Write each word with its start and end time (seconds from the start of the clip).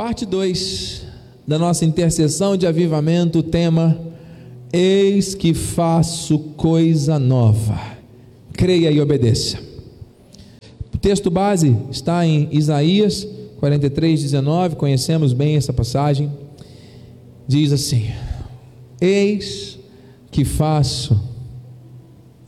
Parte 0.00 0.24
2 0.24 1.02
da 1.46 1.58
nossa 1.58 1.84
intercessão 1.84 2.56
de 2.56 2.66
avivamento, 2.66 3.42
tema: 3.42 4.00
Eis 4.72 5.34
que 5.34 5.52
faço 5.52 6.38
coisa 6.56 7.18
nova. 7.18 7.78
Creia 8.54 8.90
e 8.90 8.98
obedeça. 8.98 9.58
O 10.94 10.96
texto 10.96 11.30
base 11.30 11.76
está 11.90 12.24
em 12.24 12.48
Isaías 12.50 13.28
43, 13.58 14.22
19. 14.22 14.76
Conhecemos 14.76 15.34
bem 15.34 15.56
essa 15.56 15.70
passagem. 15.70 16.32
Diz 17.46 17.70
assim: 17.70 18.10
Eis 18.98 19.78
que 20.30 20.46
faço, 20.46 21.14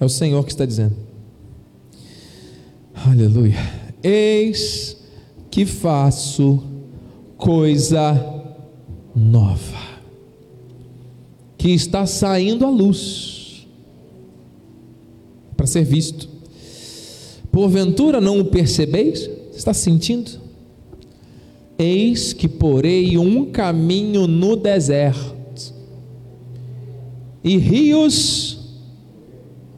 é 0.00 0.05
o 0.07 0.09
Senhor 0.09 0.43
que 0.46 0.53
está 0.53 0.64
dizendo, 0.64 0.96
aleluia. 2.95 3.59
Eis 4.03 4.96
que 5.50 5.66
faço 5.66 6.71
coisa 7.43 8.14
nova, 9.17 9.98
que 11.58 11.71
está 11.71 12.07
saindo 12.07 12.64
à 12.64 12.71
luz 12.71 13.67
para 15.57 15.67
ser 15.67 15.82
visto. 15.82 16.29
Porventura 17.50 18.20
não 18.20 18.39
o 18.39 18.44
percebeis? 18.44 19.29
Está 19.53 19.75
sentindo? 19.75 20.40
Eis 21.76 22.32
que 22.32 22.46
porei 22.46 23.18
um 23.18 23.50
caminho 23.50 24.29
no 24.29 24.54
deserto 24.54 25.75
e 27.43 27.56
rios 27.56 28.61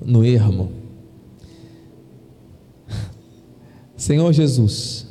no 0.05 0.23
ermo. 0.23 0.71
Senhor 3.97 4.31
Jesus, 4.35 5.07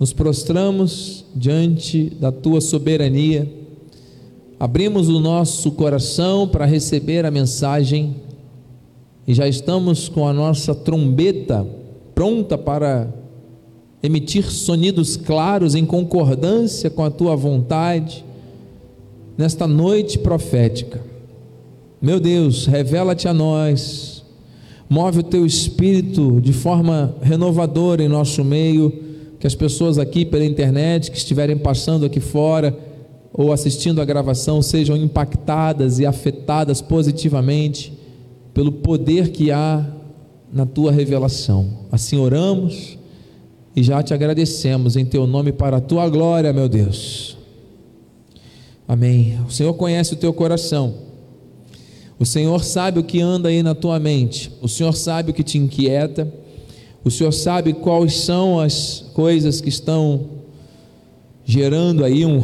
nos 0.00 0.12
prostramos 0.12 1.23
diante 1.34 2.10
da 2.20 2.30
tua 2.30 2.60
soberania, 2.60 3.50
abrimos 4.58 5.08
o 5.08 5.18
nosso 5.18 5.72
coração 5.72 6.46
para 6.46 6.64
receber 6.64 7.26
a 7.26 7.30
mensagem 7.30 8.16
e 9.26 9.34
já 9.34 9.48
estamos 9.48 10.08
com 10.08 10.28
a 10.28 10.32
nossa 10.32 10.74
trombeta 10.74 11.66
pronta 12.14 12.56
para 12.56 13.08
emitir 14.02 14.50
sonidos 14.50 15.16
claros 15.16 15.74
em 15.74 15.84
concordância 15.84 16.90
com 16.90 17.02
a 17.02 17.10
tua 17.10 17.34
vontade 17.34 18.24
nesta 19.36 19.66
noite 19.66 20.18
profética. 20.18 21.00
Meu 22.00 22.20
Deus, 22.20 22.66
revela-te 22.66 23.26
a 23.26 23.32
nós, 23.32 24.22
move 24.88 25.20
o 25.20 25.22
teu 25.22 25.46
espírito 25.46 26.38
de 26.40 26.52
forma 26.52 27.16
renovadora 27.22 28.02
em 28.02 28.08
nosso 28.08 28.44
meio 28.44 29.03
que 29.44 29.46
as 29.46 29.54
pessoas 29.54 29.98
aqui 29.98 30.24
pela 30.24 30.42
internet 30.42 31.10
que 31.10 31.18
estiverem 31.18 31.54
passando 31.54 32.06
aqui 32.06 32.18
fora 32.18 32.74
ou 33.30 33.52
assistindo 33.52 34.00
a 34.00 34.04
gravação 34.06 34.62
sejam 34.62 34.96
impactadas 34.96 35.98
e 35.98 36.06
afetadas 36.06 36.80
positivamente 36.80 37.92
pelo 38.54 38.72
poder 38.72 39.32
que 39.32 39.50
há 39.50 39.86
na 40.50 40.64
tua 40.64 40.90
revelação. 40.90 41.68
Assim 41.92 42.16
oramos 42.16 42.96
e 43.76 43.82
já 43.82 44.02
te 44.02 44.14
agradecemos 44.14 44.96
em 44.96 45.04
teu 45.04 45.26
nome 45.26 45.52
para 45.52 45.76
a 45.76 45.80
tua 45.82 46.08
glória, 46.08 46.50
meu 46.50 46.66
Deus. 46.66 47.36
Amém. 48.88 49.38
O 49.46 49.52
Senhor 49.52 49.74
conhece 49.74 50.14
o 50.14 50.16
teu 50.16 50.32
coração. 50.32 50.94
O 52.18 52.24
Senhor 52.24 52.64
sabe 52.64 52.98
o 52.98 53.04
que 53.04 53.20
anda 53.20 53.50
aí 53.50 53.62
na 53.62 53.74
tua 53.74 54.00
mente. 54.00 54.50
O 54.62 54.68
Senhor 54.68 54.94
sabe 54.94 55.32
o 55.32 55.34
que 55.34 55.42
te 55.42 55.58
inquieta. 55.58 56.32
O 57.04 57.10
Senhor 57.10 57.32
sabe 57.32 57.74
quais 57.74 58.16
são 58.16 58.58
as 58.58 59.04
coisas 59.12 59.60
que 59.60 59.68
estão 59.68 60.22
gerando 61.44 62.02
aí 62.02 62.24
um, 62.24 62.42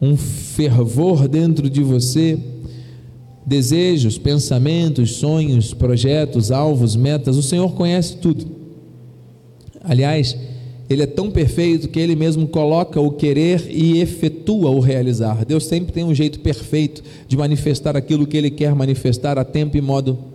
um 0.00 0.16
fervor 0.16 1.28
dentro 1.28 1.68
de 1.68 1.82
você, 1.82 2.38
desejos, 3.44 4.16
pensamentos, 4.16 5.16
sonhos, 5.16 5.74
projetos, 5.74 6.50
alvos, 6.50 6.96
metas. 6.96 7.36
O 7.36 7.42
Senhor 7.42 7.74
conhece 7.74 8.16
tudo. 8.16 8.46
Aliás, 9.82 10.34
Ele 10.88 11.02
é 11.02 11.06
tão 11.06 11.30
perfeito 11.30 11.90
que 11.90 12.00
Ele 12.00 12.16
mesmo 12.16 12.48
coloca 12.48 12.98
o 12.98 13.10
querer 13.10 13.66
e 13.68 14.00
efetua 14.00 14.70
o 14.70 14.80
realizar. 14.80 15.44
Deus 15.44 15.66
sempre 15.66 15.92
tem 15.92 16.02
um 16.02 16.14
jeito 16.14 16.40
perfeito 16.40 17.02
de 17.28 17.36
manifestar 17.36 17.94
aquilo 17.94 18.26
que 18.26 18.38
Ele 18.38 18.50
quer 18.50 18.74
manifestar 18.74 19.38
a 19.38 19.44
tempo 19.44 19.76
e 19.76 19.82
modo 19.82 20.33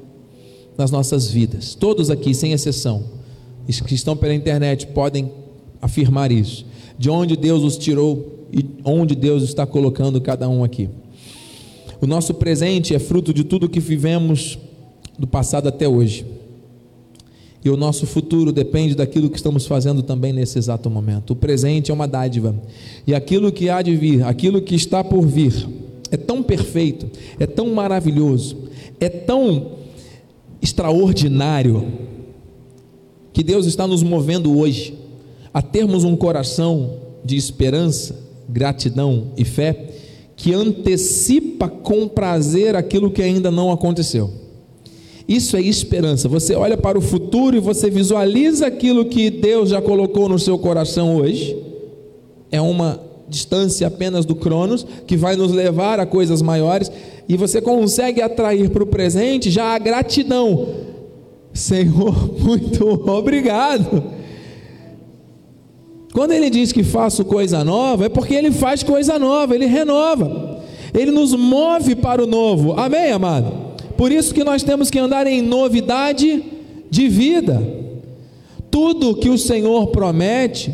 nas 0.79 0.91
nossas 0.91 1.29
vidas. 1.29 1.75
Todos 1.75 2.09
aqui, 2.09 2.34
sem 2.34 2.53
exceção, 2.53 3.03
que 3.85 3.94
estão 3.94 4.16
pela 4.16 4.34
internet, 4.34 4.88
podem 4.88 5.29
afirmar 5.81 6.31
isso. 6.31 6.66
De 6.97 7.09
onde 7.09 7.35
Deus 7.35 7.63
os 7.63 7.78
tirou 7.78 8.47
e 8.51 8.66
onde 8.85 9.13
Deus 9.13 9.44
está 9.44 9.66
colocando 9.66 10.22
cada 10.22 10.47
um 10.47 10.63
aqui. 10.63 10.89
O 12.01 12.07
nosso 12.07 12.34
presente 12.34 12.95
é 12.95 13.00
fruto 13.00 13.34
de 13.34 13.44
tudo 13.44 13.68
que 13.68 13.81
vivemos 13.81 14.57
do 15.18 15.28
passado 15.28 15.68
até 15.68 15.85
hoje. 15.85 16.25
E 17.63 17.69
o 17.69 17.75
nosso 17.75 18.07
futuro 18.07 18.53
depende 18.53 18.95
daquilo 18.95 19.29
que 19.29 19.35
estamos 19.35 19.68
fazendo 19.68 20.01
também 20.01 20.31
nesse 20.31 20.57
exato 20.57 20.89
momento. 20.89 21.31
O 21.31 21.35
presente 21.35 21.91
é 21.91 21.94
uma 21.94 22.07
dádiva. 22.07 22.56
E 23.06 23.13
aquilo 23.13 23.51
que 23.51 23.69
há 23.69 23.81
de 23.81 23.97
vir, 23.97 24.23
aquilo 24.23 24.62
que 24.62 24.75
está 24.75 25.03
por 25.03 25.28
vir, 25.28 25.68
é 26.09 26.16
tão 26.16 26.41
perfeito, 26.41 27.09
é 27.38 27.45
tão 27.45 27.68
maravilhoso, 27.73 28.57
é 28.97 29.09
tão 29.09 29.78
extraordinário 30.61 31.85
que 33.33 33.43
Deus 33.43 33.65
está 33.65 33.87
nos 33.87 34.03
movendo 34.03 34.57
hoje 34.57 34.97
a 35.53 35.61
termos 35.61 36.03
um 36.03 36.15
coração 36.15 36.97
de 37.23 37.35
esperança, 37.35 38.15
gratidão 38.47 39.27
e 39.37 39.45
fé 39.45 39.87
que 40.35 40.53
antecipa 40.53 41.67
com 41.67 42.07
prazer 42.07 42.75
aquilo 42.75 43.11
que 43.11 43.21
ainda 43.21 43.51
não 43.51 43.71
aconteceu. 43.71 44.31
Isso 45.27 45.57
é 45.57 45.61
esperança. 45.61 46.29
Você 46.29 46.55
olha 46.55 46.77
para 46.77 46.97
o 46.97 47.01
futuro 47.01 47.57
e 47.57 47.59
você 47.59 47.89
visualiza 47.89 48.65
aquilo 48.65 49.05
que 49.05 49.29
Deus 49.29 49.69
já 49.69 49.81
colocou 49.81 50.29
no 50.29 50.39
seu 50.39 50.57
coração 50.57 51.17
hoje. 51.17 51.55
É 52.51 52.59
uma 52.59 52.99
distância 53.27 53.85
apenas 53.85 54.25
do 54.25 54.33
Cronos 54.33 54.87
que 55.05 55.15
vai 55.15 55.35
nos 55.35 55.51
levar 55.51 55.99
a 55.99 56.05
coisas 56.05 56.41
maiores 56.41 56.91
e 57.29 57.38
você 57.38 57.62
consegue 57.62 58.23
atrair 58.23 58.72
para 58.72 58.81
o 58.81 58.88
presente 58.88 59.51
já 59.51 59.75
a 59.75 59.78
gratidão. 59.78 60.67
Senhor, 61.53 62.34
muito 62.41 63.07
obrigado. 63.07 64.03
Quando 66.12 66.31
ele 66.31 66.50
diz 66.50 66.72
que 66.72 66.84
faço 66.84 67.23
coisa 67.23 67.63
nova, 67.63 68.07
é 68.07 68.09
porque 68.09 68.34
ele 68.34 68.51
faz 68.51 68.81
coisa 68.81 69.19
nova, 69.19 69.53
ele 69.53 69.68
renova, 69.68 70.63
ele 70.91 71.12
nos 71.12 71.35
move 71.35 71.95
para 71.95 72.23
o 72.23 72.25
novo. 72.25 72.73
Amém, 72.73 73.12
amado? 73.12 73.69
Por 73.95 74.12
isso 74.12 74.34
que 74.34 74.44
nós 74.44 74.63
temos 74.63 74.89
que 74.89 74.97
andar 74.97 75.28
em 75.28 75.39
novidade 75.39 76.44
de 76.89 77.07
vida. 77.07 77.62
Tudo 78.72 79.16
que 79.16 79.29
o 79.29 79.38
Senhor 79.38 79.88
promete 79.88 80.73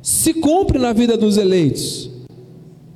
se 0.00 0.32
cumpre 0.32 0.78
na 0.78 0.92
vida 0.92 1.16
dos 1.16 1.36
eleitos. 1.36 2.08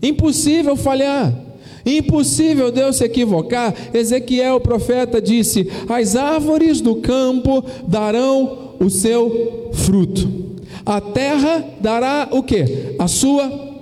Impossível 0.01 0.77
falhar. 0.77 1.52
Impossível 1.85 2.71
Deus 2.71 2.97
se 2.97 3.05
equivocar. 3.05 3.75
Ezequiel, 3.93 4.57
o 4.57 4.61
profeta, 4.61 5.21
disse: 5.21 5.69
As 5.89 6.17
árvores 6.17 6.81
do 6.81 6.97
campo 6.97 7.65
darão 7.87 8.75
o 8.81 8.89
seu 8.91 9.71
fruto. 9.73 10.29
A 10.85 11.01
terra 11.01 11.65
dará 11.81 12.29
o 12.33 12.43
que? 12.43 12.95
A 12.99 13.07
sua 13.07 13.73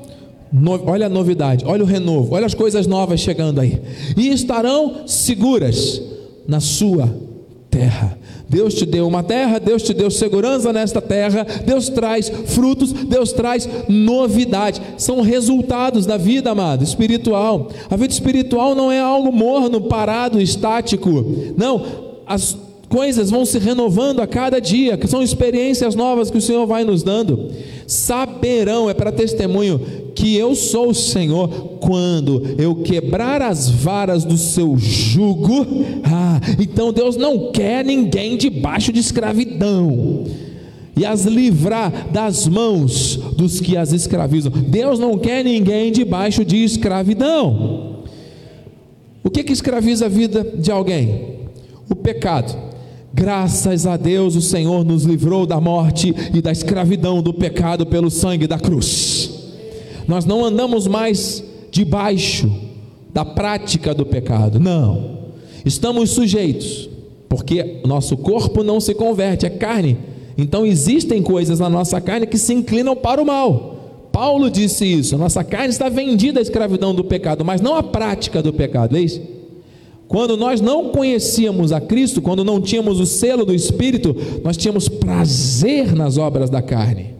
no, 0.52 0.72
olha 0.90 1.06
a 1.06 1.08
novidade, 1.08 1.64
olha 1.64 1.84
o 1.84 1.86
renovo, 1.86 2.34
olha 2.34 2.44
as 2.44 2.54
coisas 2.54 2.86
novas 2.86 3.20
chegando 3.20 3.60
aí. 3.60 3.80
E 4.16 4.28
estarão 4.28 5.06
seguras 5.06 6.02
na 6.46 6.58
sua 6.58 7.29
terra. 7.70 8.18
Deus 8.48 8.74
te 8.74 8.84
deu 8.84 9.06
uma 9.06 9.22
terra, 9.22 9.60
Deus 9.60 9.82
te 9.82 9.94
deu 9.94 10.10
segurança 10.10 10.72
nesta 10.72 11.00
terra, 11.00 11.46
Deus 11.64 11.88
traz 11.88 12.28
frutos, 12.28 12.92
Deus 12.92 13.32
traz 13.32 13.68
novidade. 13.88 14.82
São 14.98 15.20
resultados 15.20 16.04
da 16.04 16.16
vida, 16.16 16.50
amado, 16.50 16.82
espiritual. 16.82 17.70
A 17.88 17.96
vida 17.96 18.12
espiritual 18.12 18.74
não 18.74 18.90
é 18.90 18.98
algo 18.98 19.30
morno, 19.30 19.82
parado, 19.82 20.40
estático. 20.40 21.24
Não, 21.56 21.84
as 22.26 22.56
coisas 22.88 23.30
vão 23.30 23.46
se 23.46 23.56
renovando 23.58 24.20
a 24.20 24.26
cada 24.26 24.60
dia, 24.60 24.96
que 24.96 25.06
são 25.06 25.22
experiências 25.22 25.94
novas 25.94 26.28
que 26.28 26.38
o 26.38 26.42
Senhor 26.42 26.66
vai 26.66 26.82
nos 26.82 27.04
dando. 27.04 27.50
Saberão, 27.86 28.90
é 28.90 28.94
para 28.94 29.12
testemunho, 29.12 29.80
que 30.20 30.36
eu 30.36 30.54
sou 30.54 30.90
o 30.90 30.94
Senhor 30.94 31.48
quando 31.80 32.42
eu 32.58 32.74
quebrar 32.76 33.40
as 33.40 33.70
varas 33.70 34.22
do 34.22 34.36
seu 34.36 34.76
jugo. 34.76 35.66
Ah, 36.04 36.38
então 36.60 36.92
Deus 36.92 37.16
não 37.16 37.50
quer 37.50 37.82
ninguém 37.82 38.36
debaixo 38.36 38.92
de 38.92 39.00
escravidão 39.00 40.24
e 40.94 41.06
as 41.06 41.24
livrar 41.24 42.08
das 42.12 42.46
mãos 42.46 43.16
dos 43.34 43.60
que 43.60 43.78
as 43.78 43.92
escravizam. 43.92 44.52
Deus 44.52 44.98
não 44.98 45.16
quer 45.16 45.42
ninguém 45.42 45.90
debaixo 45.90 46.44
de 46.44 46.62
escravidão. 46.62 48.00
O 49.24 49.30
que 49.30 49.42
que 49.42 49.54
escraviza 49.54 50.04
a 50.04 50.08
vida 50.10 50.44
de 50.58 50.70
alguém? 50.70 51.38
O 51.88 51.94
pecado. 51.94 52.54
Graças 53.14 53.86
a 53.86 53.96
Deus 53.96 54.36
o 54.36 54.42
Senhor 54.42 54.84
nos 54.84 55.04
livrou 55.04 55.46
da 55.46 55.58
morte 55.58 56.14
e 56.34 56.42
da 56.42 56.52
escravidão 56.52 57.22
do 57.22 57.32
pecado 57.32 57.86
pelo 57.86 58.10
sangue 58.10 58.46
da 58.46 58.58
cruz. 58.58 59.39
Nós 60.10 60.24
não 60.24 60.44
andamos 60.44 60.88
mais 60.88 61.44
debaixo 61.70 62.50
da 63.14 63.24
prática 63.24 63.94
do 63.94 64.04
pecado. 64.04 64.58
Não. 64.58 65.20
Estamos 65.64 66.10
sujeitos, 66.10 66.90
porque 67.28 67.76
nosso 67.86 68.16
corpo 68.16 68.64
não 68.64 68.80
se 68.80 68.92
converte, 68.92 69.46
é 69.46 69.50
carne. 69.50 69.96
Então 70.36 70.66
existem 70.66 71.22
coisas 71.22 71.60
na 71.60 71.70
nossa 71.70 72.00
carne 72.00 72.26
que 72.26 72.38
se 72.38 72.52
inclinam 72.52 72.96
para 72.96 73.22
o 73.22 73.24
mal. 73.24 74.08
Paulo 74.10 74.50
disse 74.50 74.84
isso. 74.84 75.16
Nossa 75.16 75.44
carne 75.44 75.68
está 75.68 75.88
vendida 75.88 76.40
à 76.40 76.42
escravidão 76.42 76.92
do 76.92 77.04
pecado, 77.04 77.44
mas 77.44 77.60
não 77.60 77.76
à 77.76 77.82
prática 77.82 78.42
do 78.42 78.52
pecado. 78.52 78.96
É 78.96 79.00
isso? 79.00 79.22
Quando 80.08 80.36
nós 80.36 80.60
não 80.60 80.88
conhecíamos 80.88 81.70
a 81.70 81.80
Cristo, 81.80 82.20
quando 82.20 82.44
não 82.44 82.60
tínhamos 82.60 82.98
o 82.98 83.06
selo 83.06 83.44
do 83.44 83.54
Espírito, 83.54 84.16
nós 84.42 84.56
tínhamos 84.56 84.88
prazer 84.88 85.94
nas 85.94 86.18
obras 86.18 86.50
da 86.50 86.60
carne. 86.60 87.19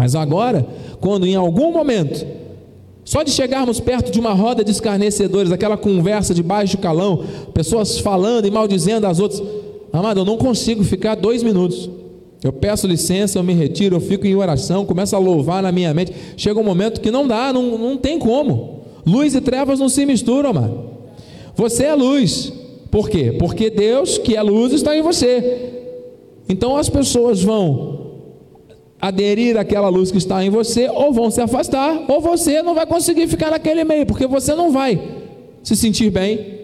Mas 0.00 0.14
agora, 0.14 0.66
quando 0.98 1.26
em 1.26 1.34
algum 1.34 1.70
momento, 1.72 2.26
só 3.04 3.22
de 3.22 3.30
chegarmos 3.30 3.80
perto 3.80 4.10
de 4.10 4.18
uma 4.18 4.32
roda 4.32 4.64
de 4.64 4.70
escarnecedores, 4.70 5.52
aquela 5.52 5.76
conversa 5.76 6.32
de 6.32 6.42
baixo 6.42 6.78
calão, 6.78 7.22
pessoas 7.52 7.98
falando 7.98 8.46
e 8.46 8.50
maldizendo 8.50 9.06
as 9.06 9.20
outras, 9.20 9.42
amado, 9.92 10.20
eu 10.20 10.24
não 10.24 10.38
consigo 10.38 10.82
ficar 10.82 11.16
dois 11.16 11.42
minutos. 11.42 11.90
Eu 12.42 12.50
peço 12.50 12.86
licença, 12.86 13.38
eu 13.38 13.42
me 13.42 13.52
retiro, 13.52 13.96
eu 13.96 14.00
fico 14.00 14.26
em 14.26 14.34
oração, 14.34 14.86
começo 14.86 15.14
a 15.14 15.18
louvar 15.18 15.62
na 15.62 15.70
minha 15.70 15.92
mente. 15.92 16.14
Chega 16.34 16.58
um 16.58 16.64
momento 16.64 17.02
que 17.02 17.10
não 17.10 17.28
dá, 17.28 17.52
não, 17.52 17.76
não 17.76 17.98
tem 17.98 18.18
como. 18.18 18.80
Luz 19.06 19.34
e 19.34 19.40
trevas 19.42 19.80
não 19.80 19.90
se 19.90 20.06
misturam, 20.06 20.54
mano. 20.54 20.92
Você 21.54 21.84
é 21.84 21.94
luz. 21.94 22.50
Por 22.90 23.10
quê? 23.10 23.36
Porque 23.38 23.68
Deus, 23.68 24.16
que 24.16 24.34
é 24.34 24.40
luz, 24.40 24.72
está 24.72 24.96
em 24.96 25.02
você. 25.02 25.74
Então 26.48 26.74
as 26.74 26.88
pessoas 26.88 27.42
vão 27.42 27.99
aderir 29.00 29.56
àquela 29.56 29.88
luz 29.88 30.10
que 30.10 30.18
está 30.18 30.44
em 30.44 30.50
você, 30.50 30.88
ou 30.88 31.12
vão 31.12 31.30
se 31.30 31.40
afastar, 31.40 32.04
ou 32.08 32.20
você 32.20 32.62
não 32.62 32.74
vai 32.74 32.86
conseguir 32.86 33.26
ficar 33.26 33.50
naquele 33.50 33.84
meio, 33.84 34.04
porque 34.04 34.26
você 34.26 34.54
não 34.54 34.70
vai 34.70 35.00
se 35.62 35.74
sentir 35.74 36.10
bem 36.10 36.60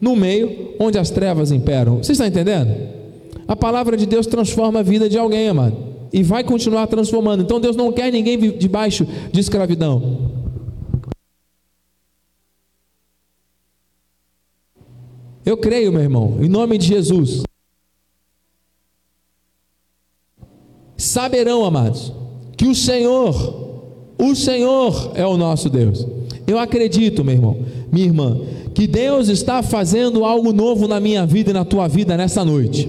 no 0.00 0.16
meio 0.16 0.74
onde 0.78 0.98
as 0.98 1.10
trevas 1.10 1.52
imperam. 1.52 1.98
Você 2.02 2.12
está 2.12 2.26
entendendo? 2.26 2.74
A 3.46 3.54
palavra 3.54 3.96
de 3.96 4.06
Deus 4.06 4.26
transforma 4.26 4.80
a 4.80 4.82
vida 4.82 5.08
de 5.08 5.16
alguém, 5.16 5.48
amado, 5.48 5.76
e 6.12 6.22
vai 6.22 6.42
continuar 6.42 6.86
transformando. 6.88 7.42
Então 7.42 7.60
Deus 7.60 7.76
não 7.76 7.92
quer 7.92 8.10
ninguém 8.12 8.38
debaixo 8.38 9.06
de 9.30 9.40
escravidão. 9.40 10.34
Eu 15.44 15.56
creio, 15.56 15.92
meu 15.92 16.02
irmão, 16.02 16.38
em 16.40 16.48
nome 16.48 16.76
de 16.76 16.88
Jesus. 16.88 17.45
Saberão, 20.96 21.64
amados, 21.64 22.12
que 22.56 22.66
o 22.66 22.74
Senhor, 22.74 23.82
o 24.18 24.34
Senhor 24.34 25.12
é 25.14 25.26
o 25.26 25.36
nosso 25.36 25.68
Deus. 25.68 26.06
Eu 26.46 26.58
acredito, 26.58 27.24
meu 27.24 27.34
irmão, 27.34 27.56
minha 27.92 28.06
irmã, 28.06 28.40
que 28.74 28.86
Deus 28.86 29.28
está 29.28 29.62
fazendo 29.62 30.24
algo 30.24 30.52
novo 30.52 30.86
na 30.86 31.00
minha 31.00 31.26
vida 31.26 31.50
e 31.50 31.52
na 31.54 31.64
tua 31.64 31.88
vida 31.88 32.16
nessa 32.16 32.44
noite. 32.44 32.88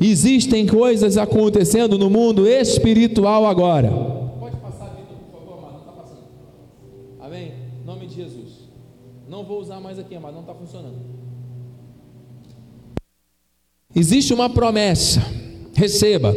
Existem 0.00 0.66
coisas 0.66 1.18
acontecendo 1.18 1.98
no 1.98 2.08
mundo 2.08 2.46
espiritual 2.46 3.44
agora. 3.46 3.90
Pode 3.90 4.56
passar, 4.56 4.96
Vitor, 4.96 5.16
por 5.30 5.40
favor, 5.40 5.58
amado. 5.58 5.72
Não 5.72 5.80
está 5.80 5.92
passando. 5.92 6.24
Amém? 7.20 7.52
Em 7.82 7.86
nome 7.86 8.06
de 8.06 8.14
Jesus. 8.14 8.70
Não 9.28 9.44
vou 9.44 9.60
usar 9.60 9.80
mais 9.80 9.98
aqui, 9.98 10.14
amado. 10.14 10.32
Não 10.32 10.40
está 10.40 10.54
funcionando. 10.54 10.96
Existe 13.94 14.32
uma 14.32 14.48
promessa, 14.48 15.20
receba. 15.74 16.34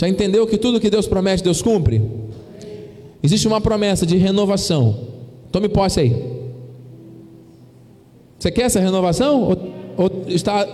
Já 0.00 0.08
entendeu 0.08 0.46
que 0.46 0.56
tudo 0.56 0.80
que 0.80 0.88
Deus 0.88 1.06
promete, 1.06 1.44
Deus 1.44 1.60
cumpre? 1.60 2.00
Existe 3.22 3.46
uma 3.46 3.60
promessa 3.60 4.06
de 4.06 4.16
renovação. 4.16 4.98
Tome 5.52 5.68
posse 5.68 6.00
aí. 6.00 6.16
Você 8.38 8.50
quer 8.50 8.62
essa 8.62 8.80
renovação? 8.80 9.42
Ou, 9.42 9.58
ou 9.98 10.24
está 10.26 10.66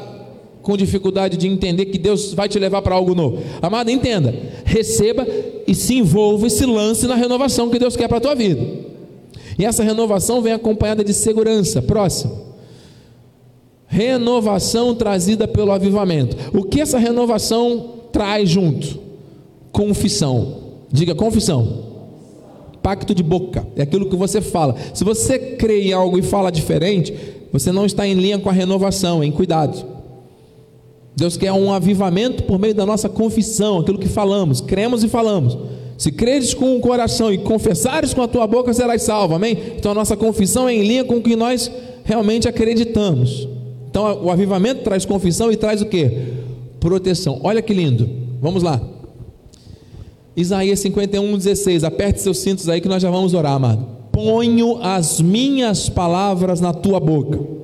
com 0.62 0.76
dificuldade 0.76 1.36
de 1.36 1.48
entender 1.48 1.86
que 1.86 1.98
Deus 1.98 2.34
vai 2.34 2.48
te 2.48 2.56
levar 2.56 2.82
para 2.82 2.94
algo 2.94 3.16
novo? 3.16 3.42
Amado, 3.60 3.90
entenda. 3.90 4.32
Receba 4.64 5.26
e 5.66 5.74
se 5.74 5.96
envolva 5.96 6.46
e 6.46 6.50
se 6.50 6.64
lance 6.64 7.08
na 7.08 7.16
renovação 7.16 7.68
que 7.68 7.80
Deus 7.80 7.96
quer 7.96 8.06
para 8.06 8.18
a 8.18 8.20
tua 8.20 8.34
vida. 8.36 8.64
E 9.58 9.64
essa 9.64 9.82
renovação 9.82 10.40
vem 10.40 10.52
acompanhada 10.52 11.02
de 11.02 11.12
segurança. 11.12 11.82
Próximo. 11.82 12.46
Renovação 13.88 14.94
trazida 14.94 15.48
pelo 15.48 15.72
avivamento. 15.72 16.36
O 16.56 16.62
que 16.62 16.80
essa 16.80 16.96
renovação 16.96 17.94
traz 18.12 18.48
junto? 18.48 19.05
Confissão. 19.72 20.66
Diga 20.90 21.14
confissão. 21.14 21.84
Pacto 22.82 23.14
de 23.14 23.22
boca. 23.22 23.66
É 23.76 23.82
aquilo 23.82 24.08
que 24.08 24.16
você 24.16 24.40
fala. 24.40 24.76
Se 24.94 25.04
você 25.04 25.38
crê 25.38 25.88
em 25.88 25.92
algo 25.92 26.18
e 26.18 26.22
fala 26.22 26.50
diferente, 26.50 27.12
você 27.52 27.72
não 27.72 27.86
está 27.86 28.06
em 28.06 28.14
linha 28.14 28.38
com 28.38 28.48
a 28.48 28.52
renovação, 28.52 29.22
em 29.24 29.32
cuidado. 29.32 29.96
Deus 31.16 31.36
quer 31.36 31.50
um 31.52 31.72
avivamento 31.72 32.42
por 32.44 32.58
meio 32.58 32.74
da 32.74 32.84
nossa 32.84 33.08
confissão, 33.08 33.78
aquilo 33.78 33.98
que 33.98 34.08
falamos, 34.08 34.60
cremos 34.60 35.02
e 35.02 35.08
falamos. 35.08 35.56
Se 35.96 36.12
creres 36.12 36.52
com 36.52 36.76
o 36.76 36.80
coração 36.80 37.32
e 37.32 37.38
confessares 37.38 38.12
com 38.12 38.20
a 38.20 38.28
tua 38.28 38.46
boca, 38.46 38.72
serás 38.74 39.02
salvo, 39.02 39.34
amém? 39.34 39.56
Então 39.78 39.92
a 39.92 39.94
nossa 39.94 40.14
confissão 40.14 40.68
é 40.68 40.74
em 40.74 40.82
linha 40.82 41.04
com 41.04 41.16
o 41.16 41.22
que 41.22 41.34
nós 41.34 41.70
realmente 42.04 42.46
acreditamos. 42.46 43.48
Então 43.88 44.22
o 44.22 44.30
avivamento 44.30 44.82
traz 44.82 45.06
confissão 45.06 45.50
e 45.50 45.56
traz 45.56 45.80
o 45.80 45.86
que? 45.86 46.34
Proteção. 46.78 47.40
Olha 47.42 47.62
que 47.62 47.72
lindo. 47.72 48.06
Vamos 48.42 48.62
lá. 48.62 48.78
Isaías 50.36 50.80
51, 50.80 51.38
16. 51.38 51.84
Aperte 51.84 52.20
seus 52.20 52.38
cintos 52.38 52.68
aí 52.68 52.80
que 52.80 52.88
nós 52.88 53.02
já 53.02 53.10
vamos 53.10 53.32
orar, 53.32 53.52
amado. 53.52 53.86
Ponho 54.12 54.78
as 54.82 55.20
minhas 55.20 55.88
palavras 55.88 56.60
na 56.60 56.72
tua 56.72 57.00
boca 57.00 57.56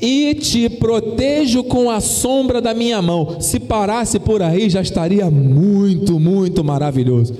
e 0.00 0.34
te 0.34 0.68
protejo 0.68 1.64
com 1.64 1.90
a 1.90 2.00
sombra 2.00 2.60
da 2.60 2.72
minha 2.72 3.02
mão. 3.02 3.40
Se 3.40 3.58
parasse 3.58 4.18
por 4.18 4.42
aí, 4.42 4.70
já 4.70 4.80
estaria 4.80 5.28
muito, 5.30 6.18
muito 6.20 6.62
maravilhoso. 6.62 7.34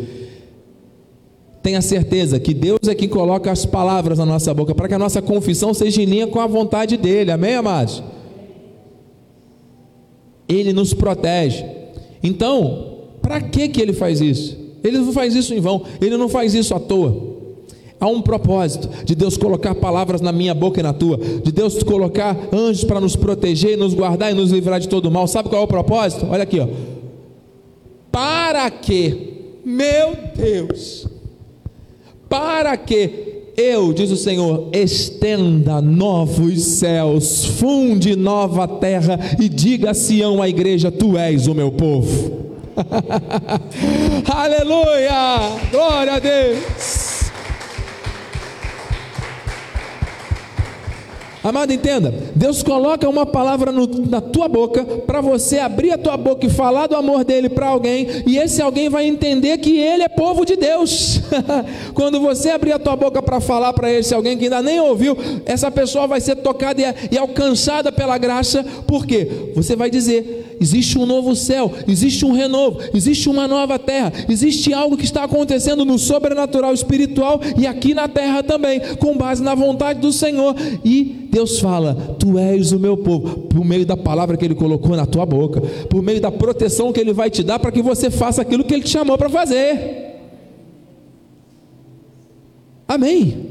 Tenha 1.62 1.82
certeza 1.82 2.40
que 2.40 2.55
Deus 2.55 2.81
é 2.88 2.94
quem 2.94 3.08
coloca 3.08 3.50
as 3.50 3.67
palavras 3.67 4.19
na 4.19 4.26
nossa 4.26 4.52
boca 4.55 4.75
para 4.75 4.88
que 4.88 4.94
a 4.94 4.99
nossa 4.99 5.20
confissão 5.20 5.75
seja 5.75 6.02
em 6.02 6.06
linha 6.06 6.26
com 6.26 6.40
a 6.40 6.46
vontade 6.46 6.96
dEle. 6.96 7.31
Amém, 7.31 7.55
amados? 7.55 8.02
Ele 10.49 10.73
nos 10.73 10.94
protege. 10.94 11.64
Então, 12.23 12.88
para 13.29 13.43
que, 13.43 13.69
que 13.69 13.83
ele 13.83 13.93
faz 13.93 14.23
isso? 14.23 14.57
Ele 14.83 14.97
não 14.97 15.13
faz 15.13 15.35
isso 15.35 15.52
em 15.52 15.61
vão, 15.61 15.83
ele 16.00 16.17
não 16.17 16.31
faz 16.31 16.55
isso 16.55 16.75
à 16.75 16.81
toa. 16.81 17.37
Há 18.00 18.07
um 18.07 18.23
propósito 18.23 18.88
de 19.05 19.14
Deus 19.14 19.37
colocar 19.37 19.75
palavras 19.75 20.23
na 20.23 20.33
minha 20.33 20.55
boca 20.55 20.81
e 20.81 20.83
na 20.83 20.95
tua, 20.95 21.19
de 21.19 21.52
Deus 21.52 21.83
colocar 21.83 22.35
anjos 22.50 22.85
para 22.85 22.99
nos 22.99 23.14
proteger, 23.17 23.76
nos 23.76 23.93
guardar 23.93 24.31
e 24.31 24.35
nos 24.35 24.50
livrar 24.50 24.81
de 24.81 24.88
todo 24.88 25.11
mal. 25.11 25.26
Sabe 25.26 25.50
qual 25.50 25.61
é 25.61 25.64
o 25.67 25.69
propósito? 25.69 26.26
Olha 26.31 26.45
aqui, 26.45 26.59
ó. 26.59 26.69
Para 28.11 28.71
que, 28.71 29.59
meu 29.62 30.17
Deus, 30.35 31.07
para 32.31 32.79
que 32.79 33.43
eu, 33.59 33.93
diz 33.93 34.11
o 34.11 34.17
Senhor, 34.17 34.71
estenda 34.73 35.83
novos 35.83 36.62
céus, 36.62 37.45
funde 37.45 38.17
nova 38.17 38.67
terra 38.67 39.21
e 39.38 39.50
diga 39.50 39.91
a 39.91 39.95
Sião, 39.95 40.41
a 40.41 40.49
igreja: 40.49 40.91
Tu 40.91 41.19
és 41.19 41.47
o 41.47 41.55
meu 41.55 41.71
povo. 41.71 42.48
Aleluia! 44.35 45.58
Glória 45.70 46.14
a 46.14 46.18
Deus! 46.18 47.18
Amado, 51.42 51.73
entenda: 51.73 52.12
Deus 52.35 52.62
coloca 52.62 53.08
uma 53.08 53.25
palavra 53.25 53.73
no, 53.73 53.87
na 53.87 54.20
tua 54.20 54.49
boca 54.49 54.85
para 54.85 55.20
você 55.20 55.58
abrir 55.58 55.92
a 55.92 55.99
tua 55.99 56.16
boca 56.16 56.47
e 56.47 56.50
falar 56.50 56.87
do 56.87 56.97
amor 56.97 57.25
dele 57.25 57.49
para 57.49 57.68
alguém, 57.68 58.06
e 58.26 58.37
esse 58.38 58.61
alguém 58.61 58.88
vai 58.88 59.06
entender 59.06 59.56
que 59.58 59.78
ele 59.78 60.02
é 60.02 60.08
povo 60.08 60.44
de 60.44 60.56
Deus. 60.56 61.20
Quando 61.94 62.20
você 62.20 62.50
abrir 62.50 62.73
a 62.73 62.78
tua 62.78 62.97
boca 62.97 63.23
para 63.23 63.40
falar 63.40 63.73
para 63.73 63.90
esse 63.90 64.14
alguém 64.14 64.37
que 64.37 64.44
ainda 64.44 64.62
nem 64.62 64.80
ouviu, 64.80 65.16
essa 65.47 65.70
pessoa 65.70 66.06
vai 66.06 66.20
ser 66.20 66.37
tocada 66.37 66.82
e, 66.82 67.14
e 67.14 67.18
alcançada 67.18 67.90
pela 67.90 68.18
graça, 68.18 68.64
porque 68.87 69.52
você 69.54 69.75
vai 69.75 69.90
dizer: 69.90 70.48
existe 70.61 70.99
um 70.99 71.07
novo 71.07 71.35
céu, 71.35 71.73
existe 71.87 72.25
um 72.25 72.33
renovo, 72.33 72.81
existe 72.95 73.29
uma 73.29 73.47
nova 73.49 73.79
terra, 73.79 74.12
existe 74.29 74.73
algo 74.73 74.97
que 74.97 75.05
está 75.05 75.25
acontecendo 75.25 75.85
no 75.85 75.99
sobrenatural 75.99 76.73
espiritual 76.73 77.41
e 77.57 77.67
aqui 77.67 77.95
na 77.95 78.09
terra 78.09 78.43
também, 78.43 78.81
com 78.97 79.17
base 79.17 79.43
na 79.43 79.55
vontade 79.55 80.00
do 80.00 80.12
Senhor, 80.12 80.55
e 80.85 81.29
Deus 81.31 81.61
fala: 81.61 81.95
Tu 82.19 82.38
és 82.38 82.73
o 82.73 82.79
meu 82.79 82.97
povo, 82.97 83.41
por 83.49 83.65
meio 83.65 83.87
da 83.87 83.97
palavra 83.97 84.37
que 84.37 84.45
Ele 84.45 84.55
colocou 84.55 84.97
na 84.97 85.07
tua 85.07 85.27
boca, 85.27 85.61
por 85.88 86.03
meio 86.03 86.21
da 86.21 86.31
proteção 86.31 86.93
que 86.93 87.00
Ele 87.00 87.12
vai 87.12 87.31
te 87.31 87.43
dar 87.43 87.59
para 87.59 87.73
que 87.73 87.83
você 87.83 88.11
faça 88.11 88.43
aquilo 88.43 88.65
que 88.65 88.75
Ele 88.75 88.83
te 88.83 88.91
chamou 88.91 89.17
para 89.17 89.29
fazer. 89.29 90.07
Amém. 92.87 93.48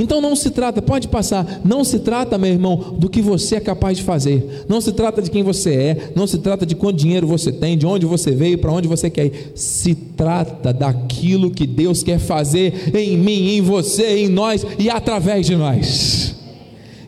Então 0.00 0.20
não 0.20 0.34
se 0.34 0.50
trata, 0.50 0.80
pode 0.80 1.08
passar, 1.08 1.60
não 1.62 1.84
se 1.84 1.98
trata, 1.98 2.38
meu 2.38 2.50
irmão, 2.50 2.94
do 2.98 3.08
que 3.08 3.20
você 3.20 3.56
é 3.56 3.60
capaz 3.60 3.98
de 3.98 4.04
fazer, 4.04 4.64
não 4.66 4.80
se 4.80 4.92
trata 4.92 5.20
de 5.20 5.30
quem 5.30 5.42
você 5.42 5.74
é, 5.74 6.12
não 6.16 6.26
se 6.26 6.38
trata 6.38 6.64
de 6.64 6.74
quanto 6.74 6.96
dinheiro 6.96 7.26
você 7.26 7.52
tem, 7.52 7.76
de 7.76 7.86
onde 7.86 8.06
você 8.06 8.30
veio, 8.30 8.56
para 8.56 8.72
onde 8.72 8.88
você 8.88 9.10
quer 9.10 9.26
ir, 9.26 9.52
se 9.54 9.94
trata 9.94 10.72
daquilo 10.72 11.50
que 11.50 11.66
Deus 11.66 12.02
quer 12.02 12.18
fazer 12.18 12.96
em 12.96 13.16
mim, 13.18 13.56
em 13.56 13.60
você, 13.60 14.20
em 14.20 14.28
nós 14.28 14.64
e 14.78 14.88
através 14.88 15.46
de 15.46 15.54
nós. 15.54 16.34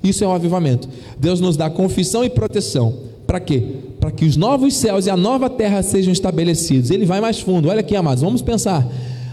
Isso 0.05 0.23
é 0.23 0.27
um 0.27 0.35
avivamento. 0.35 0.89
Deus 1.19 1.41
nos 1.41 1.57
dá 1.57 1.71
confissão 1.71 2.25
e 2.25 2.29
proteção. 2.29 2.95
Para 3.27 3.41
quê? 3.41 3.63
Para 4.01 4.11
que 4.11 4.25
os 4.25 4.37
novos 4.37 4.75
céus 4.75 5.07
e 5.07 5.11
a 5.11 5.17
nova 5.17 5.49
terra 5.49 5.83
sejam 5.83 6.13
estabelecidos. 6.13 6.91
Ele 6.91 7.07
vai 7.07 7.21
mais 7.21 7.41
fundo. 7.41 7.69
Olha 7.69 7.81
aqui, 7.81 7.97
amados, 7.97 8.23
vamos 8.23 8.43
pensar. 8.43 8.87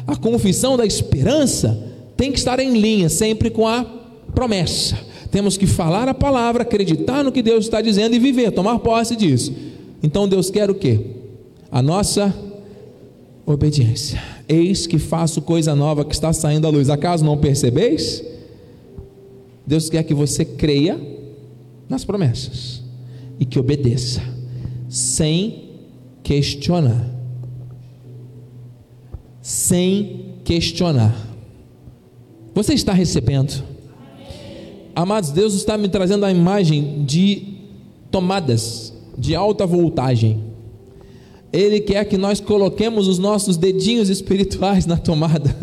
A 0.05 0.15
confissão 0.15 0.77
da 0.77 0.85
esperança 0.85 1.88
tem 2.19 2.33
que 2.33 2.37
estar 2.37 2.59
em 2.59 2.77
linha 2.77 3.07
sempre 3.07 3.49
com 3.49 3.65
a 3.65 3.85
promessa. 4.35 4.97
Temos 5.31 5.55
que 5.55 5.65
falar 5.65 6.09
a 6.09 6.13
palavra, 6.13 6.63
acreditar 6.63 7.23
no 7.23 7.31
que 7.31 7.41
Deus 7.41 7.63
está 7.63 7.79
dizendo 7.79 8.13
e 8.13 8.19
viver, 8.19 8.51
tomar 8.51 8.77
posse 8.79 9.15
disso. 9.15 9.53
Então 10.03 10.27
Deus 10.27 10.49
quer 10.49 10.69
o 10.69 10.75
quê? 10.75 10.99
A 11.71 11.81
nossa 11.81 12.35
obediência. 13.45 14.21
Eis 14.49 14.85
que 14.85 14.99
faço 14.99 15.41
coisa 15.41 15.73
nova 15.73 16.03
que 16.03 16.13
está 16.13 16.33
saindo 16.33 16.67
à 16.67 16.69
luz. 16.69 16.89
Acaso 16.89 17.23
não 17.23 17.37
percebeis? 17.37 18.21
Deus 19.65 19.89
quer 19.89 20.03
que 20.03 20.13
você 20.13 20.43
creia 20.43 20.99
nas 21.87 22.03
promessas 22.03 22.83
e 23.39 23.45
que 23.45 23.57
obedeça, 23.57 24.21
sem 24.89 25.69
questionar. 26.21 27.09
Sem 29.41 30.35
questionar. 30.43 31.28
Você 32.53 32.73
está 32.73 32.93
recebendo? 32.93 33.63
Amados, 34.95 35.31
Deus 35.31 35.53
está 35.53 35.77
me 35.77 35.87
trazendo 35.87 36.25
a 36.25 36.31
imagem 36.31 37.03
de 37.05 37.43
tomadas 38.11 38.93
de 39.17 39.35
alta 39.35 39.65
voltagem. 39.65 40.43
Ele 41.51 41.79
quer 41.79 42.05
que 42.05 42.17
nós 42.17 42.39
coloquemos 42.39 43.07
os 43.07 43.17
nossos 43.19 43.57
dedinhos 43.57 44.09
espirituais 44.09 44.85
na 44.85 44.97
tomada, 44.97 45.55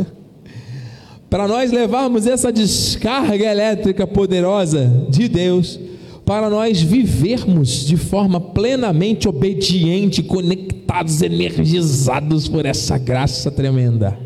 para 1.28 1.47
nós 1.47 1.71
levarmos 1.71 2.26
essa 2.26 2.52
descarga 2.52 3.45
elétrica 3.45 4.07
poderosa 4.07 5.07
de 5.09 5.28
Deus, 5.28 5.78
para 6.25 6.50
nós 6.50 6.81
vivermos 6.81 7.87
de 7.87 7.97
forma 7.97 8.40
plenamente 8.40 9.28
obediente, 9.28 10.23
conectados, 10.23 11.23
energizados 11.23 12.49
por 12.49 12.66
essa 12.66 12.99
graça 12.99 13.50
tremenda 13.50 14.25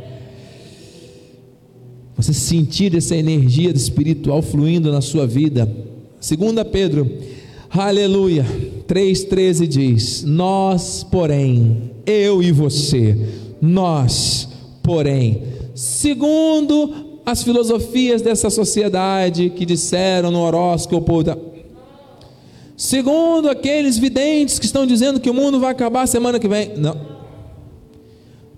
você 2.22 2.34
sentir 2.34 2.94
essa 2.94 3.16
energia 3.16 3.70
espiritual 3.70 4.42
fluindo 4.42 4.92
na 4.92 5.00
sua 5.00 5.26
vida. 5.26 5.70
Segunda 6.20 6.64
Pedro, 6.64 7.10
aleluia, 7.70 8.44
3,13 8.86 9.66
diz, 9.66 10.22
nós 10.22 11.02
porém, 11.02 11.92
eu 12.04 12.42
e 12.42 12.52
você, 12.52 13.16
nós 13.60 14.48
porém, 14.82 15.42
segundo 15.74 17.20
as 17.24 17.42
filosofias 17.42 18.20
dessa 18.20 18.50
sociedade 18.50 19.48
que 19.50 19.64
disseram 19.64 20.30
no 20.30 20.40
horóscopo, 20.40 21.22
segundo 22.76 23.48
aqueles 23.48 23.96
videntes 23.96 24.58
que 24.58 24.66
estão 24.66 24.86
dizendo 24.86 25.20
que 25.20 25.30
o 25.30 25.34
mundo 25.34 25.58
vai 25.58 25.70
acabar 25.70 26.06
semana 26.06 26.38
que 26.38 26.48
vem, 26.48 26.76
não, 26.76 26.96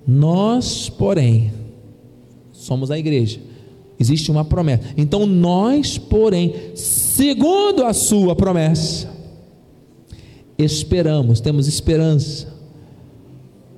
nós 0.05 0.89
porém, 0.89 1.53
somos 2.53 2.91
a 2.91 2.99
igreja, 2.99 3.52
Existe 3.99 4.31
uma 4.31 4.45
promessa. 4.45 4.83
Então 4.97 5.27
nós, 5.27 5.99
porém, 5.99 6.55
segundo 6.75 7.85
a 7.85 7.93
sua 7.93 8.35
promessa, 8.35 9.09
esperamos, 10.59 11.41
temos 11.41 11.69
esperança. 11.69 12.53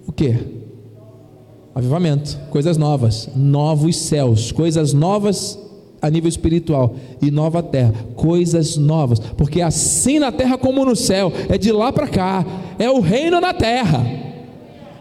O 0.07 0.13
que? 0.13 0.35
Avivamento, 1.75 2.39
coisas 2.51 2.77
novas, 2.77 3.29
novos 3.35 3.97
céus, 3.97 4.53
coisas 4.53 4.93
novas 4.93 5.59
a 6.01 6.11
nível 6.11 6.29
espiritual 6.29 6.95
e 7.21 7.31
nova 7.31 7.63
terra, 7.63 7.93
coisas 8.15 8.77
novas, 8.77 9.19
porque 9.19 9.63
assim 9.63 10.19
na 10.19 10.31
terra 10.31 10.59
como 10.59 10.85
no 10.85 10.95
céu, 10.95 11.33
é 11.49 11.57
de 11.57 11.73
lá 11.73 11.93
para 11.93 12.07
cá, 12.07 12.45
é 12.79 12.91
o 12.91 13.01
reino 13.01 13.41
na 13.41 13.55
terra 13.55 14.24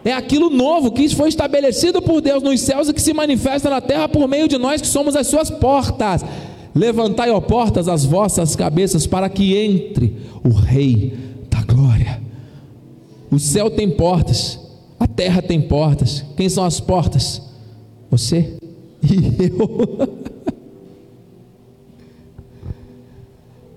é 0.05 0.11
aquilo 0.11 0.49
novo 0.49 0.91
que 0.91 1.07
foi 1.15 1.29
estabelecido 1.29 2.01
por 2.01 2.19
Deus 2.19 2.43
nos 2.43 2.59
céus 2.61 2.89
e 2.89 2.93
que 2.93 3.01
se 3.01 3.13
manifesta 3.13 3.69
na 3.69 3.79
terra 3.79 4.09
por 4.09 4.27
meio 4.27 4.47
de 4.47 4.57
nós 4.57 4.81
que 4.81 4.87
somos 4.87 5.15
as 5.15 5.27
suas 5.27 5.49
portas. 5.49 6.23
Levantai, 6.75 7.29
ó 7.29 7.39
portas, 7.39 7.87
as 7.87 8.03
vossas 8.03 8.55
cabeças, 8.55 9.05
para 9.05 9.29
que 9.29 9.55
entre 9.55 10.17
o 10.43 10.49
Rei 10.49 11.13
da 11.49 11.61
Glória. 11.61 12.21
O 13.31 13.39
céu 13.39 13.69
tem 13.69 13.89
portas, 13.89 14.59
a 14.99 15.07
terra 15.07 15.41
tem 15.41 15.61
portas. 15.61 16.25
Quem 16.35 16.49
são 16.49 16.65
as 16.65 16.79
portas? 16.79 17.41
Você 18.09 18.57
e 19.03 19.43
eu. 19.43 20.13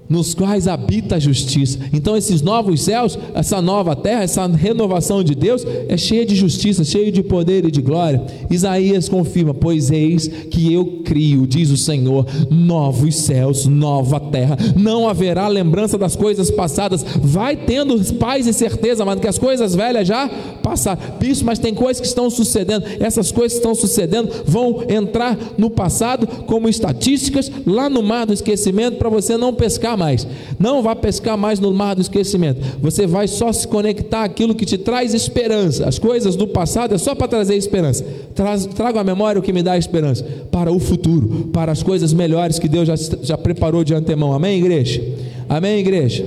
nos 0.08 0.34
quais 0.34 0.68
habita 0.68 1.16
a 1.16 1.18
justiça. 1.18 1.78
Então, 1.92 2.16
esses 2.16 2.42
novos 2.42 2.82
céus, 2.82 3.18
essa 3.34 3.60
nova 3.60 3.96
terra, 3.96 4.22
essa 4.22 4.46
renovação 4.46 5.22
de 5.22 5.34
Deus 5.34 5.64
é 5.88 5.96
cheia 5.96 6.24
de 6.24 6.34
justiça, 6.34 6.84
cheia 6.84 7.10
de 7.10 7.22
poder 7.22 7.64
e 7.64 7.70
de 7.70 7.80
glória. 7.80 8.22
Isaías 8.50 9.08
confirma: 9.08 9.54
Pois 9.54 9.90
eis 9.90 10.28
que 10.28 10.72
eu 10.72 11.02
crio, 11.04 11.46
diz 11.46 11.70
o 11.70 11.76
Senhor, 11.76 12.26
novos 12.50 13.16
céus, 13.16 13.66
nova 13.66 14.20
terra. 14.20 14.56
Não 14.76 15.08
haverá 15.08 15.48
lembrança 15.48 15.98
das 15.98 16.16
coisas 16.16 16.50
passadas. 16.50 17.04
Vai 17.22 17.56
tendo 17.56 17.96
paz 18.14 18.46
e 18.46 18.52
certeza, 18.52 19.04
mas 19.04 19.20
que 19.20 19.28
as 19.28 19.38
coisas 19.38 19.74
velhas 19.74 20.06
já 20.06 20.28
passaram. 20.62 21.00
Isso, 21.20 21.44
mas 21.44 21.58
tem 21.58 21.74
coisas 21.74 22.00
que 22.00 22.06
estão 22.06 22.30
sucedendo. 22.30 22.84
Essas 23.00 23.32
coisas 23.32 23.52
que 23.52 23.58
estão 23.58 23.74
sucedendo 23.74 24.30
vão 24.44 24.84
entrar 24.88 25.36
no 25.58 25.70
passado 25.70 26.26
como 26.46 26.68
estatísticas 26.68 27.50
lá 27.66 27.88
no 27.88 28.02
mar 28.02 28.26
do 28.26 28.32
esquecimento 28.32 28.96
para 28.96 29.08
você 29.08 29.36
não 29.36 29.52
pescar 29.52 29.95
mais. 29.96 30.26
Não 30.58 30.82
vá 30.82 30.94
pescar 30.94 31.36
mais 31.36 31.58
no 31.60 31.72
mar 31.72 31.94
do 31.94 32.02
esquecimento. 32.02 32.60
Você 32.80 33.06
vai 33.06 33.26
só 33.28 33.52
se 33.52 33.66
conectar 33.66 34.24
àquilo 34.24 34.54
que 34.54 34.66
te 34.66 34.76
traz 34.78 35.14
esperança. 35.14 35.88
As 35.88 35.98
coisas 35.98 36.36
do 36.36 36.46
passado 36.46 36.94
é 36.94 36.98
só 36.98 37.14
para 37.14 37.28
trazer 37.28 37.56
esperança. 37.56 38.04
Traz, 38.34 38.66
traga 38.66 39.00
à 39.00 39.04
memória 39.04 39.38
o 39.38 39.42
que 39.42 39.52
me 39.52 39.62
dá 39.62 39.76
esperança 39.76 40.24
para 40.50 40.70
o 40.70 40.78
futuro, 40.78 41.48
para 41.52 41.72
as 41.72 41.82
coisas 41.82 42.12
melhores 42.12 42.58
que 42.58 42.68
Deus 42.68 42.86
já, 42.86 42.94
já 43.22 43.38
preparou 43.38 43.84
de 43.84 43.94
antemão. 43.94 44.32
Amém, 44.32 44.58
igreja? 44.58 45.02
Amém, 45.48 45.78
igreja? 45.78 46.24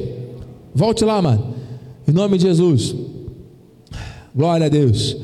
Volte 0.73 1.03
lá, 1.03 1.21
mano. 1.21 1.55
Em 2.07 2.11
nome 2.11 2.37
de 2.37 2.43
Jesus. 2.43 2.95
Glória 4.35 4.67
a 4.67 4.69
Deus. 4.69 5.17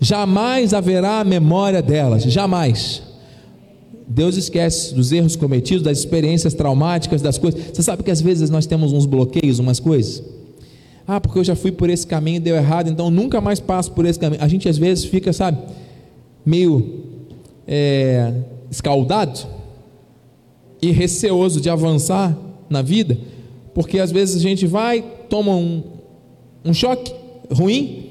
Jamais 0.00 0.74
haverá 0.74 1.24
memória 1.24 1.80
delas, 1.82 2.22
jamais. 2.24 3.02
Deus 4.06 4.36
esquece 4.36 4.94
dos 4.94 5.10
erros 5.10 5.34
cometidos, 5.34 5.82
das 5.82 5.98
experiências 5.98 6.54
traumáticas, 6.54 7.20
das 7.20 7.38
coisas. 7.38 7.60
Você 7.72 7.82
sabe 7.82 8.04
que 8.04 8.10
às 8.10 8.20
vezes 8.20 8.50
nós 8.50 8.64
temos 8.66 8.92
uns 8.92 9.04
bloqueios, 9.04 9.58
umas 9.58 9.80
coisas? 9.80 10.22
Ah, 11.06 11.20
porque 11.20 11.38
eu 11.38 11.44
já 11.44 11.56
fui 11.56 11.72
por 11.72 11.90
esse 11.90 12.06
caminho 12.06 12.36
e 12.36 12.40
deu 12.40 12.56
errado, 12.56 12.88
então 12.88 13.10
nunca 13.10 13.40
mais 13.40 13.58
passo 13.58 13.90
por 13.92 14.06
esse 14.06 14.18
caminho. 14.18 14.42
A 14.42 14.48
gente 14.48 14.68
às 14.68 14.78
vezes 14.78 15.04
fica, 15.04 15.32
sabe, 15.32 15.58
meio 16.44 17.04
é, 17.66 18.32
escaldado 18.70 19.40
e 20.80 20.90
receoso 20.92 21.60
de 21.60 21.68
avançar 21.68 22.36
na 22.70 22.82
vida, 22.82 23.18
porque 23.74 23.98
às 23.98 24.12
vezes 24.12 24.36
a 24.36 24.40
gente 24.40 24.66
vai, 24.66 25.02
toma 25.28 25.54
um, 25.54 25.82
um 26.64 26.72
choque 26.72 27.12
ruim 27.52 28.06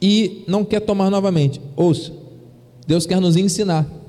e 0.00 0.44
não 0.46 0.64
quer 0.64 0.80
tomar 0.80 1.10
novamente. 1.10 1.60
Ouça, 1.76 2.12
Deus 2.86 3.06
quer 3.06 3.20
nos 3.20 3.36
ensinar 3.36 3.99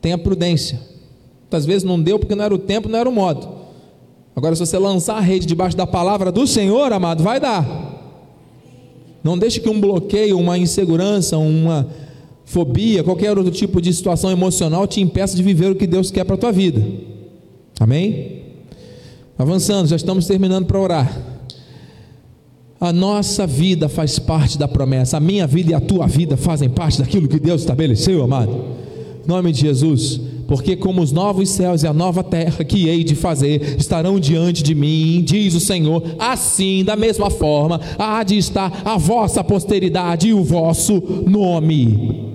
Tenha 0.00 0.16
prudência. 0.16 0.80
Muitas 1.42 1.64
vezes 1.64 1.82
não 1.82 2.00
deu 2.00 2.18
porque 2.18 2.34
não 2.34 2.44
era 2.44 2.54
o 2.54 2.58
tempo, 2.58 2.88
não 2.88 2.98
era 2.98 3.08
o 3.08 3.12
modo. 3.12 3.48
Agora, 4.36 4.54
se 4.54 4.64
você 4.64 4.78
lançar 4.78 5.16
a 5.16 5.20
rede 5.20 5.46
debaixo 5.46 5.76
da 5.76 5.86
palavra 5.86 6.30
do 6.30 6.46
Senhor, 6.46 6.92
amado, 6.92 7.22
vai 7.22 7.40
dar. 7.40 7.66
Não 9.24 9.36
deixe 9.36 9.58
que 9.58 9.68
um 9.68 9.80
bloqueio, 9.80 10.38
uma 10.38 10.56
insegurança, 10.56 11.36
uma 11.38 11.88
fobia, 12.44 13.02
qualquer 13.02 13.36
outro 13.36 13.52
tipo 13.52 13.80
de 13.80 13.92
situação 13.92 14.30
emocional 14.30 14.86
te 14.86 15.00
impeça 15.00 15.36
de 15.36 15.42
viver 15.42 15.72
o 15.72 15.74
que 15.74 15.86
Deus 15.86 16.10
quer 16.10 16.24
para 16.24 16.34
a 16.34 16.38
tua 16.38 16.52
vida. 16.52 16.80
Amém? 17.80 18.42
Avançando, 19.36 19.88
já 19.88 19.96
estamos 19.96 20.26
terminando 20.26 20.66
para 20.66 20.78
orar. 20.78 21.22
A 22.80 22.92
nossa 22.92 23.46
vida 23.46 23.88
faz 23.88 24.18
parte 24.18 24.56
da 24.56 24.68
promessa, 24.68 25.16
a 25.16 25.20
minha 25.20 25.46
vida 25.46 25.72
e 25.72 25.74
a 25.74 25.80
tua 25.80 26.06
vida 26.06 26.36
fazem 26.36 26.68
parte 26.68 26.98
daquilo 26.98 27.26
que 27.26 27.40
Deus 27.40 27.62
estabeleceu, 27.62 28.22
amado 28.22 28.77
nome 29.28 29.52
de 29.52 29.60
Jesus, 29.60 30.18
porque 30.46 30.74
como 30.74 31.02
os 31.02 31.12
novos 31.12 31.50
céus 31.50 31.82
e 31.82 31.86
a 31.86 31.92
nova 31.92 32.24
terra 32.24 32.64
que 32.64 32.88
hei 32.88 33.04
de 33.04 33.14
fazer 33.14 33.76
estarão 33.78 34.18
diante 34.18 34.62
de 34.62 34.74
mim, 34.74 35.22
diz 35.22 35.54
o 35.54 35.60
Senhor, 35.60 36.02
assim, 36.18 36.82
da 36.82 36.96
mesma 36.96 37.28
forma, 37.28 37.78
há 37.98 38.22
de 38.22 38.38
estar 38.38 38.80
a 38.86 38.96
vossa 38.96 39.44
posteridade 39.44 40.28
e 40.28 40.32
o 40.32 40.42
vosso 40.42 41.02
nome. 41.26 42.26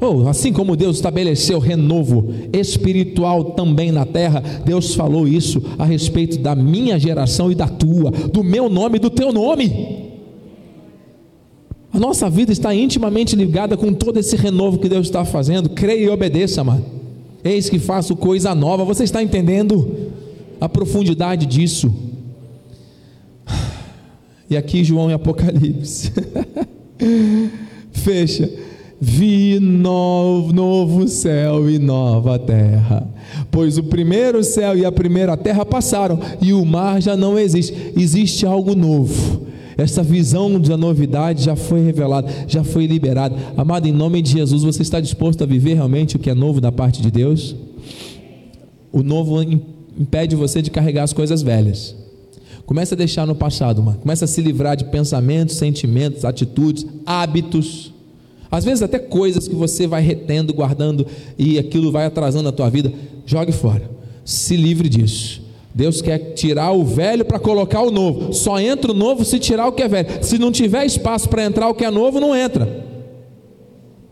Oh, 0.00 0.28
assim 0.28 0.52
como 0.52 0.74
Deus 0.74 0.96
estabeleceu 0.96 1.60
renovo 1.60 2.26
espiritual 2.52 3.52
também 3.52 3.92
na 3.92 4.04
terra, 4.04 4.42
Deus 4.64 4.96
falou 4.96 5.28
isso 5.28 5.62
a 5.78 5.84
respeito 5.84 6.38
da 6.38 6.56
minha 6.56 6.98
geração 6.98 7.52
e 7.52 7.54
da 7.54 7.68
tua, 7.68 8.10
do 8.10 8.42
meu 8.42 8.68
nome 8.68 8.96
e 8.96 9.00
do 9.00 9.08
teu 9.08 9.32
nome. 9.32 10.03
A 11.94 11.98
nossa 12.00 12.28
vida 12.28 12.50
está 12.50 12.74
intimamente 12.74 13.36
ligada 13.36 13.76
com 13.76 13.94
todo 13.94 14.18
esse 14.18 14.34
renovo 14.34 14.80
que 14.80 14.88
Deus 14.88 15.06
está 15.06 15.24
fazendo. 15.24 15.68
Creia 15.68 16.06
e 16.06 16.08
obedeça, 16.08 16.64
mano. 16.64 16.84
Eis 17.44 17.70
que 17.70 17.78
faço 17.78 18.16
coisa 18.16 18.52
nova. 18.52 18.84
Você 18.84 19.04
está 19.04 19.22
entendendo 19.22 20.10
a 20.60 20.68
profundidade 20.68 21.46
disso? 21.46 21.94
E 24.50 24.56
aqui 24.56 24.82
João 24.82 25.08
em 25.08 25.14
Apocalipse. 25.14 26.12
Fecha. 27.92 28.50
Vi 29.00 29.60
novo, 29.60 30.52
novo 30.52 31.06
céu 31.06 31.70
e 31.70 31.78
nova 31.78 32.40
terra. 32.40 33.06
Pois 33.52 33.78
o 33.78 33.84
primeiro 33.84 34.42
céu 34.42 34.76
e 34.76 34.84
a 34.84 34.90
primeira 34.90 35.36
terra 35.36 35.64
passaram 35.64 36.18
e 36.42 36.52
o 36.52 36.64
mar 36.64 37.00
já 37.00 37.16
não 37.16 37.38
existe. 37.38 37.92
Existe 37.96 38.44
algo 38.44 38.74
novo 38.74 39.53
essa 39.76 40.02
visão 40.02 40.60
da 40.60 40.76
novidade 40.76 41.44
já 41.44 41.56
foi 41.56 41.84
revelada, 41.84 42.30
já 42.46 42.62
foi 42.62 42.86
liberada. 42.86 43.34
Amado, 43.56 43.86
em 43.86 43.92
nome 43.92 44.22
de 44.22 44.32
Jesus, 44.32 44.62
você 44.62 44.82
está 44.82 45.00
disposto 45.00 45.42
a 45.42 45.46
viver 45.46 45.74
realmente 45.74 46.16
o 46.16 46.18
que 46.18 46.30
é 46.30 46.34
novo 46.34 46.60
da 46.60 46.70
parte 46.70 47.02
de 47.02 47.10
Deus? 47.10 47.56
O 48.92 49.02
novo 49.02 49.42
impede 49.42 50.36
você 50.36 50.62
de 50.62 50.70
carregar 50.70 51.02
as 51.02 51.12
coisas 51.12 51.42
velhas. 51.42 51.94
Começa 52.66 52.94
a 52.94 52.98
deixar 52.98 53.26
no 53.26 53.34
passado, 53.34 53.82
mano. 53.82 53.98
Começa 53.98 54.24
a 54.24 54.28
se 54.28 54.40
livrar 54.40 54.76
de 54.76 54.84
pensamentos, 54.84 55.56
sentimentos, 55.56 56.24
atitudes, 56.24 56.86
hábitos. 57.04 57.92
Às 58.50 58.64
vezes 58.64 58.82
até 58.82 58.98
coisas 58.98 59.46
que 59.46 59.54
você 59.54 59.86
vai 59.86 60.02
retendo, 60.02 60.54
guardando 60.54 61.06
e 61.38 61.58
aquilo 61.58 61.92
vai 61.92 62.06
atrasando 62.06 62.48
a 62.48 62.52
tua 62.52 62.70
vida. 62.70 62.92
Jogue 63.26 63.52
fora. 63.52 63.90
Se 64.24 64.56
livre 64.56 64.88
disso. 64.88 65.43
Deus 65.74 66.00
quer 66.00 66.34
tirar 66.34 66.70
o 66.70 66.84
velho 66.84 67.24
para 67.24 67.40
colocar 67.40 67.82
o 67.82 67.90
novo. 67.90 68.32
Só 68.32 68.60
entra 68.60 68.92
o 68.92 68.94
novo 68.94 69.24
se 69.24 69.40
tirar 69.40 69.66
o 69.66 69.72
que 69.72 69.82
é 69.82 69.88
velho. 69.88 70.22
Se 70.22 70.38
não 70.38 70.52
tiver 70.52 70.86
espaço 70.86 71.28
para 71.28 71.44
entrar 71.44 71.68
o 71.68 71.74
que 71.74 71.84
é 71.84 71.90
novo, 71.90 72.20
não 72.20 72.34
entra. 72.34 72.84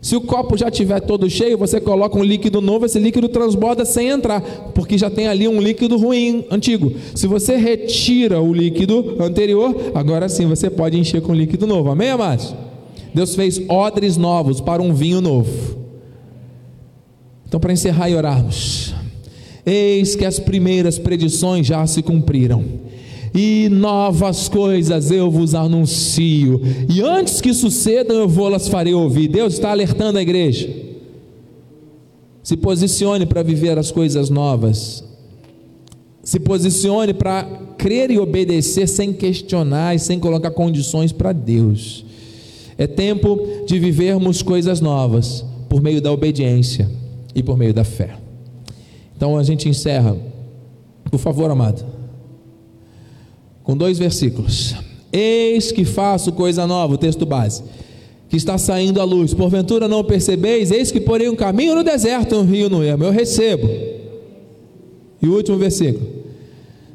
Se 0.01 0.17
o 0.17 0.21
copo 0.21 0.57
já 0.57 0.67
estiver 0.67 0.99
todo 0.99 1.29
cheio, 1.29 1.57
você 1.57 1.79
coloca 1.79 2.19
um 2.19 2.23
líquido 2.23 2.59
novo, 2.59 2.85
esse 2.85 2.99
líquido 2.99 3.29
transborda 3.29 3.85
sem 3.85 4.09
entrar, 4.09 4.41
porque 4.75 4.97
já 4.97 5.09
tem 5.09 5.29
ali 5.29 5.47
um 5.47 5.61
líquido 5.61 5.95
ruim, 5.95 6.43
antigo. 6.51 6.91
Se 7.15 7.25
você 7.25 7.55
retira 7.55 8.41
o 8.41 8.53
líquido 8.53 9.15
anterior, 9.21 9.73
agora 9.95 10.27
sim 10.27 10.45
você 10.45 10.69
pode 10.69 10.99
encher 10.99 11.21
com 11.21 11.33
líquido 11.33 11.65
novo. 11.65 11.89
Amém, 11.89 12.09
amados? 12.09 12.53
Deus 13.13 13.33
fez 13.33 13.61
odres 13.69 14.17
novos 14.17 14.59
para 14.59 14.81
um 14.81 14.93
vinho 14.93 15.21
novo. 15.21 15.77
Então, 17.47 17.57
para 17.57 17.71
encerrar 17.71 18.09
e 18.09 18.15
orarmos. 18.15 18.93
Eis 19.65 20.15
que 20.15 20.25
as 20.25 20.39
primeiras 20.39 20.99
predições 20.99 21.65
já 21.65 21.85
se 21.87 22.01
cumpriram, 22.01 22.63
e 23.33 23.69
novas 23.69 24.47
coisas 24.49 25.09
eu 25.09 25.31
vos 25.31 25.55
anuncio, 25.55 26.61
e 26.93 27.01
antes 27.01 27.41
que 27.41 27.53
sucedam 27.53 28.17
eu 28.17 28.27
vou-las 28.27 28.67
farei 28.67 28.93
ouvir. 28.93 29.27
Deus 29.27 29.53
está 29.53 29.71
alertando 29.71 30.19
a 30.19 30.21
igreja. 30.21 30.69
Se 32.43 32.57
posicione 32.57 33.25
para 33.25 33.41
viver 33.41 33.77
as 33.77 33.89
coisas 33.89 34.29
novas. 34.29 35.03
Se 36.21 36.39
posicione 36.39 37.13
para 37.13 37.43
crer 37.77 38.11
e 38.11 38.19
obedecer 38.19 38.87
sem 38.87 39.13
questionar 39.13 39.95
e 39.95 39.99
sem 39.99 40.19
colocar 40.19 40.51
condições 40.51 41.11
para 41.11 41.31
Deus. 41.31 42.05
É 42.77 42.85
tempo 42.85 43.39
de 43.65 43.79
vivermos 43.79 44.41
coisas 44.41 44.81
novas 44.81 45.45
por 45.69 45.81
meio 45.81 46.01
da 46.01 46.11
obediência 46.11 46.89
e 47.33 47.41
por 47.41 47.57
meio 47.57 47.73
da 47.73 47.83
fé. 47.83 48.22
Então 49.23 49.37
a 49.37 49.43
gente 49.43 49.69
encerra, 49.69 50.17
por 51.09 51.17
favor, 51.17 51.49
amado, 51.49 51.85
com 53.63 53.77
dois 53.77 53.97
versículos. 53.97 54.75
Eis 55.13 55.71
que 55.71 55.85
faço 55.85 56.33
coisa 56.33 56.67
nova, 56.67 56.95
o 56.95 56.97
texto 56.97 57.25
base, 57.25 57.63
que 58.27 58.35
está 58.35 58.57
saindo 58.57 58.99
à 58.99 59.05
luz. 59.05 59.33
Porventura 59.33 59.87
não 59.87 60.03
percebeis? 60.03 60.71
Eis 60.71 60.91
que 60.91 60.99
porém 60.99 61.29
um 61.29 61.37
caminho 61.37 61.73
no 61.73 61.85
deserto, 61.85 62.35
um 62.35 62.43
rio 62.43 62.69
no 62.69 62.83
ermo. 62.83 63.05
Eu 63.05 63.11
recebo. 63.11 63.69
E 65.21 65.25
o 65.25 65.33
último 65.33 65.57
versículo. 65.57 66.05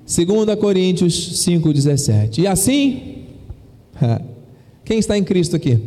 2 0.05 0.59
Coríntios 0.61 1.15
5,17. 1.47 2.41
E 2.41 2.47
assim, 2.47 3.25
quem 4.85 4.99
está 4.99 5.17
em 5.17 5.25
Cristo 5.25 5.57
aqui? 5.57 5.81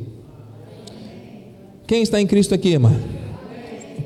Quem 1.86 2.02
está 2.02 2.20
em 2.20 2.26
Cristo 2.26 2.56
aqui, 2.56 2.70
irmã? 2.70 3.00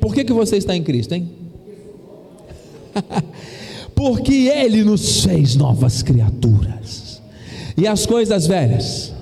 Por 0.02 0.12
que, 0.12 0.22
que 0.22 0.34
você 0.34 0.58
está 0.58 0.76
em 0.76 0.82
Cristo, 0.82 1.14
hein? 1.14 1.35
porque 3.94 4.48
Ele 4.48 4.84
nos 4.84 5.24
fez 5.24 5.56
novas 5.56 6.02
criaturas, 6.02 7.22
e 7.76 7.86
as 7.86 8.06
coisas 8.06 8.46
velhas, 8.46 9.12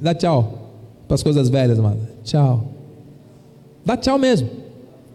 dá 0.00 0.14
tchau 0.14 0.58
para 1.06 1.14
as 1.14 1.22
coisas 1.22 1.48
velhas, 1.48 1.78
amada, 1.78 2.00
tchau, 2.24 2.64
dá 3.84 3.96
tchau 3.96 4.18
mesmo, 4.18 4.48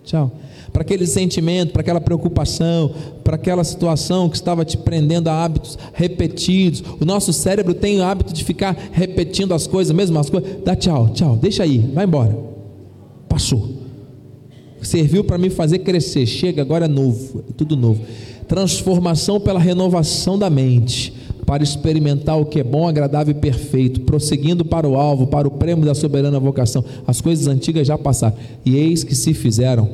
tchau, 0.03 0.31
para 0.71 0.81
aquele 0.81 1.07
sentimento, 1.07 1.71
para 1.71 1.81
aquela 1.81 2.01
preocupação, 2.01 2.93
para 3.23 3.35
aquela 3.35 3.63
situação 3.63 4.29
que 4.29 4.35
estava 4.35 4.65
te 4.65 4.77
prendendo 4.77 5.29
a 5.29 5.45
hábitos 5.45 5.79
repetidos. 5.93 6.83
O 6.99 7.05
nosso 7.05 7.31
cérebro 7.31 7.73
tem 7.73 8.01
o 8.01 8.03
hábito 8.03 8.33
de 8.33 8.43
ficar 8.43 8.75
repetindo 8.91 9.53
as 9.53 9.67
coisas, 9.67 9.95
mesmo 9.95 10.19
as 10.19 10.29
coisas. 10.29 10.61
Dá 10.65 10.75
tchau, 10.75 11.07
tchau, 11.13 11.37
deixa 11.37 11.63
aí, 11.63 11.77
vai 11.77 12.03
embora. 12.03 12.37
Passou 13.29 13.84
serviu 14.81 15.23
para 15.23 15.37
me 15.37 15.49
fazer 15.49 15.79
crescer. 15.79 16.25
Chega, 16.25 16.61
agora 16.61 16.85
é 16.85 16.87
novo, 16.87 17.43
é 17.49 17.53
tudo 17.55 17.75
novo. 17.75 18.01
Transformação 18.47 19.39
pela 19.39 19.59
renovação 19.59 20.37
da 20.37 20.49
mente, 20.49 21.13
para 21.45 21.63
experimentar 21.63 22.39
o 22.39 22.45
que 22.45 22.59
é 22.59 22.63
bom, 22.63 22.87
agradável 22.87 23.35
e 23.35 23.39
perfeito, 23.39 24.01
prosseguindo 24.01 24.65
para 24.65 24.87
o 24.87 24.95
alvo, 24.95 25.27
para 25.27 25.47
o 25.47 25.51
prêmio 25.51 25.85
da 25.85 25.93
soberana 25.93 26.39
vocação. 26.39 26.83
As 27.05 27.21
coisas 27.21 27.47
antigas 27.47 27.87
já 27.87 27.97
passaram, 27.97 28.35
e 28.65 28.75
eis 28.75 29.03
que 29.03 29.15
se 29.15 29.33
fizeram 29.33 29.89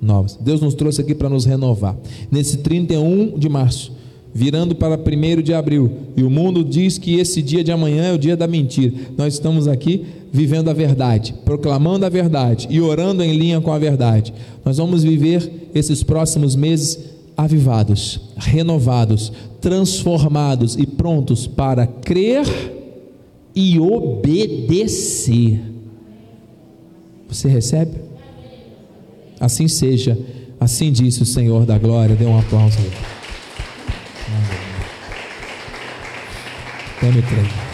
novas. 0.00 0.38
Deus 0.40 0.60
nos 0.60 0.74
trouxe 0.74 1.00
aqui 1.00 1.14
para 1.14 1.28
nos 1.28 1.44
renovar. 1.44 1.96
Nesse 2.30 2.58
31 2.58 3.38
de 3.38 3.48
março, 3.48 3.92
virando 4.32 4.74
para 4.74 4.96
1 4.98 5.42
de 5.42 5.52
abril, 5.52 5.90
e 6.16 6.22
o 6.22 6.30
mundo 6.30 6.64
diz 6.64 6.98
que 6.98 7.18
esse 7.18 7.42
dia 7.42 7.64
de 7.64 7.72
amanhã 7.72 8.04
é 8.04 8.12
o 8.12 8.18
dia 8.18 8.36
da 8.36 8.46
mentira. 8.46 8.92
Nós 9.16 9.34
estamos 9.34 9.66
aqui 9.66 10.04
vivendo 10.32 10.68
a 10.68 10.72
verdade, 10.72 11.34
proclamando 11.44 12.06
a 12.06 12.08
verdade 12.08 12.66
e 12.70 12.80
orando 12.80 13.22
em 13.22 13.36
linha 13.36 13.60
com 13.60 13.72
a 13.72 13.78
verdade. 13.78 14.32
Nós 14.64 14.76
vamos 14.76 15.02
viver 15.02 15.70
esses 15.74 16.02
próximos 16.02 16.54
meses 16.54 16.98
avivados, 17.36 18.20
renovados, 18.36 19.32
transformados 19.60 20.76
e 20.76 20.86
prontos 20.86 21.46
para 21.46 21.86
crer 21.86 22.46
e 23.54 23.78
obedecer. 23.78 25.60
Você 27.28 27.48
recebe? 27.48 27.92
Assim 29.38 29.68
seja, 29.68 30.18
assim 30.58 30.92
disse 30.92 31.22
o 31.22 31.26
Senhor 31.26 31.64
da 31.64 31.78
glória. 31.78 32.14
Dê 32.14 32.26
um 32.26 32.38
aplauso. 32.38 32.78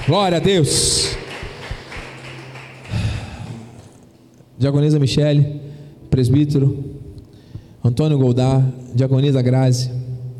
Glória 0.07 0.37
a 0.37 0.41
Deus. 0.41 1.16
Diagonisa 4.59 4.99
Michele, 4.99 5.61
presbítero, 6.09 6.83
Antônio 7.85 8.19
Goldar, 8.19 8.67
Diagonisa 8.95 9.43
Grazi, 9.43 9.91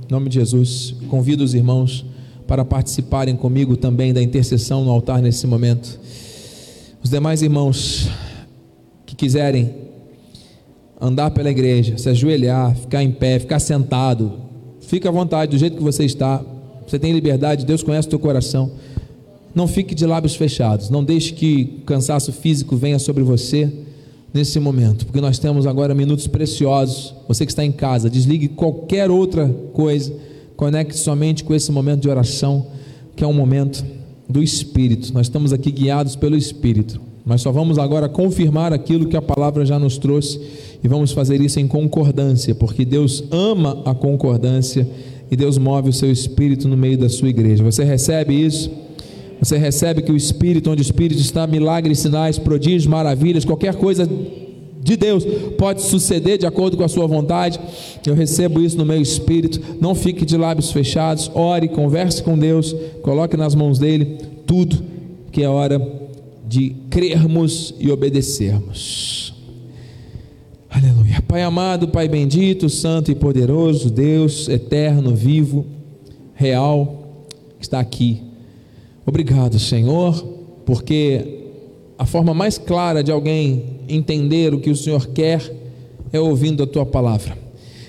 em 0.09 0.11
nome 0.11 0.31
de 0.31 0.37
Jesus, 0.37 0.95
convido 1.11 1.45
os 1.45 1.53
irmãos 1.53 2.07
para 2.47 2.65
participarem 2.65 3.37
comigo 3.37 3.77
também 3.77 4.15
da 4.15 4.23
intercessão 4.23 4.83
no 4.83 4.91
altar 4.91 5.21
nesse 5.21 5.47
momento. 5.47 6.01
Os 7.05 7.11
demais 7.11 7.43
irmãos 7.43 8.09
que 9.05 9.15
quiserem 9.15 9.75
andar 10.99 11.31
pela 11.33 11.51
igreja, 11.51 11.99
se 11.99 12.09
ajoelhar, 12.09 12.75
ficar 12.75 13.03
em 13.03 13.11
pé, 13.11 13.39
ficar 13.39 13.59
sentado, 13.59 14.33
fique 14.81 15.07
à 15.07 15.11
vontade, 15.11 15.51
do 15.51 15.59
jeito 15.59 15.77
que 15.77 15.83
você 15.83 16.07
está. 16.07 16.43
Você 16.87 16.99
tem 16.99 17.13
liberdade, 17.13 17.67
Deus 17.67 17.83
conhece 17.83 18.09
o 18.09 18.11
teu 18.11 18.19
coração. 18.19 18.71
Não 19.55 19.69
fique 19.69 19.95
de 19.95 20.07
lábios 20.07 20.35
fechados, 20.37 20.89
não 20.89 21.05
deixe 21.05 21.35
que 21.35 21.83
cansaço 21.85 22.33
físico 22.33 22.77
venha 22.77 22.99
sobre 22.99 23.23
você 23.23 23.85
nesse 24.37 24.61
momento, 24.61 25.07
porque 25.07 25.21
nós 25.21 25.39
temos 25.39 25.67
agora 25.67 25.95
minutos 25.95 26.27
preciosos. 26.27 27.15
Você 27.27 27.47
que 27.47 27.53
está 27.53 27.65
em 27.65 27.73
casa, 27.73 28.11
desligue 28.11 28.49
qualquer 28.49 29.11
outra 29.11 29.49
coisa, 29.73 30.13
conecte 30.55 30.97
somente 30.97 31.43
com 31.43 31.55
esse 31.55 31.73
momento 31.73 32.03
de 32.03 32.09
oração, 32.09 32.67
que 33.17 33.25
é 33.25 33.27
um 33.27 33.33
momento 33.33 33.85
do 34.29 34.43
Espírito. 34.43 35.13
Nós 35.15 35.27
estamos 35.27 35.53
aqui 35.53 35.71
guiados 35.71 36.17
pelo 36.17 36.37
Espírito. 36.37 37.01
Nós 37.25 37.41
só 37.41 37.51
vamos 37.51 37.79
agora 37.79 38.09
confirmar 38.09 38.73
aquilo 38.73 39.09
que 39.09 39.17
a 39.17 39.23
palavra 39.23 39.65
já 39.65 39.79
nos 39.79 39.97
trouxe 39.97 40.39
e 40.85 40.87
vamos 40.87 41.13
fazer 41.13 41.41
isso 41.41 41.59
em 41.59 41.67
concordância, 41.67 42.55
porque 42.55 42.85
Deus 42.85 43.25
ama 43.31 43.83
a 43.85 43.95
concordância 43.95 44.87
e 45.31 45.35
Deus 45.35 45.59
move 45.59 45.89
o 45.89 45.93
seu 45.93 46.13
espírito 46.13 46.69
no 46.69 46.77
meio 46.77 46.97
da 46.97 47.09
sua 47.09 47.29
igreja. 47.29 47.65
Você 47.65 47.83
recebe 47.83 48.35
isso? 48.35 48.71
Você 49.41 49.57
recebe 49.59 50.03
que 50.03 50.13
o 50.13 50.17
Espírito, 50.17 50.71
onde 50.71 50.81
o 50.81 50.83
Espírito 50.83 51.21
está, 51.21 51.47
milagres, 51.47 51.99
sinais, 51.99 52.39
prodígios, 52.39 52.87
maravilhas, 52.87 53.45
qualquer 53.45 53.75
coisa 53.75 54.09
de 54.87 54.97
Deus 54.97 55.25
pode 55.59 55.83
suceder 55.83 56.39
de 56.39 56.47
acordo 56.47 56.77
com 56.77 56.85
a 56.85 56.89
sua 56.89 57.09
vontade. 57.09 57.59
Eu 58.07 58.15
recebo 58.15 58.61
isso 58.61 58.79
no 58.79 58.87
meu 58.87 59.03
espírito. 59.03 59.61
Não 59.81 59.97
fique 59.97 60.25
de 60.25 60.37
lábios 60.37 60.71
fechados. 60.71 61.29
Ore, 61.35 61.69
converse 61.69 62.23
com 62.23 62.39
Deus, 62.39 62.75
coloque 63.03 63.37
nas 63.37 63.55
mãos 63.55 63.81
dele 63.81 64.19
tudo 64.47 64.79
que 65.33 65.43
é 65.43 65.49
hora 65.49 65.83
de 66.47 66.77
crermos 66.89 67.75
e 67.81 67.91
obedecermos. 67.91 69.35
Aleluia. 70.71 71.21
Pai 71.27 71.43
amado, 71.43 71.89
Pai 71.89 72.09
bendito, 72.09 72.69
santo 72.69 73.11
e 73.11 73.15
poderoso, 73.15 73.91
Deus 73.91 74.49
eterno, 74.49 75.17
vivo, 75.17 75.67
real, 76.35 77.27
está 77.59 77.81
aqui. 77.81 78.26
Obrigado, 79.07 79.57
Senhor, 79.61 80.21
porque 80.65 81.45
a 81.97 82.05
forma 82.05 82.35
mais 82.35 82.59
clara 82.59 83.05
de 83.05 83.13
alguém 83.13 83.63
entender 83.89 84.53
o 84.53 84.59
que 84.59 84.69
o 84.69 84.77
Senhor 84.77 85.07
quer 85.07 85.41
é 86.13 86.19
ouvindo 86.19 86.65
a 86.65 86.67
tua 86.67 86.85
palavra. 86.85 87.39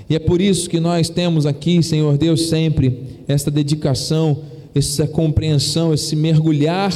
E 0.08 0.16
é 0.16 0.20
por 0.20 0.40
isso 0.40 0.70
que 0.70 0.80
nós 0.80 1.10
temos 1.10 1.48
aqui, 1.48 1.82
Senhor 1.82 2.18
Deus, 2.20 2.50
sempre 2.50 3.00
esta 3.28 3.50
dedicação, 3.50 4.38
essa 4.76 5.08
compreensão, 5.08 5.92
esse 5.92 6.16
mergulhar 6.16 6.94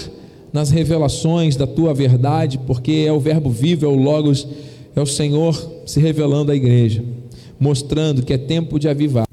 nas 0.53 0.69
revelações 0.69 1.55
da 1.55 1.65
tua 1.65 1.91
verdade, 1.91 2.59
porque 2.67 3.05
é 3.07 3.11
o 3.11 3.19
Verbo 3.19 3.49
vivo, 3.49 3.85
é 3.85 3.89
o 3.89 3.95
Logos, 3.95 4.47
é 4.95 5.01
o 5.01 5.05
Senhor 5.05 5.81
se 5.85 5.99
revelando 5.99 6.51
à 6.51 6.55
igreja, 6.55 7.03
mostrando 7.59 8.23
que 8.23 8.33
é 8.33 8.37
tempo 8.37 8.77
de 8.77 8.87
avivar, 8.87 9.25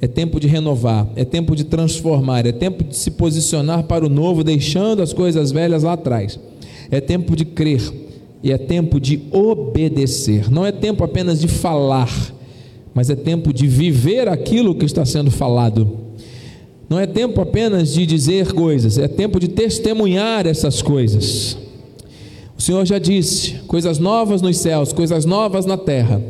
é 0.00 0.06
tempo 0.06 0.38
de 0.38 0.46
renovar, 0.46 1.08
é 1.16 1.24
tempo 1.24 1.56
de 1.56 1.64
transformar, 1.64 2.46
é 2.46 2.52
tempo 2.52 2.84
de 2.84 2.96
se 2.96 3.10
posicionar 3.10 3.84
para 3.84 4.04
o 4.04 4.08
novo, 4.08 4.44
deixando 4.44 5.02
as 5.02 5.12
coisas 5.12 5.50
velhas 5.52 5.82
lá 5.82 5.94
atrás. 5.94 6.38
É 6.90 7.00
tempo 7.00 7.34
de 7.34 7.44
crer 7.44 7.80
e 8.42 8.52
é 8.52 8.58
tempo 8.58 9.00
de 9.00 9.22
obedecer. 9.30 10.50
Não 10.50 10.66
é 10.66 10.70
tempo 10.70 11.02
apenas 11.02 11.40
de 11.40 11.48
falar, 11.48 12.10
mas 12.92 13.08
é 13.08 13.16
tempo 13.16 13.52
de 13.52 13.66
viver 13.66 14.28
aquilo 14.28 14.74
que 14.74 14.84
está 14.84 15.04
sendo 15.04 15.30
falado. 15.30 15.98
Não 16.88 17.00
é 17.00 17.06
tempo 17.06 17.40
apenas 17.40 17.94
de 17.94 18.04
dizer 18.04 18.52
coisas, 18.52 18.98
é 18.98 19.08
tempo 19.08 19.40
de 19.40 19.48
testemunhar 19.48 20.46
essas 20.46 20.82
coisas. 20.82 21.56
O 22.56 22.60
Senhor 22.60 22.84
já 22.84 22.98
disse: 22.98 23.54
coisas 23.66 23.98
novas 23.98 24.42
nos 24.42 24.58
céus, 24.58 24.92
coisas 24.92 25.24
novas 25.24 25.64
na 25.64 25.78
terra. 25.78 26.22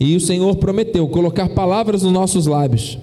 E 0.00 0.14
o 0.16 0.20
Senhor 0.20 0.56
prometeu 0.56 1.06
colocar 1.08 1.48
palavras 1.50 2.02
nos 2.02 2.12
nossos 2.12 2.46
lábios, 2.46 2.98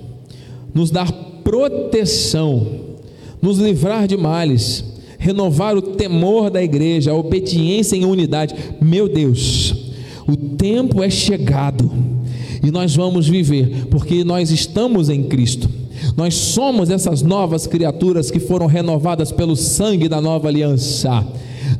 nos 0.74 0.92
dar 0.92 1.12
proteção, 1.44 2.66
nos 3.42 3.58
livrar 3.58 4.08
de 4.08 4.18
males 4.18 4.96
renovar 5.26 5.76
o 5.76 5.82
temor 5.82 6.52
da 6.52 6.62
igreja, 6.62 7.10
a 7.10 7.16
obediência 7.16 7.96
em 7.96 8.06
unidade. 8.06 8.54
Meu 8.80 9.10
Deus, 9.10 9.74
o 10.28 10.36
tempo 10.36 11.02
é 11.02 11.10
chegado 11.10 11.92
e 12.64 12.70
nós 12.70 12.96
vamos 12.96 13.28
viver, 13.28 13.88
porque 13.90 14.24
nós 14.24 14.52
estamos 14.52 15.10
em 15.10 15.24
Cristo. 15.24 15.68
Nós 16.16 16.36
somos 16.36 16.92
essas 16.92 17.24
novas 17.24 17.66
criaturas 17.66 18.30
que 18.30 18.40
foram 18.40 18.68
renovadas 18.68 19.32
pelo 19.32 19.56
sangue 19.56 20.08
da 20.08 20.22
nova 20.22 20.48
aliança. 20.48 21.26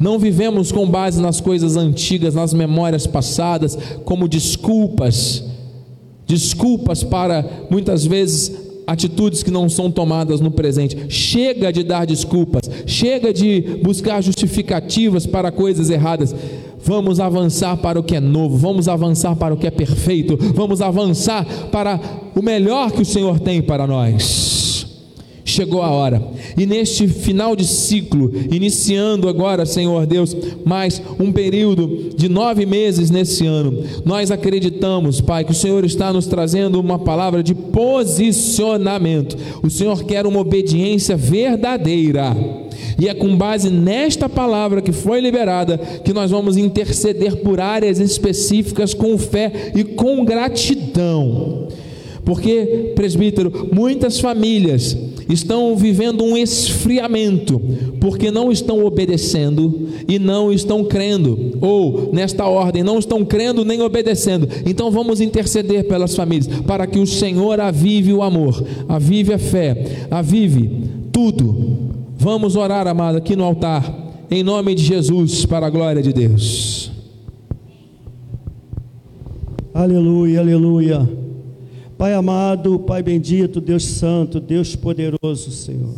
Não 0.06 0.20
vivemos 0.20 0.72
com 0.72 0.88
base 0.88 1.20
nas 1.20 1.42
coisas 1.42 1.76
antigas, 1.76 2.36
nas 2.36 2.54
memórias 2.54 3.08
passadas, 3.08 3.76
como 4.06 4.28
desculpas, 4.28 5.44
desculpas 6.28 7.04
para 7.04 7.44
muitas 7.72 8.06
vezes 8.06 8.52
atitudes 8.86 9.42
que 9.42 9.50
não 9.50 9.68
são 9.68 9.90
tomadas 9.90 10.40
no 10.40 10.52
presente. 10.52 11.08
Chega 11.10 11.74
de 11.74 11.82
dar 11.82 12.06
desculpas, 12.06 12.70
chega 12.86 13.34
de 13.34 13.80
buscar 13.82 14.22
justificativas 14.22 15.26
para 15.26 15.52
coisas 15.52 15.90
erradas. 15.90 16.36
Vamos 16.84 17.20
avançar 17.20 17.76
para 17.78 18.00
o 18.00 18.04
que 18.04 18.16
é 18.16 18.20
novo, 18.20 18.56
vamos 18.56 18.88
avançar 18.88 19.36
para 19.36 19.56
o 19.56 19.58
que 19.58 19.66
é 19.66 19.72
perfeito, 19.72 20.38
vamos 20.54 20.82
avançar 20.82 21.44
para 21.72 22.00
o 22.36 22.44
melhor 22.44 22.92
que 22.92 23.02
o 23.02 23.06
Senhor 23.06 23.40
tem 23.40 23.60
para 23.60 23.88
nós 23.88 24.65
chegou 25.56 25.82
a 25.82 25.90
hora. 25.90 26.22
E 26.58 26.66
neste 26.66 27.08
final 27.08 27.56
de 27.56 27.66
ciclo, 27.66 28.32
iniciando 28.52 29.30
agora, 29.30 29.66
Senhor 29.66 30.06
Deus, 30.06 30.36
mais 30.66 31.02
um 31.20 31.32
período 31.32 32.10
de 32.16 32.28
nove 32.28 32.66
meses 32.66 33.10
nesse 33.10 33.46
ano, 33.46 33.84
nós 34.04 34.32
acreditamos, 34.32 35.22
Pai, 35.22 35.44
que 35.44 35.52
o 35.52 35.56
Senhor 35.56 35.86
está 35.86 36.12
nos 36.12 36.28
trazendo 36.28 36.80
uma 36.80 37.00
palavra 37.00 37.42
de 37.42 37.56
posicionamento. 37.56 39.38
O 39.64 39.70
Senhor 39.70 40.04
quer 40.04 40.26
uma 40.26 40.40
obediência 40.40 41.16
verdadeira. 41.16 42.36
E 43.00 43.08
é 43.08 43.14
com 43.14 43.36
base 43.36 43.70
nesta 43.70 44.30
palavra 44.30 44.82
que 44.82 44.92
foi 44.92 45.20
liberada 45.20 45.78
que 45.78 46.14
nós 46.14 46.32
vamos 46.32 46.58
interceder 46.58 47.38
por 47.38 47.60
áreas 47.60 48.00
específicas 48.00 48.94
com 48.94 49.18
fé 49.18 49.72
e 49.76 49.84
com 49.84 50.24
gratidão. 50.24 51.68
Porque, 52.24 52.94
presbítero, 52.96 53.70
muitas 53.72 54.20
famílias 54.20 54.98
estão 55.30 55.76
vivendo 55.76 56.24
um 56.24 56.38
esfriamento, 56.38 57.60
porque 58.00 58.32
não 58.32 58.52
estão 58.52 58.86
obedecendo 58.86 59.88
e 60.08 60.20
não 60.20 60.52
estão 60.52 60.84
crendo, 60.84 61.58
ou 61.62 62.12
nesta 62.14 62.46
ordem, 62.46 62.84
não 62.84 63.00
estão 63.00 63.26
crendo 63.26 63.66
nem 63.66 63.82
obedecendo. 63.82 64.48
Então 64.66 64.92
vamos 64.92 65.22
interceder 65.22 65.88
pelas 65.88 66.16
famílias, 66.16 66.48
para 66.62 66.86
que 66.86 67.00
o 67.00 67.08
Senhor 67.08 67.60
avive 67.60 68.14
o 68.14 68.22
amor, 68.22 68.64
avive 68.88 69.34
a 69.34 69.40
fé, 69.40 70.08
avive 70.12 70.70
tudo. 71.12 71.78
Vamos 72.18 72.56
orar, 72.56 72.88
amado, 72.88 73.18
aqui 73.18 73.36
no 73.36 73.44
altar, 73.44 74.26
em 74.32 74.44
nome 74.44 74.74
de 74.76 74.84
Jesus, 74.84 75.46
para 75.46 75.68
a 75.68 75.70
glória 75.70 76.02
de 76.02 76.14
Deus. 76.14 76.92
Aleluia, 79.74 80.40
aleluia. 80.40 81.25
Pai 81.98 82.14
amado, 82.14 82.78
Pai 82.80 83.02
bendito, 83.02 83.62
Deus 83.62 83.86
santo, 83.86 84.40
Deus 84.40 84.76
poderoso, 84.76 85.50
Senhor. 85.52 85.94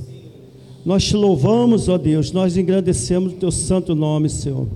Nós 0.86 1.04
te 1.04 1.16
louvamos, 1.16 1.90
ó 1.90 1.98
Deus, 1.98 2.32
nós 2.32 2.56
engrandecemos 2.56 3.34
o 3.34 3.36
teu 3.36 3.52
santo 3.52 3.96
nome, 3.96 4.30
Senhor. 4.30 4.68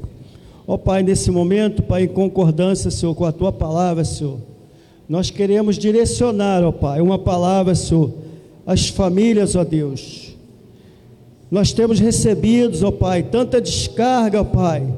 Ó 0.66 0.78
Pai, 0.78 1.04
nesse 1.04 1.30
momento, 1.30 1.84
Pai, 1.84 2.04
em 2.04 2.08
concordância, 2.08 2.90
Senhor, 2.90 3.14
com 3.14 3.26
a 3.26 3.32
tua 3.32 3.52
palavra, 3.52 4.04
Senhor, 4.04 4.40
nós 5.08 5.30
queremos 5.30 5.78
direcionar, 5.78 6.64
ó 6.64 6.72
Pai, 6.72 7.00
uma 7.02 7.20
palavra, 7.20 7.76
Senhor, 7.76 8.12
às 8.66 8.88
famílias, 8.88 9.56
ó 9.56 9.64
Deus. 9.64 10.36
Nós 11.52 11.72
temos 11.72 12.00
recebido, 12.00 12.84
ó 12.88 12.92
Pai, 12.92 13.22
tanta 13.22 13.62
descarga, 13.62 14.42
ó 14.42 14.44
Pai, 14.44 14.92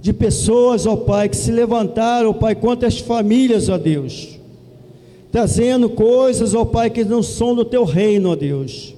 de 0.00 0.14
pessoas, 0.14 0.86
ó 0.86 0.96
Pai, 0.96 1.28
que 1.28 1.36
se 1.36 1.52
levantaram, 1.52 2.30
ó 2.30 2.32
Pai, 2.32 2.54
contra 2.54 2.88
as 2.88 2.98
famílias, 2.98 3.68
ó 3.68 3.76
Deus 3.76 4.36
trazendo 5.36 5.90
coisas, 5.90 6.54
ó 6.54 6.64
Pai, 6.64 6.88
que 6.88 7.04
não 7.04 7.22
são 7.22 7.54
do 7.54 7.62
teu 7.62 7.84
reino, 7.84 8.30
ó 8.30 8.34
Deus. 8.34 8.94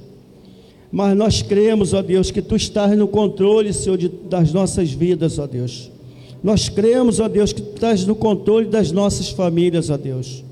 Mas 0.89 1.17
nós 1.17 1.43
cremos, 1.43 1.93
ó 1.93 2.01
Deus, 2.01 2.31
que 2.31 2.41
tu 2.41 2.55
estás 2.55 2.97
no 2.97 3.09
controle, 3.09 3.73
Senhor, 3.73 3.99
de, 3.99 4.07
das 4.07 4.53
nossas 4.53 4.93
vidas, 4.93 5.37
ó 5.41 5.49
Deus. 5.49 5.91
Nós 6.41 6.69
cremos, 6.69 7.19
ó 7.19 7.27
Deus, 7.27 7.53
que 7.53 7.61
tu 7.61 7.75
estás 7.75 8.07
no 8.07 8.15
controle 8.15 8.67
das 8.67 8.93
nossas 8.93 9.31
famílias, 9.31 9.91
ó 9.91 9.97
Deus. 9.97 10.45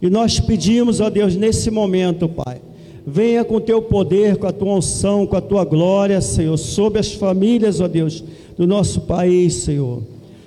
E 0.00 0.08
nós 0.08 0.40
pedimos, 0.40 0.98
ó 0.98 1.10
Deus, 1.10 1.36
nesse 1.36 1.70
momento, 1.70 2.26
Pai, 2.26 2.62
venha 3.06 3.44
com 3.44 3.60
teu 3.60 3.82
poder, 3.82 4.38
com 4.38 4.46
a 4.46 4.52
tua 4.52 4.76
unção, 4.76 5.26
com 5.26 5.36
a 5.36 5.42
tua 5.42 5.62
glória, 5.62 6.22
Senhor, 6.22 6.56
sobre 6.56 7.00
as 7.00 7.12
famílias, 7.12 7.82
ó 7.82 7.86
Deus, 7.86 8.24
do 8.56 8.66
nosso 8.66 9.02
país, 9.02 9.52
Senhor. 9.56 10.02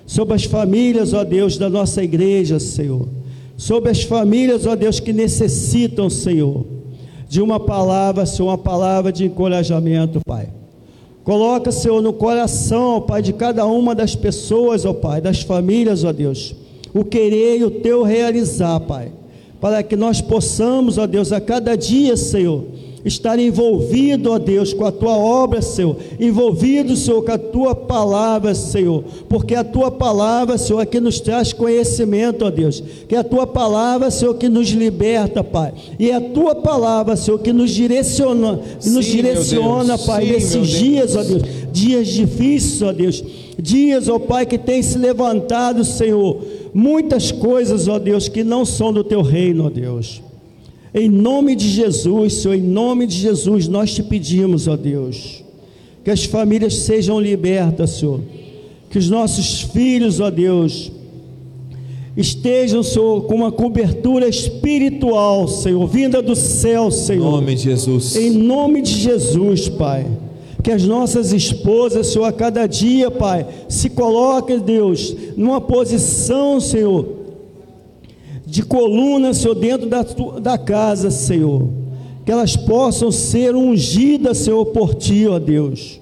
Sobre 0.08 0.34
as 0.34 0.46
famílias, 0.46 1.14
ó 1.14 1.24
Deus, 1.24 1.56
da 1.56 1.70
nossa 1.70 2.04
igreja, 2.04 2.60
Senhor 2.60 3.21
sobre 3.62 3.92
as 3.92 4.02
famílias, 4.02 4.66
ó 4.66 4.76
Deus, 4.76 5.00
que 5.00 5.14
necessitam, 5.14 6.10
Senhor, 6.10 6.66
de 7.30 7.40
uma 7.44 7.60
palavra, 7.60 8.26
Senhor, 8.26 8.50
uma 8.50 8.58
palavra 8.58 9.12
de 9.12 9.24
encorajamento, 9.24 10.20
Pai. 10.26 10.50
Coloca, 11.24 11.72
Senhor, 11.72 12.02
no 12.02 12.12
coração, 12.12 12.96
ó 12.96 13.00
Pai, 13.02 13.22
de 13.22 13.32
cada 13.34 13.64
uma 13.68 13.94
das 13.94 14.16
pessoas, 14.16 14.84
ó 14.84 14.94
Pai, 14.94 15.22
das 15.22 15.44
famílias, 15.44 16.04
ó 16.04 16.12
Deus, 16.12 16.56
o 16.92 17.06
querer 17.06 17.60
e 17.60 17.64
o 17.64 17.70
teu 17.70 18.02
realizar, 18.02 18.80
Pai, 18.80 19.12
para 19.60 19.84
que 19.84 19.96
nós 19.96 20.22
possamos, 20.22 20.98
ó 20.98 21.06
Deus, 21.06 21.32
a 21.32 21.40
cada 21.40 21.76
dia, 21.76 22.18
Senhor, 22.18 22.66
estar 23.04 23.40
envolvido, 23.40 24.32
ó 24.32 24.40
Deus, 24.40 24.74
com 24.74 24.86
a 24.86 24.92
tua 24.92 25.18
obra, 25.18 25.62
Senhor, 25.62 25.96
envolvido, 26.20 26.96
Senhor, 26.96 27.24
com 27.24 27.32
a 27.32 27.38
tua 27.38 27.76
palavra, 27.76 28.54
Senhor, 28.54 29.04
porque 29.28 29.56
a 29.56 29.64
tua 29.64 29.90
palavra, 29.90 30.58
Senhor, 30.58 30.82
é 30.82 30.86
que 30.86 31.00
nos 31.00 31.20
traz 31.20 31.54
conhecimento, 31.54 32.46
ó 32.46 32.50
Deus, 32.50 32.84
que 33.08 33.16
é 33.16 33.20
a 33.20 33.24
tua 33.24 33.48
palavra, 33.48 34.12
Senhor, 34.12 34.34
que 34.36 34.48
nos 34.48 34.70
liberta, 34.70 35.44
Pai, 35.44 35.74
e 36.00 36.10
é 36.10 36.16
a 36.16 36.22
tua 36.22 36.56
palavra, 36.56 37.16
Senhor, 37.16 37.40
que 37.40 37.52
nos 37.52 37.72
direciona, 37.72 38.60
que 38.80 38.90
nos 38.90 39.06
Sim, 39.06 39.12
direciona, 39.12 39.98
Pai, 39.98 40.26
Sim, 40.26 40.32
nesses 40.32 40.68
dias, 40.68 41.16
ó 41.16 41.24
Deus, 41.24 41.42
dias 41.72 42.08
difíceis, 42.08 42.82
ó 42.82 42.92
Deus, 42.92 43.24
dias, 43.60 44.08
ó 44.08 44.20
Pai, 44.20 44.46
que 44.46 44.58
tem 44.58 44.82
se 44.82 44.98
levantado, 44.98 45.84
Senhor, 45.84 46.42
muitas 46.74 47.32
coisas, 47.32 47.88
ó 47.88 48.00
Deus, 48.00 48.28
que 48.28 48.44
não 48.44 48.66
são 48.66 48.94
do 48.94 49.04
teu 49.04 49.22
reino, 49.22 49.66
ó 49.66 49.70
Deus. 49.70 50.22
Em 50.94 51.08
nome 51.10 51.56
de 51.56 51.70
Jesus, 51.70 52.34
Senhor, 52.34 52.56
em 52.56 52.62
nome 52.62 53.08
de 53.08 53.16
Jesus, 53.16 53.68
nós 53.68 53.94
te 53.94 54.04
pedimos, 54.04 54.68
ó 54.68 54.76
Deus, 54.76 55.44
Que 56.04 56.12
as 56.12 56.26
famílias 56.26 56.76
sejam 56.80 57.20
libertas, 57.20 57.92
Senhor. 57.92 58.20
Que 58.90 58.98
os 58.98 59.10
nossos 59.10 59.62
filhos, 59.62 60.20
ó 60.20 60.30
Deus, 60.30 60.92
estejam, 62.18 62.84
Senhor, 62.84 63.24
com 63.24 63.36
uma 63.36 63.52
cobertura 63.52 64.28
espiritual, 64.28 65.48
Senhor, 65.48 65.88
vinda 65.88 66.22
do 66.22 66.36
céu, 66.36 66.92
Senhor. 66.92 67.28
Em 67.28 67.32
nome 67.32 67.56
de 67.56 67.62
Jesus. 67.62 68.16
Em 68.16 68.32
nome 68.32 68.82
de 68.82 68.92
Jesus, 68.92 69.70
Pai. 69.70 70.06
Que 70.62 70.72
as 70.72 70.84
nossas 70.84 71.32
esposas, 71.32 72.08
Senhor, 72.08 72.26
a 72.26 72.32
cada 72.32 72.68
dia, 72.68 73.10
Pai, 73.10 73.48
se 73.70 73.90
coloquem, 73.90 74.60
Deus, 74.60 75.16
numa 75.38 75.62
posição, 75.62 76.60
Senhor, 76.60 77.11
de 78.52 78.64
coluna, 78.64 79.34
Senhor, 79.34 79.56
dentro 79.56 79.88
da, 79.88 80.04
da 80.42 80.58
casa, 80.58 81.10
Senhor. 81.10 81.70
Que 82.26 82.34
elas 82.34 82.58
possam 82.58 83.10
ser 83.10 83.56
ungidas, 83.56 84.40
Senhor, 84.40 84.66
por 84.68 84.94
Ti, 84.94 85.26
ó 85.26 85.40
Deus. 85.40 86.02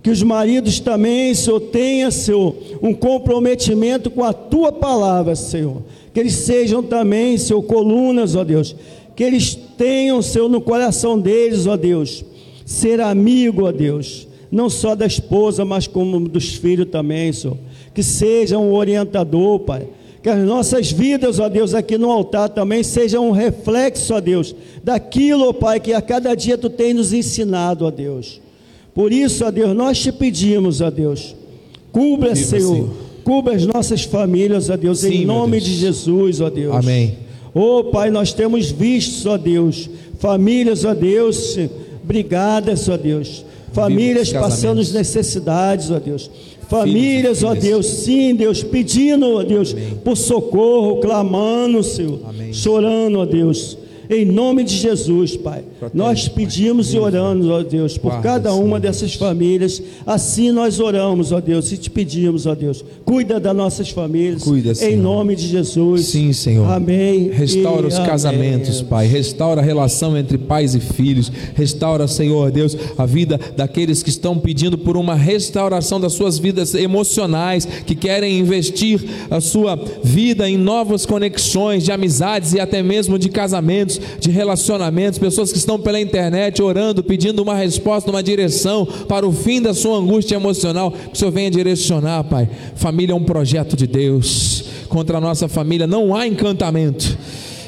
Que 0.00 0.08
os 0.08 0.22
maridos 0.22 0.78
também, 0.78 1.34
Senhor, 1.34 1.58
tenham, 1.58 2.08
Senhor, 2.12 2.54
um 2.80 2.94
comprometimento 2.94 4.12
com 4.12 4.22
a 4.22 4.32
tua 4.32 4.70
palavra, 4.70 5.34
Senhor. 5.34 5.82
Que 6.14 6.20
eles 6.20 6.34
sejam 6.34 6.84
também, 6.84 7.36
Senhor, 7.36 7.60
colunas, 7.62 8.36
ó 8.36 8.44
Deus. 8.44 8.76
Que 9.16 9.24
eles 9.24 9.58
tenham, 9.76 10.22
Senhor, 10.22 10.48
no 10.48 10.60
coração 10.60 11.18
deles, 11.18 11.66
ó 11.66 11.76
Deus, 11.76 12.24
ser 12.64 13.00
amigo, 13.00 13.66
ó 13.66 13.72
Deus. 13.72 14.28
Não 14.52 14.70
só 14.70 14.94
da 14.94 15.04
esposa, 15.04 15.64
mas 15.64 15.88
como 15.88 16.20
dos 16.28 16.54
filhos 16.54 16.86
também, 16.90 17.32
Senhor. 17.32 17.56
Que 17.92 18.04
seja 18.04 18.56
um 18.56 18.72
orientador, 18.72 19.58
Pai. 19.58 19.88
Que 20.22 20.28
as 20.28 20.44
nossas 20.44 20.90
vidas, 20.90 21.38
ó 21.38 21.48
Deus, 21.48 21.74
aqui 21.74 21.96
no 21.96 22.10
altar 22.10 22.48
também 22.48 22.82
sejam 22.82 23.28
um 23.28 23.30
reflexo, 23.30 24.14
ó 24.14 24.20
Deus, 24.20 24.54
daquilo, 24.82 25.48
ó 25.48 25.52
Pai, 25.52 25.78
que 25.78 25.92
a 25.92 26.00
cada 26.00 26.34
dia 26.34 26.58
tu 26.58 26.68
tem 26.68 26.92
nos 26.92 27.12
ensinado, 27.12 27.84
ó 27.84 27.90
Deus. 27.90 28.40
Por 28.92 29.12
isso, 29.12 29.44
ó 29.44 29.50
Deus, 29.50 29.76
nós 29.76 29.98
te 29.98 30.10
pedimos, 30.10 30.80
ó 30.80 30.90
Deus, 30.90 31.36
cubra, 31.92 32.34
Viva, 32.34 32.48
Senhor, 32.48 32.74
Senhor, 32.74 32.90
cubra 33.22 33.54
as 33.54 33.64
nossas 33.64 34.02
famílias, 34.02 34.68
ó 34.68 34.76
Deus, 34.76 35.00
Sim, 35.00 35.22
em 35.22 35.24
nome 35.24 35.58
Deus. 35.58 35.64
de 35.64 35.76
Jesus, 35.76 36.40
ó 36.40 36.50
Deus. 36.50 36.74
Amém. 36.74 37.18
Ó 37.54 37.84
Pai, 37.84 38.10
nós 38.10 38.32
temos 38.32 38.72
visto, 38.72 39.28
ó 39.28 39.36
Deus, 39.36 39.88
famílias, 40.18 40.84
ó 40.84 40.94
Deus, 40.94 41.56
brigadas, 42.02 42.88
ó 42.88 42.96
Deus, 42.96 43.44
famílias 43.72 44.32
passando 44.32 44.78
necessidades, 44.78 45.92
ó 45.92 46.00
Deus. 46.00 46.28
Famílias, 46.68 47.42
ó 47.42 47.54
Deus, 47.54 47.86
sim, 47.86 48.34
Deus, 48.34 48.62
pedindo, 48.62 49.34
ó 49.36 49.42
Deus, 49.42 49.72
Amém. 49.72 49.94
por 50.04 50.16
socorro, 50.16 51.00
clamando, 51.00 51.82
Senhor, 51.82 52.20
Amém. 52.28 52.52
chorando, 52.52 53.18
ó 53.20 53.24
Deus. 53.24 53.78
Em 54.10 54.24
nome 54.24 54.64
de 54.64 54.74
Jesus, 54.74 55.36
Pai. 55.36 55.62
Nós 55.92 56.28
pedimos 56.28 56.94
e 56.94 56.98
oramos, 56.98 57.46
ó 57.46 57.62
Deus, 57.62 57.98
por 57.98 58.22
cada 58.22 58.54
uma 58.54 58.80
dessas 58.80 59.14
famílias. 59.14 59.82
Assim 60.06 60.50
nós 60.50 60.80
oramos, 60.80 61.30
ó 61.30 61.40
Deus, 61.40 61.70
e 61.72 61.76
te 61.76 61.90
pedimos, 61.90 62.46
ó 62.46 62.54
Deus. 62.54 62.82
Cuida 63.04 63.38
das 63.38 63.54
nossas 63.54 63.90
famílias. 63.90 64.42
Cuida, 64.42 64.74
Senhor. 64.74 64.92
Em 64.92 64.96
nome 64.96 65.36
de 65.36 65.46
Jesus. 65.46 66.06
Sim, 66.06 66.32
Senhor. 66.32 66.70
Amém. 66.70 67.30
Restaura 67.30 67.86
os 67.86 67.96
amém. 67.96 68.06
casamentos, 68.08 68.80
Pai. 68.80 69.06
Restaura 69.06 69.60
a 69.60 69.64
relação 69.64 70.16
entre 70.16 70.38
pais 70.38 70.74
e 70.74 70.80
filhos. 70.80 71.30
Restaura, 71.54 72.08
Senhor 72.08 72.50
Deus, 72.50 72.74
a 72.96 73.04
vida 73.04 73.38
daqueles 73.56 74.02
que 74.02 74.08
estão 74.08 74.38
pedindo 74.38 74.78
por 74.78 74.96
uma 74.96 75.14
restauração 75.14 76.00
das 76.00 76.14
suas 76.14 76.38
vidas 76.38 76.74
emocionais, 76.74 77.66
que 77.66 77.94
querem 77.94 78.38
investir 78.38 79.04
a 79.30 79.40
sua 79.40 79.78
vida 80.02 80.48
em 80.48 80.56
novas 80.56 81.04
conexões 81.04 81.84
de 81.84 81.92
amizades 81.92 82.54
e 82.54 82.60
até 82.60 82.82
mesmo 82.82 83.18
de 83.18 83.28
casamentos 83.28 83.97
de 84.18 84.30
relacionamentos, 84.30 85.18
pessoas 85.18 85.52
que 85.52 85.58
estão 85.58 85.78
pela 85.78 86.00
internet 86.00 86.62
orando, 86.62 87.02
pedindo 87.02 87.42
uma 87.42 87.54
resposta, 87.54 88.10
uma 88.10 88.22
direção 88.22 88.86
para 88.86 89.26
o 89.26 89.32
fim 89.32 89.60
da 89.60 89.74
sua 89.74 89.98
angústia 89.98 90.36
emocional. 90.36 90.90
Que 90.90 91.14
o 91.14 91.16
Senhor 91.16 91.30
venha 91.30 91.50
direcionar, 91.50 92.24
Pai. 92.24 92.48
Família 92.74 93.12
é 93.12 93.16
um 93.16 93.24
projeto 93.24 93.76
de 93.76 93.86
Deus. 93.86 94.64
Contra 94.88 95.18
a 95.18 95.20
nossa 95.20 95.48
família 95.48 95.86
não 95.86 96.14
há 96.16 96.26
encantamento. 96.26 97.18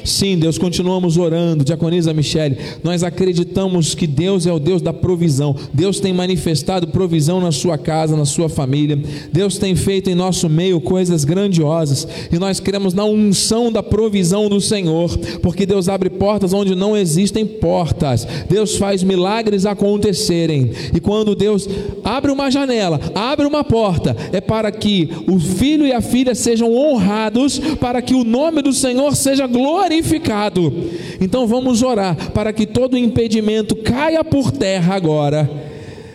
Sim, 0.03 0.37
Deus, 0.37 0.57
continuamos 0.57 1.17
orando, 1.17 1.63
diaconisa 1.63 2.13
Michele. 2.13 2.57
Nós 2.83 3.03
acreditamos 3.03 3.93
que 3.93 4.07
Deus 4.07 4.47
é 4.47 4.53
o 4.53 4.59
Deus 4.59 4.81
da 4.81 4.91
provisão. 4.91 5.55
Deus 5.73 5.99
tem 5.99 6.13
manifestado 6.13 6.87
provisão 6.87 7.39
na 7.39 7.51
sua 7.51 7.77
casa, 7.77 8.17
na 8.17 8.25
sua 8.25 8.49
família. 8.49 8.99
Deus 9.31 9.57
tem 9.57 9.75
feito 9.75 10.09
em 10.09 10.15
nosso 10.15 10.49
meio 10.49 10.81
coisas 10.81 11.23
grandiosas. 11.23 12.07
E 12.31 12.39
nós 12.39 12.59
cremos 12.59 12.93
na 12.93 13.05
unção 13.05 13.71
da 13.71 13.83
provisão 13.83 14.49
do 14.49 14.59
Senhor, 14.59 15.15
porque 15.41 15.65
Deus 15.65 15.87
abre 15.87 16.09
portas 16.09 16.53
onde 16.53 16.75
não 16.75 16.97
existem 16.97 17.45
portas. 17.45 18.27
Deus 18.49 18.77
faz 18.77 19.03
milagres 19.03 19.65
acontecerem. 19.65 20.71
E 20.93 20.99
quando 20.99 21.35
Deus 21.35 21.69
abre 22.03 22.31
uma 22.31 22.49
janela, 22.49 22.99
abre 23.13 23.45
uma 23.45 23.63
porta, 23.63 24.15
é 24.31 24.41
para 24.41 24.71
que 24.71 25.09
o 25.27 25.39
filho 25.39 25.85
e 25.85 25.93
a 25.93 26.01
filha 26.01 26.33
sejam 26.33 26.73
honrados, 26.75 27.59
para 27.79 28.01
que 28.01 28.15
o 28.15 28.23
nome 28.23 28.61
do 28.61 28.73
Senhor 28.73 29.15
seja 29.15 29.45
glorificado 29.45 29.90
glorificado. 29.91 30.73
Então 31.19 31.45
vamos 31.45 31.83
orar 31.83 32.31
para 32.31 32.53
que 32.53 32.65
todo 32.65 32.97
impedimento 32.97 33.75
caia 33.75 34.23
por 34.23 34.51
terra 34.51 34.95
agora 34.95 35.49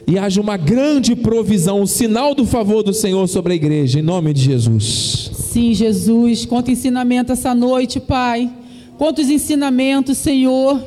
e 0.06 0.18
haja 0.18 0.40
uma 0.40 0.56
grande 0.56 1.14
provisão, 1.14 1.82
um 1.82 1.86
sinal 1.86 2.34
do 2.34 2.46
favor 2.46 2.82
do 2.82 2.94
Senhor 2.94 3.26
sobre 3.28 3.52
a 3.52 3.56
igreja, 3.56 3.98
em 3.98 4.02
nome 4.02 4.32
de 4.32 4.40
Jesus. 4.40 5.30
Sim, 5.34 5.74
Jesus, 5.74 6.46
quanto 6.46 6.70
ensinamento 6.70 7.32
essa 7.32 7.54
noite, 7.54 8.00
Pai. 8.00 8.50
Quantos 8.96 9.28
ensinamentos, 9.28 10.16
Senhor, 10.16 10.80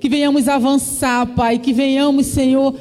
que 0.00 0.08
venhamos 0.08 0.48
avançar, 0.48 1.26
Pai, 1.34 1.58
que 1.58 1.72
venhamos, 1.72 2.26
Senhor, 2.26 2.74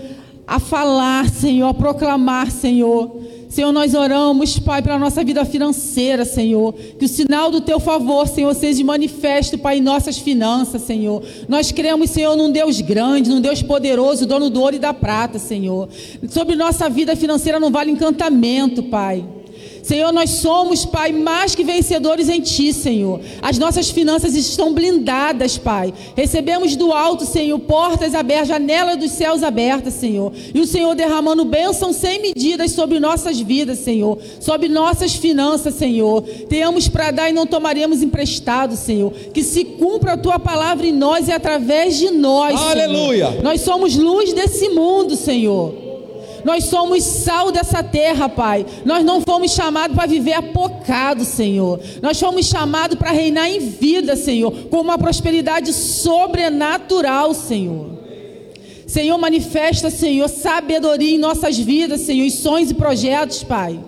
a 0.47 0.59
falar, 0.59 1.29
Senhor, 1.29 1.67
a 1.67 1.73
proclamar, 1.73 2.49
Senhor 2.49 3.21
Senhor, 3.53 3.71
nós 3.71 3.93
oramos, 3.93 4.57
Pai, 4.57 4.81
para 4.81 4.95
a 4.95 4.97
nossa 4.97 5.23
vida 5.23 5.45
financeira, 5.45 6.25
Senhor. 6.25 6.73
Que 6.73 7.05
o 7.05 7.07
sinal 7.07 7.51
do 7.51 7.61
teu 7.61 7.79
favor, 7.79 8.27
Senhor, 8.27 8.51
seja 8.55 8.83
manifesto, 8.83 9.59
Pai, 9.59 9.77
em 9.77 9.81
nossas 9.81 10.17
finanças, 10.17 10.81
Senhor. 10.81 11.21
Nós 11.47 11.71
cremos, 11.71 12.09
Senhor, 12.09 12.35
num 12.35 12.51
Deus 12.51 12.81
grande, 12.81 13.29
num 13.29 13.39
Deus 13.39 13.61
poderoso, 13.61 14.25
dono 14.25 14.49
do 14.49 14.59
ouro 14.59 14.77
e 14.77 14.79
da 14.79 14.91
prata, 14.91 15.37
Senhor. 15.37 15.87
Sobre 16.29 16.55
nossa 16.55 16.89
vida 16.89 17.15
financeira 17.15 17.59
não 17.59 17.69
vale 17.69 17.91
encantamento, 17.91 18.81
Pai. 18.81 19.23
Senhor, 19.83 20.13
nós 20.13 20.29
somos, 20.29 20.85
Pai, 20.85 21.11
mais 21.11 21.53
que 21.53 21.63
vencedores 21.63 22.29
em 22.29 22.39
Ti, 22.39 22.71
Senhor. 22.71 23.19
As 23.41 23.57
nossas 23.57 23.89
finanças 23.89 24.33
estão 24.33 24.73
blindadas, 24.73 25.57
Pai. 25.57 25.93
Recebemos 26.15 26.77
do 26.77 26.93
alto, 26.93 27.25
Senhor, 27.25 27.59
portas 27.59 28.15
abertas, 28.15 28.47
janelas 28.47 28.97
dos 28.97 29.11
céus 29.11 29.43
abertas, 29.43 29.95
Senhor. 29.95 30.31
E 30.53 30.61
o 30.61 30.65
Senhor 30.65 30.95
derramando 30.95 31.43
bênção 31.43 31.91
sem 31.91 32.21
medidas 32.21 32.71
sobre 32.71 32.97
nossas 32.97 33.41
vidas, 33.41 33.79
Senhor. 33.79 34.17
Sobre 34.39 34.69
nossas 34.69 35.15
finanças, 35.15 35.73
Senhor. 35.75 36.21
Tenhamos 36.47 36.87
para 36.87 37.11
dar 37.11 37.29
e 37.29 37.33
não 37.33 37.45
tomaremos 37.45 38.01
emprestado, 38.01 38.77
Senhor. 38.77 39.11
Que 39.33 39.43
se 39.43 39.65
cumpra 39.65 40.13
a 40.13 40.17
Tua 40.17 40.39
palavra 40.39 40.87
em 40.87 40.93
nós 40.93 41.27
e 41.27 41.33
através 41.33 41.97
de 41.97 42.09
nós, 42.09 42.55
Aleluia. 42.55 43.27
Senhor. 43.27 43.43
Nós 43.43 43.59
somos 43.59 43.97
luz 43.97 44.31
desse 44.31 44.69
mundo, 44.69 45.17
Senhor. 45.17 45.82
Nós 46.43 46.65
somos 46.65 47.03
sal 47.03 47.51
dessa 47.51 47.81
terra, 47.81 48.27
Pai. 48.27 48.65
Nós 48.85 49.03
não 49.05 49.21
fomos 49.21 49.51
chamados 49.51 49.95
para 49.95 50.07
viver 50.07 50.33
apocado, 50.33 51.23
Senhor. 51.23 51.79
Nós 52.01 52.19
fomos 52.19 52.45
chamados 52.45 52.97
para 52.97 53.11
reinar 53.11 53.49
em 53.49 53.59
vida, 53.59 54.15
Senhor, 54.15 54.51
com 54.69 54.81
uma 54.81 54.97
prosperidade 54.97 55.71
sobrenatural, 55.71 57.33
Senhor. 57.33 57.93
Senhor, 58.85 59.17
manifesta, 59.17 59.89
Senhor, 59.89 60.27
sabedoria 60.29 61.15
em 61.15 61.17
nossas 61.17 61.57
vidas, 61.57 62.01
Senhor, 62.01 62.25
e 62.25 62.31
sonhos 62.31 62.69
e 62.69 62.73
projetos, 62.73 63.43
Pai. 63.43 63.79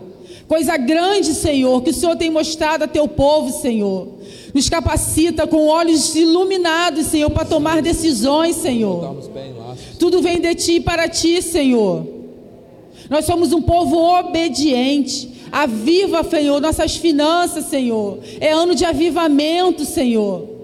Coisa 0.48 0.78
grande, 0.78 1.34
Senhor, 1.34 1.82
que 1.82 1.90
o 1.90 1.94
Senhor 1.94 2.16
tem 2.16 2.30
mostrado 2.30 2.84
a 2.84 2.88
teu 2.88 3.08
povo, 3.08 3.52
Senhor. 3.52 4.08
Nos 4.54 4.70
capacita 4.70 5.46
com 5.46 5.68
olhos 5.68 6.16
iluminados, 6.16 7.08
Senhor, 7.08 7.30
para 7.30 7.46
tomar 7.46 7.82
decisões, 7.82 8.56
Senhor. 8.56 9.18
Tudo 10.00 10.22
vem 10.22 10.40
de 10.40 10.56
ti 10.56 10.80
para 10.80 11.10
ti, 11.10 11.42
Senhor. 11.42 12.15
Nós 13.10 13.26
somos 13.26 13.54
um 13.54 13.62
povo 13.62 13.98
obediente. 13.98 15.30
Aviva, 15.52 16.24
Senhor, 16.24 16.60
nossas 16.60 16.96
finanças, 16.96 17.66
Senhor. 17.66 18.20
É 18.40 18.52
ano 18.52 18.76
de 18.76 18.84
avivamento, 18.84 19.86
Senhor. 19.86 20.56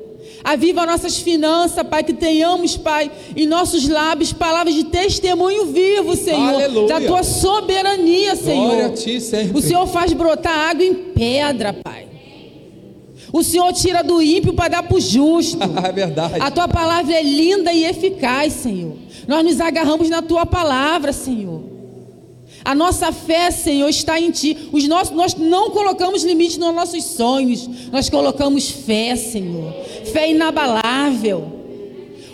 Aviva 0.44 0.86
nossas 0.86 1.18
finanças, 1.18 1.86
Pai, 1.88 2.04
que 2.04 2.14
tenhamos, 2.14 2.76
Pai, 2.76 3.12
em 3.36 3.46
nossos 3.46 3.88
lábios 3.88 4.34
palavras 4.34 4.74
de 4.74 4.86
testemunho 4.86 5.68
vivo, 5.68 6.16
Senhor, 6.16 6.56
Aleluia. 6.56 6.88
da 6.88 7.02
tua 7.02 7.24
soberania, 7.24 8.36
Senhor. 8.36 8.66
Glória 8.66 8.86
a 8.88 8.90
ti 8.90 9.22
sempre. 9.22 9.58
O 9.58 9.62
Senhor 9.62 9.86
faz 9.88 10.12
brotar 10.14 10.70
água 10.72 10.84
em 10.84 10.94
pedra, 10.94 11.74
Pai. 11.74 12.08
O 13.32 13.44
Senhor 13.44 13.72
tira 13.72 14.04
do 14.04 14.22
ímpio 14.22 14.54
para 14.54 14.68
dar 14.68 14.84
para 14.84 14.98
o 14.98 15.00
justo. 15.00 15.58
é 15.86 15.92
verdade. 15.92 16.36
A 16.40 16.52
tua 16.52 16.68
palavra 16.68 17.14
é 17.14 17.22
linda 17.22 17.72
e 17.72 17.86
eficaz, 17.86 18.54
Senhor. 18.54 18.96
Nós 19.28 19.44
nos 19.46 19.62
agarramos 19.62 20.10
na 20.10 20.22
tua 20.22 20.46
palavra, 20.46 21.14
Senhor. 21.14 21.71
A 22.64 22.76
nossa 22.76 23.12
fé, 23.12 23.50
Senhor, 23.52 23.90
está 23.90 24.20
em 24.20 24.32
Ti. 24.32 24.70
Os 24.72 24.88
nossos, 24.88 25.16
nós 25.16 25.34
não 25.36 25.72
colocamos 25.72 26.24
limite 26.24 26.60
nos 26.60 26.74
nossos 26.74 27.04
sonhos. 27.04 27.68
Nós 27.92 28.10
colocamos 28.10 28.70
fé, 28.70 29.16
Senhor. 29.16 29.74
Fé 30.12 30.30
inabalável. 30.30 31.60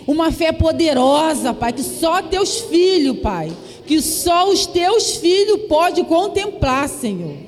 Uma 0.06 0.30
fé 0.30 0.52
poderosa, 0.52 1.52
Pai, 1.52 1.72
que 1.72 1.82
só 1.82 2.22
Teus 2.22 2.60
filhos, 2.60 3.18
Pai, 3.18 3.52
que 3.86 4.00
só 4.00 4.48
os 4.48 4.66
teus 4.66 5.16
filhos 5.16 5.62
podem 5.68 6.04
contemplar, 6.04 6.88
Senhor. 6.88 7.47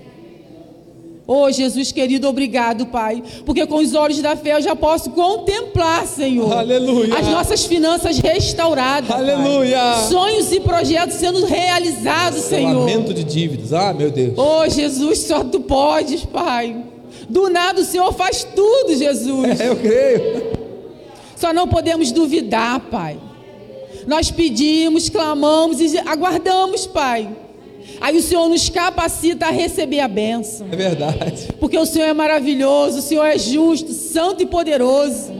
Oh, 1.32 1.48
Jesus 1.48 1.92
querido, 1.92 2.26
obrigado, 2.28 2.86
Pai, 2.86 3.22
porque 3.46 3.64
com 3.64 3.76
os 3.76 3.94
olhos 3.94 4.18
da 4.18 4.34
fé 4.34 4.56
eu 4.56 4.62
já 4.62 4.74
posso 4.74 5.10
contemplar, 5.10 6.04
Senhor. 6.04 6.52
Aleluia. 6.52 7.16
As 7.16 7.28
nossas 7.28 7.64
finanças 7.66 8.18
restauradas. 8.18 9.08
Pai. 9.08 9.18
Aleluia. 9.20 10.08
Sonhos 10.08 10.50
e 10.50 10.58
projetos 10.58 11.14
sendo 11.18 11.46
realizados, 11.46 12.40
Senhor. 12.40 12.80
Lamento 12.80 13.14
de 13.14 13.22
dívidas. 13.22 13.72
Ah, 13.72 13.94
meu 13.94 14.10
Deus. 14.10 14.34
Oh, 14.36 14.68
Jesus, 14.68 15.20
só 15.20 15.44
tu 15.44 15.60
podes, 15.60 16.24
Pai. 16.24 16.84
Do 17.28 17.48
nada 17.48 17.80
o 17.80 17.84
Senhor 17.84 18.12
faz 18.12 18.42
tudo, 18.42 18.96
Jesus. 18.96 19.60
É, 19.60 19.68
eu 19.68 19.76
creio. 19.76 20.50
Só 21.36 21.52
não 21.52 21.68
podemos 21.68 22.10
duvidar, 22.10 22.80
Pai. 22.90 23.16
Nós 24.04 24.32
pedimos, 24.32 25.08
clamamos 25.08 25.80
e 25.80 25.96
aguardamos, 25.96 26.88
Pai. 26.88 27.28
Aí 28.00 28.16
o 28.16 28.22
Senhor 28.22 28.48
nos 28.48 28.68
capacita 28.68 29.46
a 29.46 29.50
receber 29.50 30.00
a 30.00 30.08
bênção. 30.08 30.66
É 30.70 30.76
verdade. 30.76 31.48
Porque 31.58 31.78
o 31.78 31.86
Senhor 31.86 32.06
é 32.06 32.12
maravilhoso, 32.12 32.98
o 32.98 33.02
Senhor 33.02 33.24
é 33.24 33.38
justo, 33.38 33.92
santo 33.92 34.42
e 34.42 34.46
poderoso. 34.46 35.32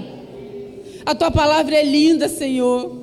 A 1.05 1.15
tua 1.15 1.31
palavra 1.31 1.75
é 1.77 1.83
linda, 1.83 2.29
Senhor. 2.29 2.99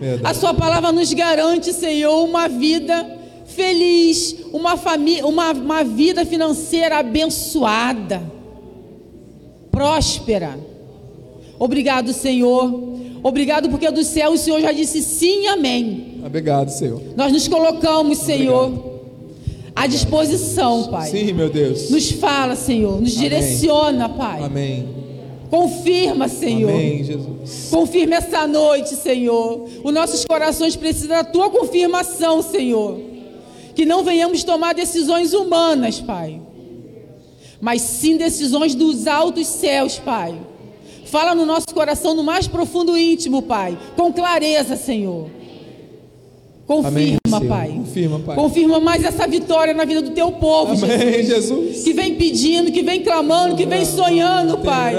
Verdade. 0.00 0.30
A 0.30 0.34
sua 0.34 0.52
palavra 0.52 0.92
nos 0.92 1.12
garante, 1.12 1.72
Senhor, 1.72 2.24
uma 2.24 2.48
vida 2.48 3.16
feliz, 3.46 4.36
uma 4.52 4.76
família, 4.76 5.26
uma, 5.26 5.52
uma 5.52 5.84
vida 5.84 6.26
financeira 6.26 6.98
abençoada, 6.98 8.22
próspera. 9.70 10.58
Obrigado, 11.58 12.12
Senhor. 12.12 12.96
Obrigado 13.26 13.68
porque 13.68 13.90
do 13.90 14.04
céu 14.04 14.34
o 14.34 14.38
Senhor 14.38 14.60
já 14.60 14.70
disse 14.70 15.02
sim 15.02 15.42
e 15.42 15.46
amém. 15.48 16.20
Obrigado, 16.24 16.68
Senhor. 16.68 17.02
Nós 17.16 17.32
nos 17.32 17.48
colocamos, 17.48 18.18
Senhor, 18.18 19.00
à 19.74 19.88
disposição, 19.88 20.84
Pai. 20.84 21.10
Sim, 21.10 21.32
meu 21.32 21.50
Deus. 21.50 21.90
Nos 21.90 22.08
fala, 22.12 22.54
Senhor, 22.54 23.00
nos 23.00 23.16
Amém. 23.16 23.28
direciona, 23.28 24.08
Pai. 24.08 24.44
Amém. 24.44 24.88
Confirma, 25.50 26.28
Senhor. 26.28 26.70
Amém, 26.70 27.02
Jesus. 27.02 27.68
Confirma 27.68 28.14
essa 28.14 28.46
noite, 28.46 28.94
Senhor. 28.94 29.68
Os 29.82 29.92
nossos 29.92 30.24
corações 30.24 30.76
precisam 30.76 31.16
da 31.16 31.24
tua 31.24 31.50
confirmação, 31.50 32.40
Senhor. 32.42 33.00
Que 33.74 33.84
não 33.84 34.04
venhamos 34.04 34.44
tomar 34.44 34.72
decisões 34.72 35.34
humanas, 35.34 36.00
Pai. 36.00 36.40
Mas 37.60 37.82
sim 37.82 38.16
decisões 38.16 38.72
dos 38.76 39.08
altos 39.08 39.48
céus, 39.48 39.98
Pai. 39.98 40.32
Fala 41.06 41.34
no 41.34 41.46
nosso 41.46 41.68
coração, 41.72 42.14
no 42.14 42.22
mais 42.22 42.46
profundo 42.46 42.96
íntimo, 42.96 43.42
Pai. 43.42 43.76
Com 43.96 44.12
clareza, 44.12 44.76
Senhor. 44.76 45.28
Confirma, 46.66 47.20
Amém. 47.32 47.48
Pai. 47.48 47.68
Confirma, 47.68 48.18
Pai. 48.18 48.34
Confirma 48.34 48.80
mais 48.80 49.04
essa 49.04 49.26
vitória 49.28 49.72
na 49.72 49.84
vida 49.84 50.02
do 50.02 50.10
teu 50.10 50.32
povo, 50.32 50.72
Amém, 50.72 51.22
Jesus. 51.22 51.26
Jesus. 51.26 51.84
Que 51.84 51.92
vem 51.92 52.16
pedindo, 52.16 52.72
que 52.72 52.82
vem 52.82 53.02
clamando, 53.02 53.54
que 53.54 53.64
vem 53.64 53.84
sonhando, 53.84 54.58
Pai. 54.58 54.96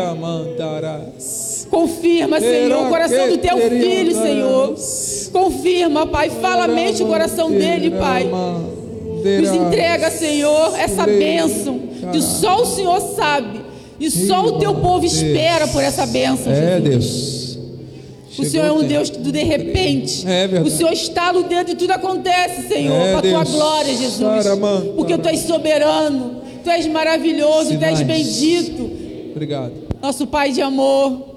Confirma, 1.69 2.39
Senhor, 2.39 2.85
o 2.85 2.89
coração 2.89 3.29
do 3.29 3.37
teu 3.37 3.57
filho, 3.57 4.13
Senhor. 4.13 4.75
Confirma, 5.33 6.07
Pai. 6.07 6.29
Fala 6.29 6.63
a 6.63 6.67
mente 6.69 7.03
o 7.03 7.07
coração 7.07 7.51
dele, 7.51 7.91
Pai. 7.91 8.29
Nos 9.41 9.51
entrega, 9.51 10.09
Senhor, 10.09 10.73
essa 10.79 11.05
bênção 11.05 11.81
que 12.13 12.21
só 12.21 12.61
o 12.61 12.65
Senhor 12.65 13.01
sabe. 13.01 13.66
E 13.99 14.09
só 14.11 14.45
o 14.45 14.59
teu 14.59 14.75
povo 14.75 15.05
espera 15.05 15.67
por 15.67 15.81
essa 15.83 16.05
bênção, 16.05 16.51
É, 16.51 16.79
Jesus. 16.79 16.83
Deus. 16.83 17.47
O 18.39 18.45
Senhor 18.45 18.65
é 18.67 18.71
um 18.71 18.83
Deus 18.83 19.09
que 19.09 19.17
do 19.17 19.31
de 19.31 19.43
repente. 19.43 20.23
É 20.27 20.47
verdade. 20.47 20.67
O 20.69 20.77
Senhor 20.77 20.93
está 20.93 21.33
no 21.33 21.41
dedo 21.43 21.71
e 21.71 21.75
tudo 21.75 21.91
acontece, 21.91 22.67
Senhor, 22.67 22.93
É, 22.95 23.11
com 23.13 23.17
a 23.17 23.21
tua 23.23 23.43
glória, 23.43 23.95
Jesus. 23.95 24.45
Porque 24.95 25.17
tu 25.17 25.27
és 25.27 25.39
soberano, 25.39 26.41
tu 26.63 26.69
és 26.69 26.85
maravilhoso, 26.85 27.75
tu 27.75 27.83
és 27.83 27.97
Sinais. 27.97 28.01
bendito. 28.01 28.91
Obrigado. 29.31 29.71
Nosso 30.01 30.27
Pai 30.27 30.51
de 30.51 30.61
amor. 30.61 31.35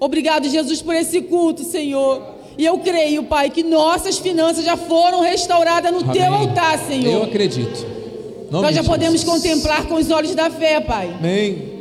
Obrigado, 0.00 0.48
Jesus, 0.48 0.80
por 0.80 0.94
esse 0.94 1.20
culto, 1.20 1.62
Senhor. 1.64 2.22
E 2.56 2.64
eu 2.64 2.78
creio, 2.78 3.24
Pai, 3.24 3.50
que 3.50 3.62
nossas 3.62 4.18
finanças 4.18 4.64
já 4.64 4.76
foram 4.76 5.20
restauradas 5.20 5.92
no 5.92 6.02
teu 6.12 6.24
Amém. 6.24 6.48
altar, 6.48 6.80
Eu 6.80 6.86
Senhor. 6.88 7.24
acredito. 7.24 7.86
Nome 8.50 8.66
Nós 8.66 8.74
já 8.76 8.82
de 8.82 8.88
podemos 8.88 9.20
Jesus. 9.20 9.30
contemplar 9.42 9.86
com 9.86 9.94
os 9.96 10.10
olhos 10.10 10.34
da 10.34 10.50
fé, 10.50 10.80
Pai. 10.80 11.10
Amém. 11.18 11.71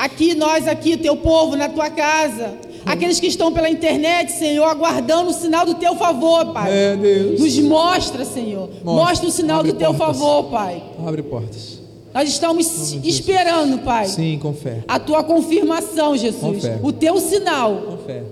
Aqui, 0.00 0.34
nós 0.34 0.66
aqui, 0.66 0.96
teu 0.96 1.16
povo, 1.16 1.56
na 1.56 1.68
tua 1.68 1.90
casa. 1.90 2.54
Aqueles 2.86 3.20
que 3.20 3.26
estão 3.26 3.52
pela 3.52 3.68
internet, 3.68 4.32
Senhor, 4.32 4.64
aguardando 4.64 5.30
o 5.30 5.34
sinal 5.34 5.66
do 5.66 5.74
teu 5.74 5.94
favor, 5.96 6.52
Pai. 6.54 6.70
É, 6.72 6.96
Deus. 6.96 7.38
Nos 7.38 7.58
mostra, 7.58 8.24
Senhor. 8.24 8.68
Mostra. 8.82 8.84
Mostra 8.84 9.28
o 9.28 9.30
sinal 9.30 9.60
Abre 9.60 9.72
do 9.72 9.78
teu 9.78 9.92
portas. 9.92 10.16
favor, 10.18 10.44
Pai. 10.44 10.82
Abre 11.06 11.22
portas. 11.22 11.78
Nós 12.14 12.28
estamos 12.30 12.66
Jesus. 12.66 13.04
esperando, 13.04 13.78
Pai. 13.84 14.06
Sim, 14.06 14.38
com 14.40 14.54
fé. 14.54 14.82
A 14.88 14.98
tua 14.98 15.22
confirmação, 15.22 16.12
Com 16.12 16.16
Jesus. 16.16 16.62
fé. 16.62 16.78
O 16.82 16.90
teu 16.92 17.20
sinal. 17.20 17.76
Com 17.86 17.96
fé. 17.98 18.22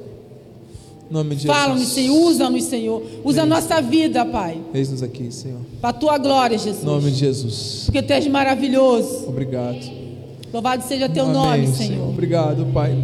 Nome 1.10 1.36
de 1.36 1.46
Fala-nos. 1.46 1.88
Senhor. 1.88 2.16
Usa-nos, 2.18 2.64
Senhor. 2.64 3.02
Usa 3.22 3.42
a 3.42 3.46
nossa 3.46 3.80
vida, 3.82 4.24
Pai. 4.24 4.58
Eis-nos 4.72 5.02
aqui, 5.02 5.30
Senhor. 5.30 5.60
Para 5.82 5.90
a 5.90 5.92
tua 5.92 6.16
glória, 6.18 6.56
Jesus. 6.56 6.82
Em 6.82 6.86
nome 6.86 7.10
de 7.10 7.18
Jesus. 7.18 7.82
Porque 7.84 8.02
tu 8.02 8.10
és 8.12 8.26
maravilhoso. 8.26 9.26
Obrigado. 9.28 10.07
Louvado 10.52 10.82
seja 10.82 11.08
teu 11.08 11.24
Amém, 11.24 11.34
nome, 11.34 11.66
Senhor. 11.68 12.08
Obrigado, 12.08 12.66
Pai. 12.72 12.96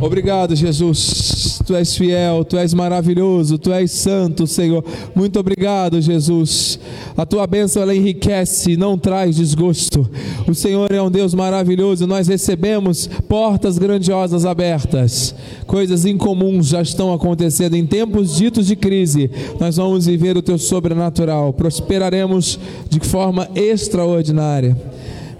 Obrigado, 0.00 0.56
Jesus. 0.56 1.60
Tu 1.64 1.76
és 1.76 1.94
fiel, 1.94 2.44
tu 2.44 2.56
és 2.56 2.74
maravilhoso, 2.74 3.56
tu 3.56 3.70
és 3.72 3.88
santo, 3.92 4.48
Senhor. 4.48 4.84
Muito 5.14 5.38
obrigado, 5.38 6.00
Jesus. 6.00 6.76
A 7.16 7.24
tua 7.24 7.46
bênção 7.46 7.82
ela 7.82 7.94
enriquece, 7.94 8.76
não 8.76 8.98
traz 8.98 9.36
desgosto. 9.36 10.10
O 10.48 10.54
Senhor 10.54 10.90
é 10.90 11.00
um 11.00 11.10
Deus 11.10 11.34
maravilhoso. 11.34 12.04
Nós 12.04 12.26
recebemos 12.26 13.06
portas 13.28 13.78
grandiosas 13.78 14.44
abertas. 14.44 15.34
Coisas 15.68 16.04
incomuns 16.04 16.66
já 16.66 16.82
estão 16.82 17.12
acontecendo 17.12 17.76
em 17.76 17.86
tempos 17.86 18.34
ditos 18.34 18.66
de 18.66 18.74
crise. 18.74 19.30
Nós 19.60 19.76
vamos 19.76 20.06
viver 20.06 20.36
o 20.36 20.42
teu 20.42 20.58
sobrenatural. 20.58 21.52
Prosperaremos 21.52 22.58
de 22.88 22.98
forma 22.98 23.48
extraordinária. 23.54 24.76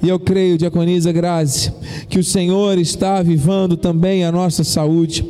E 0.03 0.09
eu 0.09 0.19
creio, 0.19 0.59
Diaconisa 0.59 1.13
Grazi, 1.13 1.73
que 2.09 2.19
o 2.19 2.25
Senhor 2.25 2.77
está 2.79 3.19
avivando 3.19 3.77
também 3.77 4.25
a 4.25 4.33
nossa 4.33 4.65
saúde, 4.65 5.23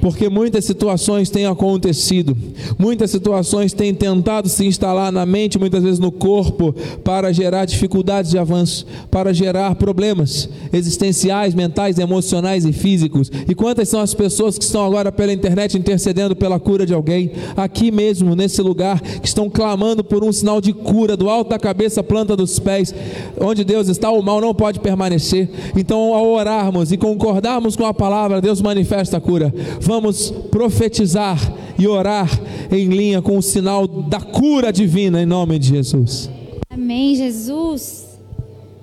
porque 0.00 0.28
muitas 0.28 0.64
situações 0.64 1.30
têm 1.30 1.46
acontecido, 1.46 2.36
muitas 2.78 3.10
situações 3.10 3.72
têm 3.72 3.94
tentado 3.94 4.48
se 4.48 4.66
instalar 4.66 5.10
na 5.12 5.26
mente, 5.26 5.58
muitas 5.58 5.82
vezes 5.82 5.98
no 5.98 6.12
corpo, 6.12 6.74
para 7.02 7.32
gerar 7.32 7.64
dificuldades 7.64 8.30
de 8.30 8.38
avanço, 8.38 8.86
para 9.10 9.32
gerar 9.32 9.74
problemas 9.74 10.48
existenciais, 10.72 11.54
mentais, 11.54 11.98
emocionais 11.98 12.64
e 12.64 12.72
físicos. 12.72 13.30
E 13.48 13.54
quantas 13.54 13.88
são 13.88 14.00
as 14.00 14.14
pessoas 14.14 14.58
que 14.58 14.64
estão 14.64 14.84
agora 14.84 15.10
pela 15.10 15.32
internet 15.32 15.76
intercedendo 15.76 16.36
pela 16.36 16.58
cura 16.60 16.86
de 16.86 16.94
alguém, 16.94 17.32
aqui 17.56 17.90
mesmo, 17.90 18.34
nesse 18.34 18.62
lugar, 18.62 19.00
que 19.00 19.26
estão 19.26 19.50
clamando 19.50 20.04
por 20.04 20.22
um 20.22 20.32
sinal 20.32 20.60
de 20.60 20.72
cura 20.72 21.16
do 21.16 21.28
alto 21.28 21.50
da 21.50 21.58
cabeça 21.58 22.02
planta 22.02 22.36
dos 22.36 22.58
pés, 22.58 22.94
onde 23.40 23.64
Deus 23.64 23.88
está, 23.88 24.10
o 24.10 24.22
mal 24.22 24.40
não 24.40 24.54
pode 24.54 24.80
permanecer. 24.80 25.48
Então, 25.76 26.14
ao 26.14 26.28
orarmos 26.28 26.92
e 26.92 26.96
concordarmos 26.96 27.76
com 27.76 27.84
a 27.84 27.94
palavra, 27.94 28.40
Deus 28.40 28.60
manifesta 28.60 29.16
a 29.16 29.20
cura. 29.20 29.52
Vamos 29.80 30.30
profetizar 30.50 31.38
e 31.78 31.86
orar 31.86 32.28
em 32.70 32.88
linha 32.88 33.22
com 33.22 33.38
o 33.38 33.42
sinal 33.42 33.86
da 33.86 34.20
cura 34.20 34.72
divina, 34.72 35.22
em 35.22 35.26
nome 35.26 35.58
de 35.58 35.68
Jesus. 35.68 36.28
Amém, 36.68 37.14
Jesus. 37.14 38.06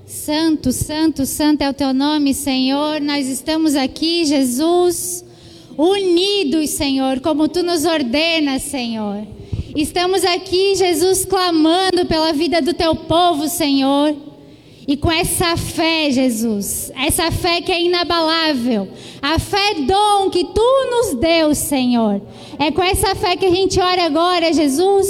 Santo, 0.05 0.71
santo, 0.71 1.25
santo 1.25 1.61
é 1.61 1.69
o 1.69 1.73
teu 1.73 1.93
nome, 1.93 2.33
Senhor. 2.33 3.01
Nós 3.01 3.27
estamos 3.27 3.75
aqui, 3.75 4.25
Jesus, 4.25 5.23
unidos, 5.77 6.69
Senhor, 6.71 7.19
como 7.19 7.47
tu 7.47 7.61
nos 7.61 7.85
ordenas, 7.85 8.63
Senhor. 8.63 9.25
Estamos 9.75 10.23
aqui, 10.23 10.75
Jesus, 10.75 11.25
clamando 11.25 12.05
pela 12.05 12.31
vida 12.31 12.61
do 12.61 12.73
teu 12.73 12.95
povo, 12.95 13.47
Senhor. 13.49 14.15
E 14.87 14.95
com 14.95 15.11
essa 15.11 15.57
fé, 15.57 16.11
Jesus, 16.11 16.91
essa 16.95 17.31
fé 17.31 17.59
que 17.59 17.71
é 17.71 17.81
inabalável, 17.81 18.87
a 19.19 19.39
fé 19.39 19.73
dom 19.75 20.29
que 20.29 20.43
tu 20.43 20.89
nos 20.91 21.15
deu, 21.15 21.55
Senhor. 21.55 22.21
É 22.59 22.71
com 22.71 22.83
essa 22.83 23.15
fé 23.15 23.35
que 23.35 23.47
a 23.47 23.49
gente 23.49 23.79
ora 23.79 24.05
agora, 24.05 24.53
Jesus, 24.53 25.07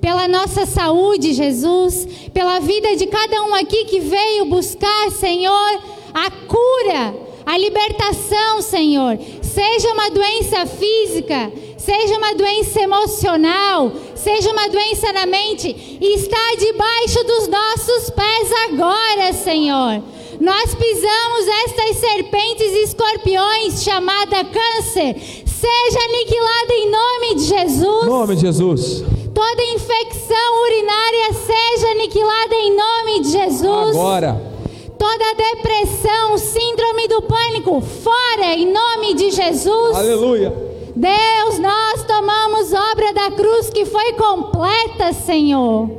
pela 0.00 0.26
nossa 0.26 0.66
saúde, 0.66 1.32
Jesus, 1.32 2.08
pela 2.32 2.58
vida 2.58 2.96
de 2.96 3.06
cada 3.06 3.42
um 3.44 3.54
aqui 3.54 3.84
que 3.84 4.00
veio 4.00 4.46
buscar, 4.46 5.10
Senhor, 5.12 5.80
a 6.12 6.30
cura, 6.30 7.14
a 7.46 7.56
libertação, 7.56 8.60
Senhor. 8.62 9.16
Seja 9.40 9.92
uma 9.92 10.10
doença 10.10 10.66
física, 10.66 11.52
seja 11.84 12.16
uma 12.16 12.34
doença 12.34 12.80
emocional, 12.80 13.92
seja 14.14 14.50
uma 14.50 14.68
doença 14.68 15.12
na 15.12 15.26
mente, 15.26 15.98
está 16.00 16.54
debaixo 16.58 17.24
dos 17.24 17.48
nossos 17.48 18.10
pés 18.10 18.50
agora, 18.68 19.32
Senhor. 19.32 20.02
Nós 20.40 20.74
pisamos 20.74 21.46
estas 21.66 21.96
serpentes 21.98 22.72
e 22.72 22.82
escorpiões 22.84 23.82
chamada 23.82 24.44
câncer. 24.44 25.14
Seja 25.46 26.04
aniquilado 26.04 26.72
em 26.72 26.90
nome 26.90 27.34
de 27.36 27.44
Jesus. 27.44 28.06
Nome 28.06 28.34
de 28.34 28.40
Jesus. 28.42 29.04
Toda 29.32 29.62
infecção 29.62 30.62
urinária 30.62 31.32
seja 31.32 31.90
aniquilada 31.92 32.54
em 32.54 32.76
nome 32.76 33.20
de 33.20 33.30
Jesus. 33.30 33.96
Agora. 33.96 34.54
Toda 34.98 35.34
depressão, 35.34 36.38
síndrome 36.38 37.08
do 37.08 37.22
pânico, 37.22 37.80
fora 37.80 38.54
em 38.54 38.72
nome 38.72 39.14
de 39.14 39.30
Jesus. 39.30 39.94
Aleluia. 39.94 40.63
Deus, 40.96 41.58
nós 41.58 42.04
tomamos 42.04 42.72
obra 42.72 43.12
da 43.12 43.30
cruz 43.32 43.68
que 43.70 43.84
foi 43.84 44.12
completa, 44.12 45.12
Senhor. 45.12 45.90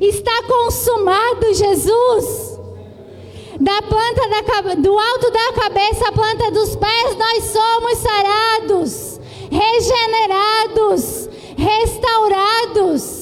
Está 0.00 0.42
consumado, 0.46 1.54
Jesus. 1.54 2.58
Da 3.58 3.82
planta 3.82 4.28
da, 4.28 4.74
do 4.74 4.98
alto 4.98 5.30
da 5.30 5.52
cabeça 5.62 6.08
à 6.08 6.12
planta 6.12 6.50
dos 6.50 6.76
pés, 6.76 7.16
nós 7.16 7.44
somos 7.44 7.98
sarados, 7.98 9.20
regenerados, 9.50 11.28
restaurados. 11.56 13.19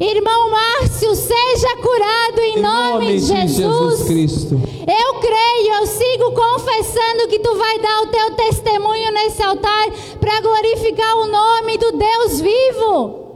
Irmão 0.00 0.50
Márcio, 0.50 1.14
seja 1.14 1.76
curado 1.76 2.40
em, 2.40 2.58
Em 2.58 2.62
nome, 2.62 2.92
nome 2.92 3.06
de 3.06 3.18
Jesus. 3.20 3.56
Jesus 3.56 4.08
Cristo. 4.08 4.60
Eu 4.86 5.14
creio, 5.20 5.74
eu 5.80 5.86
sigo 5.86 6.32
confessando 6.32 7.28
que 7.28 7.38
tu 7.38 7.54
vai 7.56 7.78
dar 7.78 8.02
o 8.02 8.06
teu 8.08 8.30
testemunho 8.32 9.12
nesse 9.12 9.42
altar 9.42 9.90
para 10.20 10.40
glorificar 10.40 11.16
o 11.16 11.26
nome 11.26 11.78
do 11.78 11.92
Deus 11.92 12.40
vivo. 12.40 13.26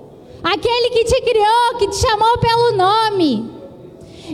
Aquele 0.43 0.91
que 0.91 1.05
te 1.05 1.21
criou, 1.23 1.79
que 1.79 1.89
te 1.89 1.97
chamou 1.97 2.39
pelo 2.39 2.73
nome. 2.77 3.51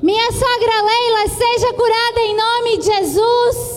Minha 0.02 0.30
sogra 0.32 0.82
Leila, 0.82 1.28
seja 1.28 1.72
curada 1.72 2.20
em 2.20 2.36
nome 2.36 2.76
de 2.78 2.84
Jesus. 2.84 3.75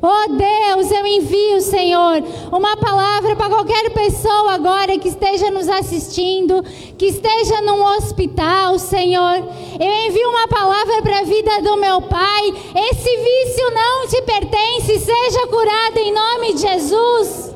Oh 0.00 0.28
Deus, 0.28 0.90
eu 0.92 1.06
envio, 1.06 1.60
Senhor, 1.60 2.22
uma 2.52 2.76
palavra 2.76 3.34
para 3.34 3.48
qualquer 3.48 3.90
pessoa 3.90 4.52
agora 4.52 4.96
que 4.98 5.08
esteja 5.08 5.50
nos 5.50 5.68
assistindo, 5.68 6.62
que 6.96 7.06
esteja 7.06 7.60
num 7.62 7.82
hospital, 7.96 8.78
Senhor. 8.78 9.36
Eu 9.78 10.06
envio 10.06 10.28
uma 10.28 10.46
palavra 10.46 11.02
para 11.02 11.18
a 11.20 11.24
vida 11.24 11.62
do 11.62 11.76
meu 11.78 12.00
pai. 12.02 12.48
Esse 12.90 13.16
vício 13.16 13.74
não 13.74 14.06
te 14.06 14.22
pertence, 14.22 15.00
seja 15.00 15.46
curado 15.48 15.98
em 15.98 16.12
nome 16.14 16.54
de 16.54 16.60
Jesus. 16.60 17.54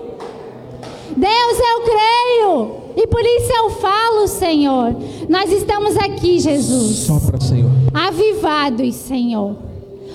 Deus, 1.17 1.59
eu 1.59 1.83
creio. 1.83 2.83
E 2.97 3.07
por 3.07 3.21
isso 3.21 3.53
eu 3.53 3.71
falo, 3.71 4.27
Senhor. 4.27 4.95
Nós 5.29 5.51
estamos 5.51 5.97
aqui, 5.97 6.41
Jesus 6.41 7.07
Sopra, 7.07 7.41
Senhor. 7.41 7.71
avivados, 7.95 8.95
Senhor, 8.97 9.57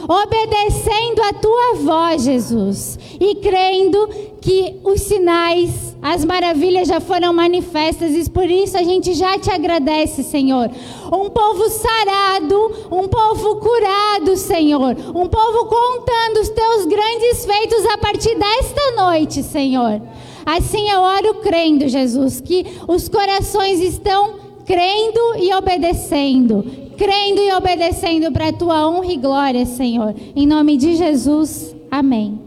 obedecendo 0.08 1.22
a 1.24 1.34
tua 1.34 1.76
voz, 1.84 2.24
Jesus, 2.24 2.98
e 3.20 3.36
crendo 3.36 4.08
que 4.40 4.80
os 4.84 5.02
sinais, 5.02 5.96
as 6.02 6.24
maravilhas 6.24 6.88
já 6.88 7.02
foram 7.02 7.34
manifestas, 7.34 8.16
e 8.16 8.30
por 8.30 8.50
isso 8.50 8.78
a 8.78 8.84
gente 8.84 9.14
já 9.14 9.38
te 9.38 9.52
agradece, 9.52 10.24
Senhor. 10.24 10.72
Um 11.12 11.30
povo 11.30 11.70
sarado, 11.70 12.88
um 12.90 13.08
povo 13.08 13.58
curado, 13.58 14.38
Senhor, 14.38 14.96
um 15.14 15.28
povo 15.28 15.66
contando 15.66 16.40
os 16.42 16.50
teus 16.50 16.86
grandes 16.86 17.46
feitos 17.46 17.86
a 17.88 17.98
partir 17.98 18.36
desta 18.36 18.92
noite, 18.96 19.44
Senhor. 19.44 20.02
Assim 20.46 20.90
eu 20.90 21.02
oro 21.02 21.34
crendo, 21.42 21.90
Jesus, 21.90 22.40
que 22.40 22.66
os 22.88 23.10
corações 23.10 23.82
estão 23.82 24.36
crendo 24.66 25.36
e 25.40 25.54
obedecendo, 25.54 26.87
crendo 26.98 27.42
e 27.42 27.54
obedecendo 27.54 28.32
para 28.32 28.50
a 28.50 28.54
tua 28.54 28.90
honra 28.90 29.14
e 29.14 29.18
glória, 29.18 29.66
Senhor. 29.66 30.16
Em 30.36 30.48
nome 30.48 30.76
de 30.76 30.96
Jesus, 30.96 31.76
amém. 31.92 32.47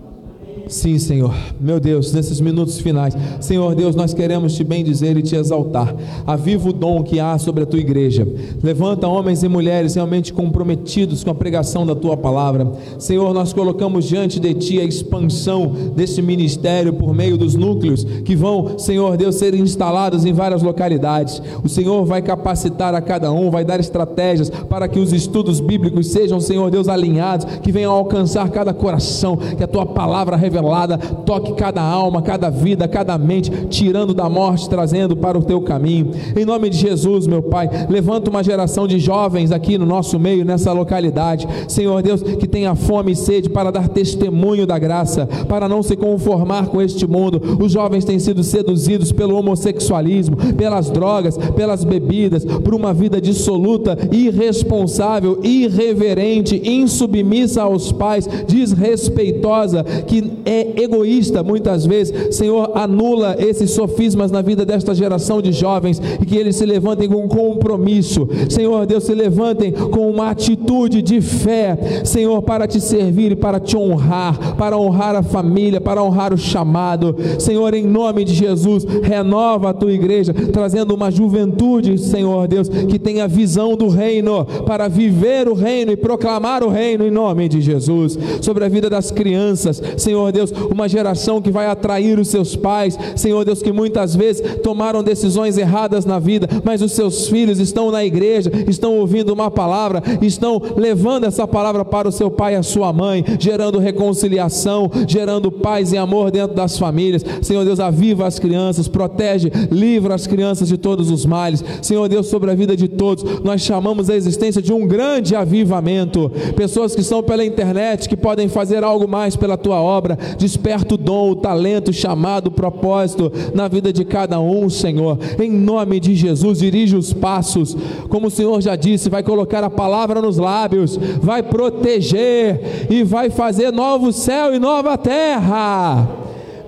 Sim, 0.70 1.00
Senhor. 1.00 1.34
Meu 1.60 1.80
Deus, 1.80 2.12
nesses 2.12 2.40
minutos 2.40 2.78
finais, 2.78 3.12
Senhor 3.40 3.74
Deus, 3.74 3.96
nós 3.96 4.14
queremos 4.14 4.54
te 4.54 4.62
bendizer 4.62 5.16
e 5.16 5.22
te 5.22 5.34
exaltar. 5.34 5.92
Aviva 6.24 6.68
o 6.68 6.72
dom 6.72 7.02
que 7.02 7.18
há 7.18 7.36
sobre 7.38 7.64
a 7.64 7.66
tua 7.66 7.80
igreja. 7.80 8.26
Levanta 8.62 9.08
homens 9.08 9.42
e 9.42 9.48
mulheres 9.48 9.96
realmente 9.96 10.32
comprometidos 10.32 11.24
com 11.24 11.30
a 11.30 11.34
pregação 11.34 11.84
da 11.84 11.96
tua 11.96 12.16
palavra. 12.16 12.70
Senhor, 13.00 13.34
nós 13.34 13.52
colocamos 13.52 14.04
diante 14.04 14.38
de 14.38 14.54
ti 14.54 14.80
a 14.80 14.84
expansão 14.84 15.72
deste 15.96 16.22
ministério 16.22 16.92
por 16.92 17.12
meio 17.12 17.36
dos 17.36 17.56
núcleos 17.56 18.04
que 18.24 18.36
vão, 18.36 18.78
Senhor 18.78 19.16
Deus, 19.16 19.34
ser 19.34 19.54
instalados 19.56 20.24
em 20.24 20.32
várias 20.32 20.62
localidades. 20.62 21.42
O 21.64 21.68
Senhor 21.68 22.04
vai 22.04 22.22
capacitar 22.22 22.94
a 22.94 23.00
cada 23.00 23.32
um, 23.32 23.50
vai 23.50 23.64
dar 23.64 23.80
estratégias 23.80 24.48
para 24.48 24.86
que 24.86 25.00
os 25.00 25.12
estudos 25.12 25.58
bíblicos 25.58 26.06
sejam, 26.06 26.38
Senhor 26.38 26.70
Deus, 26.70 26.86
alinhados, 26.86 27.44
que 27.60 27.72
venham 27.72 27.92
alcançar 27.92 28.48
cada 28.50 28.72
coração, 28.72 29.36
que 29.36 29.64
a 29.64 29.68
tua 29.68 29.84
palavra 29.84 30.36
revelada 30.60 30.98
toque 30.98 31.54
cada 31.54 31.82
alma, 31.82 32.22
cada 32.22 32.50
vida, 32.50 32.86
cada 32.86 33.16
mente, 33.18 33.50
tirando 33.68 34.14
da 34.14 34.28
morte, 34.28 34.68
trazendo 34.68 35.16
para 35.16 35.38
o 35.38 35.42
teu 35.42 35.60
caminho. 35.60 36.10
Em 36.36 36.44
nome 36.44 36.70
de 36.70 36.76
Jesus, 36.76 37.26
meu 37.26 37.42
Pai, 37.42 37.68
levanta 37.88 38.30
uma 38.30 38.44
geração 38.44 38.86
de 38.86 38.98
jovens 38.98 39.50
aqui 39.52 39.78
no 39.78 39.86
nosso 39.86 40.18
meio, 40.18 40.44
nessa 40.44 40.72
localidade. 40.72 41.46
Senhor 41.68 42.02
Deus, 42.02 42.22
que 42.22 42.46
tenha 42.46 42.74
fome 42.74 43.12
e 43.12 43.16
sede 43.16 43.48
para 43.48 43.70
dar 43.70 43.88
testemunho 43.88 44.66
da 44.66 44.78
graça, 44.78 45.26
para 45.48 45.68
não 45.68 45.82
se 45.82 45.96
conformar 45.96 46.66
com 46.66 46.80
este 46.80 47.06
mundo. 47.06 47.58
Os 47.60 47.72
jovens 47.72 48.04
têm 48.04 48.18
sido 48.18 48.42
seduzidos 48.42 49.12
pelo 49.12 49.36
homossexualismo, 49.36 50.36
pelas 50.54 50.90
drogas, 50.90 51.36
pelas 51.56 51.84
bebidas, 51.84 52.44
por 52.44 52.74
uma 52.74 52.92
vida 52.92 53.20
dissoluta, 53.20 53.96
irresponsável, 54.12 55.40
irreverente, 55.42 56.60
insubmissa 56.64 57.62
aos 57.62 57.92
pais, 57.92 58.28
desrespeitosa, 58.46 59.84
que 60.06 60.39
é 60.44 60.82
egoísta 60.82 61.42
muitas 61.42 61.86
vezes. 61.86 62.36
Senhor, 62.36 62.72
anula 62.74 63.36
esses 63.38 63.70
sofismas 63.70 64.30
na 64.30 64.42
vida 64.42 64.64
desta 64.64 64.94
geração 64.94 65.40
de 65.40 65.52
jovens 65.52 66.00
e 66.20 66.26
que 66.26 66.36
eles 66.36 66.56
se 66.56 66.66
levantem 66.66 67.08
com 67.08 67.28
compromisso. 67.28 68.28
Senhor 68.48 68.86
Deus, 68.86 69.04
se 69.04 69.14
levantem 69.14 69.72
com 69.72 70.10
uma 70.10 70.30
atitude 70.30 71.02
de 71.02 71.20
fé, 71.20 72.02
Senhor, 72.04 72.42
para 72.42 72.66
te 72.66 72.80
servir 72.80 73.32
e 73.32 73.36
para 73.36 73.60
te 73.60 73.76
honrar, 73.76 74.56
para 74.56 74.76
honrar 74.76 75.14
a 75.16 75.22
família, 75.22 75.80
para 75.80 76.02
honrar 76.02 76.32
o 76.32 76.38
chamado. 76.38 77.16
Senhor, 77.38 77.74
em 77.74 77.86
nome 77.86 78.24
de 78.24 78.34
Jesus, 78.34 78.84
renova 79.02 79.70
a 79.70 79.74
tua 79.74 79.92
igreja, 79.92 80.32
trazendo 80.52 80.94
uma 80.94 81.10
juventude, 81.10 81.98
Senhor 81.98 82.48
Deus, 82.48 82.68
que 82.68 82.98
tenha 82.98 83.28
visão 83.28 83.76
do 83.76 83.88
reino, 83.88 84.44
para 84.66 84.88
viver 84.88 85.48
o 85.48 85.54
reino 85.54 85.92
e 85.92 85.96
proclamar 85.96 86.62
o 86.62 86.68
reino 86.68 87.06
em 87.06 87.10
nome 87.10 87.48
de 87.48 87.60
Jesus. 87.60 88.18
Sobre 88.40 88.64
a 88.64 88.68
vida 88.68 88.88
das 88.88 89.10
crianças, 89.10 89.82
Senhor 89.96 90.29
Deus, 90.32 90.52
uma 90.70 90.88
geração 90.88 91.40
que 91.40 91.50
vai 91.50 91.66
atrair 91.66 92.18
os 92.18 92.28
seus 92.28 92.56
pais, 92.56 92.98
Senhor 93.16 93.44
Deus, 93.44 93.62
que 93.62 93.72
muitas 93.72 94.14
vezes 94.14 94.42
tomaram 94.62 95.02
decisões 95.02 95.56
erradas 95.56 96.04
na 96.04 96.18
vida, 96.18 96.48
mas 96.64 96.82
os 96.82 96.92
seus 96.92 97.28
filhos 97.28 97.58
estão 97.58 97.90
na 97.90 98.04
igreja, 98.04 98.50
estão 98.68 98.98
ouvindo 98.98 99.32
uma 99.32 99.50
palavra, 99.50 100.02
estão 100.22 100.60
levando 100.76 101.24
essa 101.24 101.46
palavra 101.46 101.84
para 101.84 102.08
o 102.08 102.12
seu 102.12 102.30
pai 102.30 102.54
e 102.54 102.56
a 102.56 102.62
sua 102.62 102.92
mãe, 102.92 103.24
gerando 103.38 103.78
reconciliação, 103.78 104.90
gerando 105.06 105.50
paz 105.50 105.92
e 105.92 105.96
amor 105.96 106.30
dentro 106.30 106.54
das 106.54 106.78
famílias. 106.78 107.24
Senhor 107.42 107.64
Deus, 107.64 107.80
aviva 107.80 108.26
as 108.26 108.38
crianças, 108.38 108.88
protege, 108.88 109.50
livra 109.70 110.14
as 110.14 110.26
crianças 110.26 110.68
de 110.68 110.76
todos 110.76 111.10
os 111.10 111.24
males. 111.26 111.64
Senhor 111.82 112.08
Deus, 112.08 112.26
sobre 112.26 112.50
a 112.50 112.54
vida 112.54 112.76
de 112.76 112.88
todos, 112.88 113.40
nós 113.42 113.60
chamamos 113.60 114.10
a 114.10 114.16
existência 114.16 114.62
de 114.62 114.72
um 114.72 114.86
grande 114.86 115.34
avivamento. 115.34 116.30
Pessoas 116.56 116.94
que 116.94 117.00
estão 117.00 117.22
pela 117.22 117.44
internet, 117.44 118.08
que 118.08 118.16
podem 118.16 118.48
fazer 118.48 118.84
algo 118.84 119.08
mais 119.08 119.36
pela 119.36 119.56
tua 119.56 119.80
obra, 119.80 120.18
desperta 120.38 120.94
o 120.94 120.98
dom, 120.98 121.30
o 121.30 121.36
talento, 121.36 121.90
o 121.90 121.94
chamado, 121.94 122.48
o 122.48 122.50
propósito 122.50 123.32
na 123.54 123.68
vida 123.68 123.92
de 123.92 124.04
cada 124.04 124.40
um, 124.40 124.68
Senhor. 124.68 125.18
Em 125.40 125.50
nome 125.50 126.00
de 126.00 126.14
Jesus, 126.14 126.58
dirige 126.58 126.96
os 126.96 127.12
passos, 127.12 127.76
como 128.08 128.28
o 128.28 128.30
Senhor 128.30 128.60
já 128.60 128.76
disse, 128.76 129.10
vai 129.10 129.22
colocar 129.22 129.64
a 129.64 129.70
palavra 129.70 130.20
nos 130.20 130.38
lábios, 130.38 130.98
vai 131.20 131.42
proteger 131.42 132.86
e 132.90 133.02
vai 133.02 133.30
fazer 133.30 133.72
novo 133.72 134.12
céu 134.12 134.54
e 134.54 134.58
nova 134.58 134.96
terra. 134.98 136.19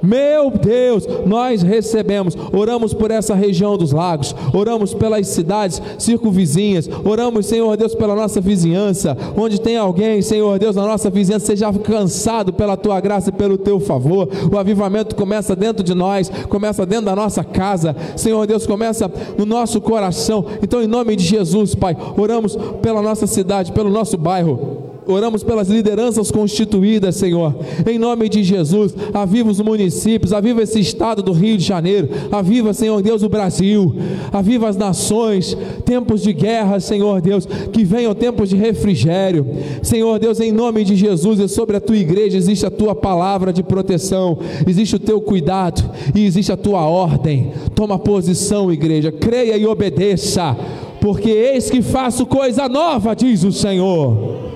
Meu 0.03 0.51
Deus, 0.51 1.07
nós 1.25 1.63
recebemos, 1.63 2.37
oramos 2.53 2.93
por 2.93 3.11
essa 3.13 3.35
região 3.35 3.79
dos 3.79 3.93
lagos, 3.93 4.35
oramos 4.53 4.93
pelas 4.93 5.29
cidades 5.29 5.81
circunvizinhas, 5.97 6.91
oramos, 7.05 7.47
Senhor 7.47 7.77
Deus, 7.77 7.95
pela 7.95 8.17
nossa 8.17 8.41
vizinhança, 8.41 9.17
onde 9.37 9.61
tem 9.61 9.77
alguém, 9.77 10.21
Senhor 10.21 10.59
Deus, 10.59 10.75
na 10.75 10.83
nossa 10.83 11.09
vizinhança, 11.09 11.47
seja 11.47 11.69
alcançado 11.69 12.53
pela 12.53 12.77
tua 12.77 13.01
graça 13.01 13.31
e 13.31 13.33
pelo 13.33 13.57
teu 13.57 13.79
favor. 13.79 14.29
O 14.53 14.59
avivamento 14.59 15.15
começa 15.15 15.55
dentro 15.55 15.85
de 15.85 15.95
nós, 15.95 16.29
começa 16.49 16.85
dentro 16.85 17.07
da 17.07 17.15
nossa 17.15 17.45
casa, 17.45 17.95
Senhor 18.17 18.45
Deus, 18.45 18.67
começa 18.67 19.11
no 19.39 19.47
nosso 19.47 19.81
coração. 19.81 20.45
Então, 20.63 20.83
em 20.83 20.89
nome 20.89 21.15
de 21.15 21.25
Jesus, 21.25 21.77
Pai, 21.77 21.97
oramos 22.17 22.57
pela 22.83 23.01
nossa 23.01 23.27
cidade, 23.29 23.71
pelo 23.71 23.89
nosso 23.91 24.19
bairro 24.19 24.82
Oramos 25.07 25.43
pelas 25.43 25.69
lideranças 25.69 26.31
constituídas, 26.31 27.17
Senhor. 27.17 27.55
Em 27.87 27.99
nome 27.99 28.29
de 28.29 28.45
Jesus, 28.45 28.95
aviva 29.13 29.51
os 29.51 29.61
municípios, 29.61 30.33
aviva 30.33 30.63
esse 30.63 30.79
estado 30.79 31.23
do 31.23 31.33
Rio 31.33 31.59
de 31.59 31.65
Janeiro, 31.65 32.09
aviva, 32.31 32.73
Senhor 32.73 33.03
Deus, 33.03 33.23
o 33.23 33.29
Brasil, 33.29 33.95
aviva 34.33 34.69
as 34.69 34.77
nações, 34.77 35.57
tempos 35.85 36.23
de 36.23 36.33
guerra, 36.33 36.79
Senhor 36.79 37.21
Deus, 37.21 37.47
que 37.73 37.85
venham 37.85 38.15
tempos 38.15 38.49
de 38.49 38.57
refrigério. 38.57 39.45
Senhor 39.83 40.19
Deus, 40.21 40.39
em 40.39 40.53
nome 40.53 40.85
de 40.85 40.95
Jesus 40.95 41.41
e 41.41 41.49
sobre 41.49 41.77
a 41.77 41.81
tua 41.81 41.97
igreja 41.97 42.39
existe 42.39 42.65
a 42.65 42.71
tua 42.71 42.95
palavra 42.95 43.53
de 43.53 43.63
proteção, 43.63 44.39
existe 44.67 44.95
o 44.97 45.01
teu 45.01 45.21
cuidado 45.21 45.83
e 46.15 46.25
existe 46.25 46.53
a 46.53 46.57
tua 46.57 46.87
ordem. 46.87 47.53
Toma 47.75 47.99
posição, 47.99 48.73
igreja, 48.73 49.11
creia 49.11 49.57
e 49.57 49.67
obedeça, 49.67 50.57
porque 51.01 51.31
eis 51.31 51.69
que 51.69 51.83
faço 51.83 52.25
coisa 52.25 52.69
nova, 52.69 53.15
diz 53.17 53.43
o 53.43 53.51
Senhor 53.51 54.52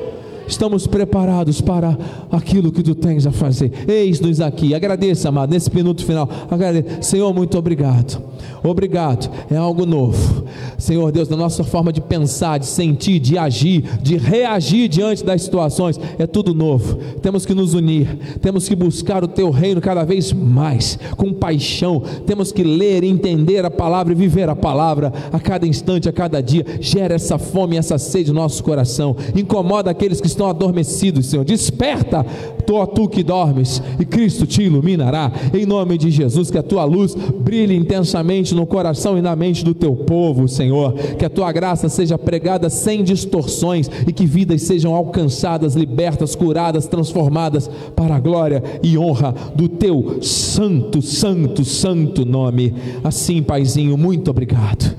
estamos 0.47 0.87
preparados 0.87 1.61
para 1.61 1.97
aquilo 2.31 2.73
que 2.73 2.83
tu 2.83 2.95
tens 2.95 3.27
a 3.27 3.33
fazer. 3.33 3.73
Eis-nos 3.89 4.41
aqui. 4.41 4.75
Agradeça, 4.75 5.29
amado, 5.29 5.51
nesse 5.51 5.75
minuto 5.75 6.05
final. 6.05 6.29
Agradeça. 6.51 7.03
Senhor, 7.03 7.33
muito 7.35 7.57
obrigado. 7.59 8.23
Obrigado. 8.63 9.31
É 9.51 9.57
algo 9.57 9.87
novo. 9.87 10.45
Senhor 10.79 11.11
Deus, 11.13 11.29
na 11.29 11.37
nossa 11.37 11.65
forma 11.65 11.93
de 11.93 12.01
pensar, 12.01 12.59
de 12.59 12.67
sentir, 12.67 13.19
de 13.19 13.39
agir, 13.39 13.83
de 14.03 14.17
reagir 14.17 14.89
diante 14.89 15.25
das 15.25 15.43
situações, 15.43 15.99
é 16.19 16.27
tudo 16.27 16.55
novo. 16.55 16.97
Temos 17.23 17.47
que 17.47 17.55
nos 17.55 17.75
unir, 17.75 18.39
temos 18.41 18.69
que 18.69 18.75
buscar 18.75 19.23
o 19.25 19.29
teu 19.29 19.51
reino 19.51 19.81
cada 19.81 20.05
vez 20.05 20.33
mais, 20.33 20.99
com 21.17 21.33
paixão. 21.33 22.03
Temos 22.27 22.53
que 22.53 22.63
ler, 22.63 23.05
entender 23.05 23.65
a 23.65 23.71
palavra 23.71 24.13
e 24.13 24.17
viver 24.17 24.49
a 24.49 24.57
palavra 24.57 25.13
a 25.33 25.39
cada 25.39 25.67
instante, 25.67 26.09
a 26.09 26.13
cada 26.13 26.43
dia. 26.43 26.65
Gera 26.81 27.15
essa 27.15 27.39
fome, 27.39 27.77
essa 27.77 27.99
sede 27.99 28.33
no 28.33 28.41
nosso 28.41 28.63
coração. 28.63 29.17
Incomoda 29.35 29.91
aqueles 29.91 30.21
que 30.21 30.27
estão 30.37 30.49
adormecidos, 30.49 31.27
Senhor. 31.27 31.45
Desperta, 31.45 32.25
tu, 32.67 32.87
tu 32.89 33.09
que 33.09 33.23
dormes, 33.23 33.83
e 33.99 34.05
Cristo 34.05 34.47
te 34.47 34.63
iluminará. 34.63 35.33
Em 35.53 35.65
nome 35.65 35.97
de 35.97 36.11
Jesus, 36.11 36.51
que 36.51 36.59
a 36.59 36.63
tua 36.63 36.85
luz 36.85 37.15
brilhe 37.15 37.75
intensamente 37.75 38.55
no 38.55 38.67
coração 38.67 39.17
e 39.19 39.23
na 39.23 39.35
mente 39.35 39.65
do 39.65 39.75
teu 39.75 39.95
povo, 39.97 40.47
Senhor. 40.47 40.93
Que 41.19 41.25
a 41.25 41.31
tua 41.31 41.51
graça 41.51 41.89
seja 41.89 42.19
pregada 42.19 42.69
sem 42.69 43.03
distorções 43.03 43.91
e 44.07 44.13
que 44.13 44.27
vidas 44.27 44.63
sejam 44.63 44.95
alcançadas, 44.95 45.75
libertas, 45.75 46.35
curadas, 46.35 46.87
transformadas 46.87 47.69
para 47.95 48.17
a 48.17 48.21
glória 48.21 48.63
e 48.83 48.99
honra 48.99 49.35
do 49.55 49.69
teu 49.69 50.19
santo, 50.23 51.01
santo, 51.01 51.65
santo 51.65 52.25
nome. 52.25 52.75
Assim, 53.03 53.43
Paizinho, 53.43 53.97
muito 53.97 54.31
obrigado. 54.31 54.95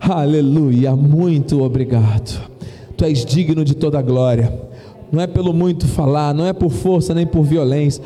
Aleluia, 0.00 0.94
muito 0.96 1.62
obrigado. 1.62 2.59
Tu 3.00 3.04
és 3.04 3.24
digno 3.24 3.64
de 3.64 3.74
toda 3.74 4.02
glória. 4.02 4.52
Não 5.10 5.22
é 5.22 5.26
pelo 5.26 5.54
muito 5.54 5.88
falar, 5.88 6.34
não 6.34 6.44
é 6.44 6.52
por 6.52 6.68
força 6.68 7.14
nem 7.14 7.26
por 7.26 7.42
violência. 7.42 8.04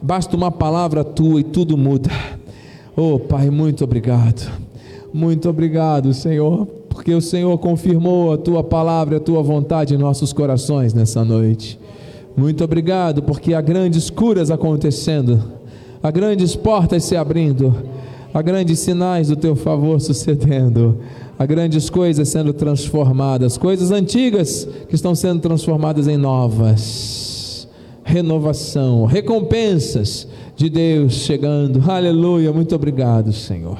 Basta 0.00 0.34
uma 0.34 0.50
palavra 0.50 1.04
tua 1.04 1.40
e 1.40 1.44
tudo 1.44 1.76
muda. 1.76 2.08
Oh, 2.96 3.18
Pai, 3.18 3.50
muito 3.50 3.84
obrigado. 3.84 4.50
Muito 5.12 5.50
obrigado, 5.50 6.14
Senhor, 6.14 6.66
porque 6.88 7.12
o 7.12 7.20
Senhor 7.20 7.58
confirmou 7.58 8.32
a 8.32 8.38
tua 8.38 8.64
palavra, 8.64 9.18
a 9.18 9.20
tua 9.20 9.42
vontade 9.42 9.94
em 9.94 9.98
nossos 9.98 10.32
corações 10.32 10.94
nessa 10.94 11.22
noite. 11.22 11.78
Muito 12.34 12.64
obrigado, 12.64 13.22
porque 13.22 13.52
há 13.52 13.60
grandes 13.60 14.08
curas 14.08 14.50
acontecendo, 14.50 15.44
há 16.02 16.10
grandes 16.10 16.56
portas 16.56 17.04
se 17.04 17.16
abrindo, 17.16 17.76
há 18.32 18.40
grandes 18.40 18.78
sinais 18.78 19.28
do 19.28 19.36
teu 19.36 19.54
favor 19.54 20.00
sucedendo 20.00 21.00
há 21.38 21.46
grandes 21.46 21.88
coisas 21.90 22.28
sendo 22.28 22.52
transformadas, 22.52 23.56
coisas 23.58 23.90
antigas 23.90 24.68
que 24.88 24.94
estão 24.94 25.14
sendo 25.14 25.40
transformadas 25.40 26.06
em 26.08 26.16
novas. 26.16 27.68
Renovação, 28.04 29.04
recompensas 29.04 30.26
de 30.56 30.68
Deus 30.68 31.14
chegando. 31.14 31.82
Aleluia, 31.90 32.52
muito 32.52 32.74
obrigado, 32.74 33.32
Senhor. 33.32 33.78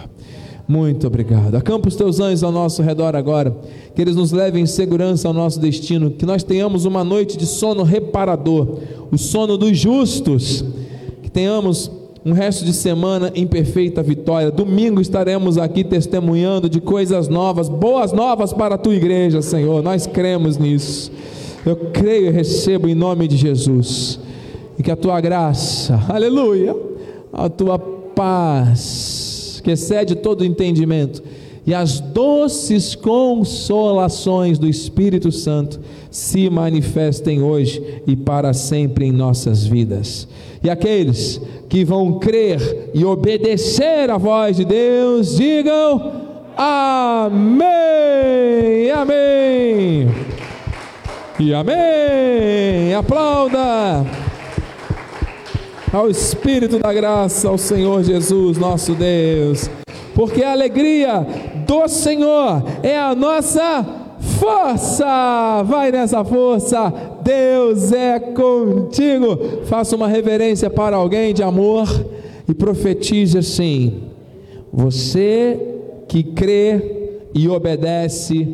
Muito 0.67 1.07
obrigado. 1.07 1.57
Acampa 1.57 1.89
os 1.89 1.97
teus 1.97 2.21
anjos 2.21 2.43
ao 2.43 2.53
nosso 2.53 2.83
redor 2.83 3.17
agora, 3.17 3.55
que 3.95 4.01
eles 4.01 4.17
nos 4.17 4.33
levem 4.33 4.63
em 4.63 4.67
segurança 4.67 5.29
ao 5.29 5.35
nosso 5.35 5.61
destino, 5.61 6.11
que 6.11 6.25
nós 6.25 6.43
tenhamos 6.43 6.85
uma 6.85 7.05
noite 7.05 7.37
de 7.37 7.47
sono 7.47 7.83
reparador, 7.83 8.79
o 9.11 9.19
sono 9.19 9.59
dos 9.59 9.77
justos, 9.77 10.65
que 11.23 11.31
tenhamos 11.31 11.91
um 12.25 12.33
resto 12.33 12.65
de 12.65 12.73
semana 12.73 13.33
em 13.35 13.47
perfeita 13.47 14.03
vitória. 14.03 14.51
Domingo 14.51 15.01
estaremos 15.01 15.59
aqui 15.59 15.83
testemunhando 15.83 16.69
de 16.69 16.81
coisas 16.81 17.29
novas, 17.29 17.69
boas 17.69 18.13
novas 18.13 18.53
para 18.53 18.77
a 18.77 18.79
tua 18.79 18.95
igreja, 18.95 19.43
Senhor. 19.43 19.83
Nós 19.83 20.07
cremos 20.07 20.57
nisso. 20.57 21.11
Eu 21.67 21.77
creio 21.93 22.27
e 22.27 22.31
recebo 22.31 22.89
em 22.89 22.95
nome 22.95 23.27
de 23.27 23.37
Jesus. 23.37 24.21
E 24.79 24.83
que 24.83 24.91
a 24.91 24.97
tua 24.97 25.21
graça, 25.21 26.01
aleluia, 26.09 26.77
a 27.33 27.49
tua 27.49 27.79
paz, 27.79 29.61
que 29.65 29.71
excede 29.71 30.15
todo 30.15 30.45
entendimento, 30.45 31.23
e 31.65 31.73
as 31.73 32.01
doces 32.01 32.97
consolações 32.97 34.59
do 34.59 34.69
Espírito 34.69 35.31
Santo 35.31 35.81
se 36.11 36.51
manifestem 36.51 37.41
hoje 37.41 38.03
e 38.07 38.17
para 38.17 38.53
sempre 38.53 39.07
em 39.07 39.13
nossas 39.13 39.65
vidas. 39.65 40.27
E 40.63 40.69
aqueles 40.69 41.41
que 41.73 41.85
vão 41.87 42.19
crer 42.19 42.91
e 42.93 43.03
obedecer 43.03 44.11
a 44.11 44.19
voz 44.19 44.59
de 44.59 44.65
Deus, 44.67 45.39
digam 45.39 46.13
amém, 46.55 47.71
amém 48.91 50.07
e 51.41 51.55
amém. 51.55 52.95
Aplauda 52.95 54.05
ao 55.91 56.11
Espírito 56.11 56.79
da 56.79 56.93
graça, 56.93 57.49
ao 57.49 57.57
Senhor 57.57 58.03
Jesus, 58.03 58.59
nosso 58.59 58.95
Deus, 58.95 59.71
porque 60.15 60.45
a 60.45 60.53
alegria 60.53 61.27
do 61.67 61.89
Senhor 61.89 62.63
é 62.83 62.99
a 62.99 63.15
nossa 63.15 63.83
força. 64.39 65.63
Vai 65.65 65.91
nessa 65.91 66.23
força, 66.23 66.93
Deus 67.23 67.93
é 67.93 68.19
contigo. 68.19 69.65
Faça 69.65 69.97
uma 69.97 70.09
reverência 70.09 70.69
para 70.69 70.97
alguém 70.97 71.33
de 71.33 71.43
amor 71.43 71.89
e 72.49 72.55
profetize 72.55 73.39
assim: 73.39 74.03
Você 74.73 75.59
que 76.09 76.23
crê 76.23 77.21
e 77.35 77.49
obedece, 77.49 78.47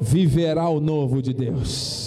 viverá 0.00 0.68
o 0.68 0.80
novo 0.80 1.22
de 1.22 1.32
Deus. 1.32 2.05